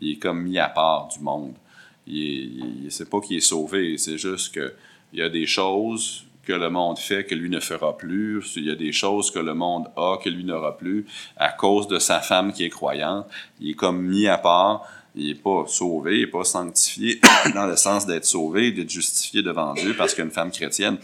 Il 0.00 0.12
est 0.12 0.16
comme 0.16 0.42
mis 0.42 0.58
à 0.58 0.70
part 0.70 1.08
du 1.08 1.20
monde. 1.20 1.52
Il 2.06 2.84
ne 2.84 2.90
sait 2.90 3.04
pas 3.04 3.20
qu'il 3.20 3.36
est 3.36 3.40
sauvé, 3.40 3.98
c'est 3.98 4.16
juste 4.16 4.54
qu'il 4.54 4.72
y 5.12 5.20
a 5.20 5.28
des 5.28 5.46
choses 5.46 6.24
que 6.48 6.54
le 6.54 6.70
monde 6.70 6.98
fait 6.98 7.24
que 7.24 7.34
lui 7.34 7.50
ne 7.50 7.60
fera 7.60 7.94
plus. 7.94 8.54
Il 8.56 8.64
y 8.64 8.70
a 8.70 8.74
des 8.74 8.90
choses 8.90 9.30
que 9.30 9.38
le 9.38 9.52
monde 9.52 9.88
a 9.96 10.16
que 10.16 10.30
lui 10.30 10.44
n'aura 10.44 10.78
plus 10.78 11.06
à 11.36 11.50
cause 11.50 11.88
de 11.88 11.98
sa 11.98 12.20
femme 12.20 12.54
qui 12.54 12.64
est 12.64 12.70
croyante. 12.70 13.26
Il 13.60 13.70
est 13.70 13.74
comme 13.74 14.00
mis 14.00 14.26
à 14.26 14.38
part. 14.38 14.82
Il 15.14 15.26
n'est 15.26 15.34
pas 15.34 15.64
sauvé, 15.66 16.16
il 16.16 16.20
n'est 16.20 16.26
pas 16.26 16.44
sanctifié 16.44 17.20
dans 17.54 17.66
le 17.66 17.76
sens 17.76 18.06
d'être 18.06 18.24
sauvé, 18.24 18.72
d'être 18.72 18.90
justifié 18.90 19.42
devant 19.42 19.74
Dieu 19.74 19.94
parce 19.96 20.14
qu'une 20.14 20.30
femme 20.30 20.50
chrétienne 20.50 20.98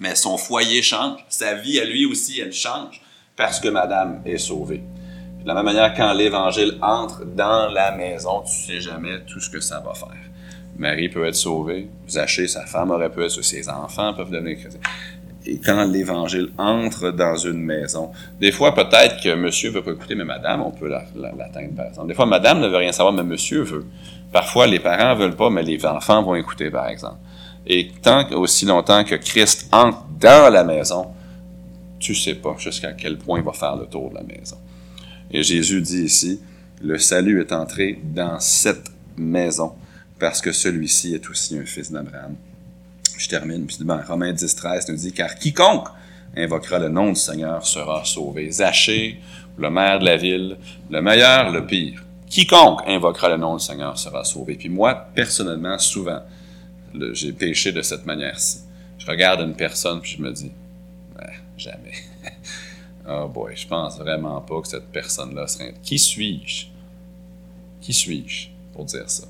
mais 0.00 0.14
son 0.14 0.38
foyer 0.38 0.82
change, 0.82 1.24
sa 1.28 1.54
vie 1.54 1.78
à 1.78 1.84
lui 1.84 2.06
aussi, 2.06 2.40
elle 2.40 2.54
change, 2.54 3.02
parce 3.36 3.60
que 3.60 3.68
madame 3.68 4.22
est 4.24 4.38
sauvée. 4.38 4.82
De 5.42 5.46
la 5.46 5.54
même 5.54 5.66
manière, 5.66 5.94
quand 5.94 6.14
l'Évangile 6.14 6.78
entre 6.80 7.24
dans 7.26 7.68
la 7.68 7.92
maison, 7.92 8.42
tu 8.42 8.52
sais 8.52 8.80
jamais 8.80 9.24
tout 9.26 9.40
ce 9.40 9.50
que 9.50 9.60
ça 9.60 9.80
va 9.80 9.92
faire. 9.92 10.29
Marie 10.80 11.10
peut 11.10 11.26
être 11.26 11.36
sauvée, 11.36 11.88
Zachée, 12.08 12.48
sa 12.48 12.64
femme 12.64 12.90
aurait 12.90 13.10
pu 13.10 13.22
être, 13.22 13.42
ses 13.42 13.68
enfants 13.68 14.14
peuvent 14.14 14.30
devenir 14.30 14.58
chrétiens. 14.58 14.80
Et 15.44 15.58
quand 15.58 15.84
l'Évangile 15.84 16.52
entre 16.56 17.10
dans 17.10 17.36
une 17.36 17.62
maison, 17.62 18.12
des 18.40 18.50
fois 18.50 18.74
peut-être 18.74 19.22
que 19.22 19.34
monsieur 19.34 19.70
veut 19.70 19.82
pas 19.82 19.90
écouter, 19.90 20.14
mais 20.14 20.24
madame, 20.24 20.62
on 20.62 20.70
peut 20.70 20.88
l'atteindre 20.88 21.74
par 21.76 21.86
exemple. 21.86 22.08
Des 22.08 22.14
fois, 22.14 22.24
madame 22.24 22.60
ne 22.60 22.68
veut 22.68 22.78
rien 22.78 22.92
savoir, 22.92 23.14
mais 23.14 23.22
monsieur 23.22 23.62
veut. 23.62 23.84
Parfois, 24.32 24.66
les 24.66 24.78
parents 24.78 25.14
veulent 25.14 25.36
pas, 25.36 25.50
mais 25.50 25.62
les 25.62 25.84
enfants 25.84 26.22
vont 26.22 26.34
écouter, 26.34 26.70
par 26.70 26.88
exemple. 26.88 27.18
Et 27.66 27.90
tant 28.00 28.26
aussi 28.32 28.64
longtemps 28.64 29.04
que 29.04 29.16
Christ 29.16 29.68
entre 29.72 30.06
dans 30.18 30.50
la 30.50 30.64
maison, 30.64 31.08
tu 31.98 32.14
sais 32.14 32.36
pas 32.36 32.54
jusqu'à 32.56 32.92
quel 32.92 33.18
point 33.18 33.38
il 33.38 33.44
va 33.44 33.52
faire 33.52 33.76
le 33.76 33.84
tour 33.84 34.08
de 34.08 34.14
la 34.14 34.22
maison. 34.22 34.56
Et 35.30 35.42
Jésus 35.42 35.82
dit 35.82 36.04
ici, 36.04 36.40
le 36.80 36.96
salut 36.96 37.40
est 37.40 37.52
entré 37.52 38.00
dans 38.02 38.40
cette 38.40 38.90
maison 39.18 39.74
parce 40.20 40.40
que 40.42 40.52
celui-ci 40.52 41.14
est 41.14 41.28
aussi 41.30 41.58
un 41.58 41.64
fils 41.64 41.90
d'Abraham. 41.90 42.36
Je 43.18 43.28
termine, 43.28 43.66
puis 43.66 43.78
ben, 43.80 44.02
Romains 44.06 44.32
10, 44.32 44.54
13 44.54 44.88
nous 44.90 44.96
dit, 44.96 45.12
car 45.12 45.34
quiconque 45.34 45.88
invoquera 46.36 46.78
le 46.78 46.88
nom 46.90 47.08
du 47.08 47.16
Seigneur 47.16 47.66
sera 47.66 48.04
sauvé. 48.04 48.50
Zaché, 48.52 49.18
le 49.58 49.70
maire 49.70 49.98
de 49.98 50.04
la 50.04 50.16
ville, 50.16 50.58
le 50.90 51.02
meilleur, 51.02 51.50
le 51.50 51.66
pire. 51.66 52.04
Quiconque 52.28 52.82
invoquera 52.86 53.30
le 53.30 53.36
nom 53.38 53.56
du 53.56 53.64
Seigneur 53.64 53.98
sera 53.98 54.22
sauvé. 54.22 54.54
Puis 54.54 54.68
moi, 54.68 54.94
personnellement, 55.14 55.78
souvent, 55.78 56.22
j'ai 57.12 57.32
péché 57.32 57.72
de 57.72 57.82
cette 57.82 58.06
manière-ci. 58.06 58.60
Je 58.98 59.06
regarde 59.06 59.40
une 59.40 59.56
personne 59.56 60.00
puis 60.00 60.16
je 60.16 60.22
me 60.22 60.30
dis, 60.30 60.52
jamais. 61.56 61.92
oh 63.08 63.28
boy, 63.28 63.54
je 63.56 63.66
pense 63.66 63.98
vraiment 63.98 64.40
pas 64.40 64.60
que 64.60 64.68
cette 64.68 64.90
personne-là 64.92 65.46
serait. 65.46 65.74
Qui 65.82 65.98
suis-je? 65.98 66.66
Qui 67.80 67.92
suis-je 67.92 68.48
pour 68.72 68.84
dire 68.84 69.10
ça 69.10 69.24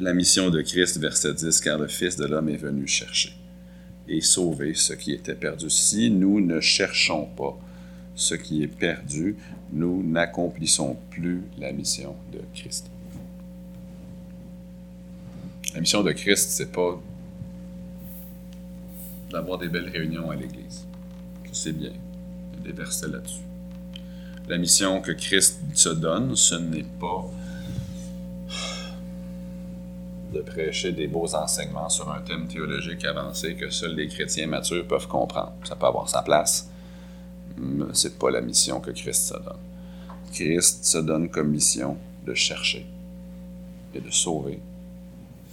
La 0.00 0.12
mission 0.12 0.50
de 0.50 0.60
Christ, 0.60 0.98
verset 0.98 1.34
10, 1.34 1.60
car 1.60 1.78
le 1.78 1.86
Fils 1.86 2.16
de 2.16 2.26
l'homme 2.26 2.48
est 2.48 2.56
venu 2.56 2.86
chercher 2.88 3.32
et 4.08 4.20
sauver 4.20 4.74
ce 4.74 4.92
qui 4.92 5.12
était 5.12 5.36
perdu. 5.36 5.70
Si 5.70 6.10
nous 6.10 6.40
ne 6.40 6.60
cherchons 6.60 7.26
pas 7.26 7.56
ce 8.16 8.34
qui 8.34 8.64
est 8.64 8.68
perdu, 8.68 9.36
nous 9.72 10.02
n'accomplissons 10.02 10.96
plus 11.10 11.42
la 11.58 11.72
mission 11.72 12.16
de 12.32 12.40
Christ. 12.54 12.90
La 15.74 15.80
mission 15.80 16.02
de 16.02 16.10
Christ, 16.10 16.50
c'est 16.50 16.72
pas 16.72 17.00
d'avoir 19.30 19.58
des 19.58 19.68
belles 19.68 19.90
réunions 19.90 20.28
à 20.30 20.34
l'Église. 20.34 20.86
C'est 21.52 21.72
bien. 21.72 21.92
Il 22.52 22.58
y 22.58 22.62
a 22.62 22.72
des 22.72 22.76
versets 22.76 23.08
là-dessus. 23.08 23.42
La 24.48 24.58
mission 24.58 25.00
que 25.00 25.12
Christ 25.12 25.60
se 25.72 25.88
donne, 25.88 26.34
ce 26.34 26.56
n'est 26.56 26.86
pas 27.00 27.30
de 30.34 30.42
prêcher 30.42 30.92
des 30.92 31.06
beaux 31.06 31.34
enseignements 31.34 31.88
sur 31.88 32.10
un 32.10 32.20
thème 32.20 32.48
théologique 32.48 33.04
avancé 33.04 33.54
que 33.54 33.70
seuls 33.70 33.94
les 33.94 34.08
chrétiens 34.08 34.46
matures 34.46 34.86
peuvent 34.86 35.06
comprendre. 35.06 35.52
Ça 35.64 35.76
peut 35.76 35.86
avoir 35.86 36.08
sa 36.08 36.22
place, 36.22 36.68
mais 37.56 37.86
ce 37.92 38.08
n'est 38.08 38.14
pas 38.14 38.30
la 38.30 38.40
mission 38.40 38.80
que 38.80 38.90
Christ 38.90 39.28
se 39.28 39.34
donne. 39.34 39.62
Christ 40.32 40.84
se 40.84 40.98
donne 40.98 41.28
comme 41.30 41.50
mission 41.50 41.96
de 42.26 42.34
chercher 42.34 42.84
et 43.94 44.00
de 44.00 44.10
sauver 44.10 44.58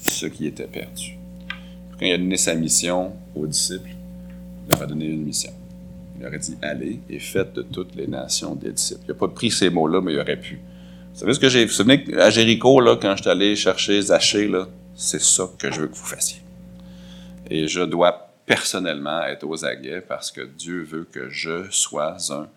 ce 0.02 0.26
qui 0.26 0.48
était 0.48 0.66
perdu. 0.66 1.18
Quand 2.00 2.06
il 2.08 2.14
a 2.14 2.18
donné 2.18 2.38
sa 2.38 2.56
mission 2.56 3.14
aux 3.36 3.46
disciples, 3.46 3.92
il 3.92 4.72
leur 4.72 4.82
a 4.82 4.86
donné 4.88 5.06
une 5.06 5.24
mission. 5.24 5.54
Il 6.18 6.24
leur 6.24 6.34
a 6.34 6.38
dit 6.38 6.58
Allez 6.62 7.00
et 7.10 7.20
faites 7.20 7.54
de 7.54 7.62
toutes 7.62 7.96
les 7.96 8.08
nations 8.08 8.56
des 8.56 8.72
disciples. 8.72 9.02
Il 9.06 9.12
n'a 9.12 9.20
pas 9.20 9.28
pris 9.28 9.52
ces 9.52 9.70
mots-là, 9.70 10.02
mais 10.02 10.14
il 10.14 10.20
aurait 10.20 10.40
pu. 10.40 10.60
Vous 11.14 11.20
savez 11.20 11.34
ce 11.34 11.40
que 11.40 11.50
j'ai. 11.50 11.66
Vous 11.66 11.72
vous 11.72 11.76
souvenez 11.76 12.06
à 12.18 12.30
Jéricho, 12.30 12.80
là, 12.80 12.96
quand 12.96 13.16
je 13.16 13.22
suis 13.22 13.32
allé 13.32 13.56
chercher 13.56 14.02
Zachée, 14.02 14.48
là, 14.48 14.68
c'est 14.96 15.22
ça 15.22 15.50
que 15.58 15.72
je 15.72 15.82
veux 15.82 15.88
que 15.88 15.96
vous 15.96 16.06
fassiez. 16.06 16.42
Et 17.50 17.68
je 17.68 17.82
dois 17.82 18.30
personnellement 18.46 19.24
être 19.24 19.48
aux 19.48 19.66
aguets 19.66 20.02
parce 20.02 20.32
que 20.32 20.42
Dieu 20.42 20.84
veut 20.84 21.08
que 21.12 21.30
je 21.30 21.70
sois 21.70 22.18
un 22.32 22.48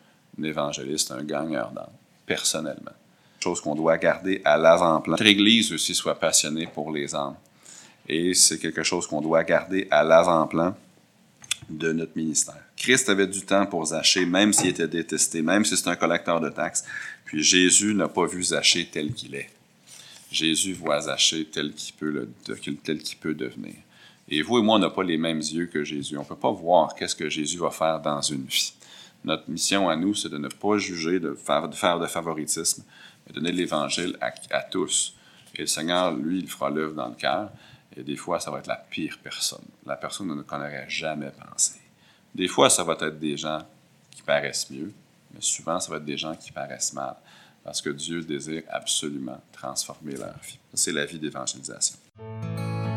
évangéliste, 0.43 1.11
un 1.13 1.23
gagneur 1.23 1.71
d'âme, 1.73 1.91
personnellement 2.27 2.93
chose 3.45 3.61
qu'on 3.61 3.75
doit 3.75 3.99
garder 3.99 4.41
à 4.45 4.57
l'avant-plan. 4.57 5.13
Notre 5.13 5.27
Église 5.27 5.71
aussi 5.73 5.95
soit 5.95 6.15
passionnée 6.15 6.67
pour 6.67 6.91
les 6.91 7.15
âmes. 7.15 7.37
Et 8.09 8.33
c'est 8.33 8.59
quelque 8.59 8.83
chose 8.83 9.07
qu'on 9.07 9.21
doit 9.21 9.45
garder 9.45 9.87
à 9.91 10.03
l'avant-plan 10.03 10.75
de 11.69 11.93
notre 11.93 12.17
ministère. 12.17 12.63
Christ 12.77 13.09
avait 13.09 13.27
du 13.27 13.43
temps 13.43 13.67
pour 13.67 13.87
Zachée, 13.87 14.27
même 14.27 14.53
s'il 14.53 14.71
était 14.71 14.89
détesté, 14.89 15.43
même 15.43 15.65
si 15.65 15.77
c'est 15.77 15.89
un 15.89 15.97
collecteur 15.97 16.41
de 16.41 16.51
taxes. 16.51 16.85
Puis 17.25 17.43
Jésus 17.43 17.95
n'a 17.95 18.09
pas 18.09 18.27
vu 18.27 18.43
Zachée 18.43 18.89
tel 18.91 19.13
qu'il 19.13 19.35
est. 19.35 19.51
Jésus 20.31 20.75
voit 20.75 21.01
Zachée 21.01 21.45
tel 21.47 21.73
qu'il 21.73 21.95
peut, 21.95 23.35
devenir. 23.35 23.75
Et 24.29 24.43
vous 24.43 24.59
et 24.59 24.63
moi, 24.63 24.77
on 24.77 24.79
n'a 24.79 24.91
pas 24.91 25.05
les 25.05 25.17
mêmes 25.17 25.39
yeux 25.39 25.67
que 25.67 25.85
Jésus. 25.85 26.17
On 26.17 26.23
ne 26.23 26.27
peut 26.27 26.37
pas 26.37 26.51
voir 26.51 26.95
qu'est-ce 26.95 27.15
que 27.15 27.29
Jésus 27.29 27.59
va 27.59 27.71
faire 27.71 28.01
dans 28.01 28.21
une 28.21 28.45
vie. 28.45 28.73
Notre 29.25 29.49
mission 29.49 29.89
à 29.89 29.97
nous, 29.97 30.15
c'est 30.15 30.29
de 30.29 30.39
ne 30.39 30.49
pas 30.49 30.77
juger, 30.77 31.21
de 31.21 31.35
faire 31.35 31.69
de, 31.69 31.75
faire 31.75 31.99
de 31.99 32.07
favoritisme, 32.07 32.85
donner 33.33 33.53
l'Évangile 33.53 34.19
à, 34.21 34.63
tous. 34.63 35.15
Et 35.55 35.63
le 35.63 35.67
Seigneur, 35.67 36.13
lui, 36.15 36.41
il 36.41 36.49
fera 36.49 36.69
l'œuvre 36.69 36.95
dans 36.95 37.09
le 37.09 37.15
cœur. 37.15 37.51
Et 37.97 38.03
des 38.03 38.17
fois, 38.17 38.41
ça 38.41 38.51
va 38.51 38.59
être 38.59 38.67
la 38.67 38.77
pire 38.77 39.19
personne, 39.23 39.65
la 39.87 39.97
personne 39.97 40.45
qu'on 40.45 40.59
n'aurait 40.59 40.87
jamais 40.89 41.31
pensé. 41.31 41.81
Des 42.35 42.49
fois, 42.49 42.69
ça 42.69 42.83
va 42.83 42.95
être 42.95 43.19
des 43.19 43.37
gens 43.37 43.61
qui 44.11 44.23
paraissent 44.23 44.69
mieux, 44.71 44.93
mais 45.33 45.41
souvent, 45.41 45.79
ça 45.79 45.91
va 45.91 45.99
être 45.99 46.05
des 46.05 46.17
gens 46.17 46.35
qui 46.35 46.51
paraissent 46.51 46.93
mal, 46.93 47.15
parce 47.63 47.81
que 47.81 47.91
Dieu 47.91 48.23
désire 48.23 48.65
absolument 48.69 49.41
transformer 49.53 50.17
leur 50.17 50.35
vie. 50.43 50.59
C'est 50.75 50.93
la 50.93 51.07
vie 51.07 51.19
d'évangélisation. 51.21 51.97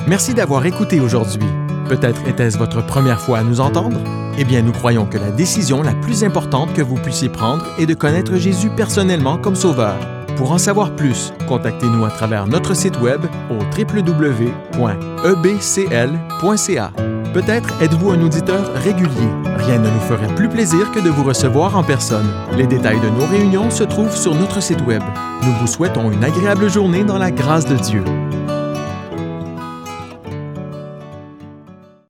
Merci 0.07 0.33
d'avoir 0.33 0.65
écouté 0.65 0.99
aujourd'hui. 0.99 1.49
Peut-être 1.87 2.27
était-ce 2.27 2.57
votre 2.57 2.85
première 2.85 3.21
fois 3.21 3.39
à 3.39 3.43
nous 3.43 3.59
entendre? 3.59 3.99
Eh 4.39 4.45
bien, 4.45 4.61
nous 4.61 4.71
croyons 4.71 5.05
que 5.05 5.17
la 5.17 5.31
décision 5.31 5.83
la 5.83 5.93
plus 5.93 6.23
importante 6.23 6.73
que 6.73 6.81
vous 6.81 6.95
puissiez 6.95 7.29
prendre 7.29 7.65
est 7.79 7.85
de 7.85 7.93
connaître 7.93 8.35
Jésus 8.35 8.69
personnellement 8.69 9.37
comme 9.37 9.55
Sauveur. 9.55 10.16
Pour 10.37 10.51
en 10.51 10.59
savoir 10.59 10.95
plus, 10.95 11.33
contactez-nous 11.47 12.05
à 12.05 12.11
travers 12.11 12.45
notre 12.45 12.75
site 12.75 12.99
web 13.01 13.25
au 13.49 13.55
www.ebcl.ca. 13.55 14.51
Peut-être 17.33 17.81
êtes-vous 17.81 18.11
un 18.11 18.21
auditeur 18.21 18.71
régulier. 18.75 19.29
Rien 19.57 19.79
ne 19.79 19.89
nous 19.89 19.99
ferait 20.01 20.33
plus 20.35 20.47
plaisir 20.47 20.91
que 20.91 20.99
de 20.99 21.09
vous 21.09 21.23
recevoir 21.23 21.75
en 21.75 21.83
personne. 21.83 22.27
Les 22.55 22.67
détails 22.67 22.99
de 22.99 23.09
nos 23.09 23.25
réunions 23.25 23.71
se 23.71 23.83
trouvent 23.83 24.15
sur 24.15 24.35
notre 24.35 24.61
site 24.61 24.81
web. 24.85 25.01
Nous 25.43 25.53
vous 25.53 25.67
souhaitons 25.67 26.11
une 26.11 26.23
agréable 26.23 26.69
journée 26.69 27.03
dans 27.03 27.17
la 27.17 27.31
grâce 27.31 27.65
de 27.65 27.75
Dieu. 27.75 28.03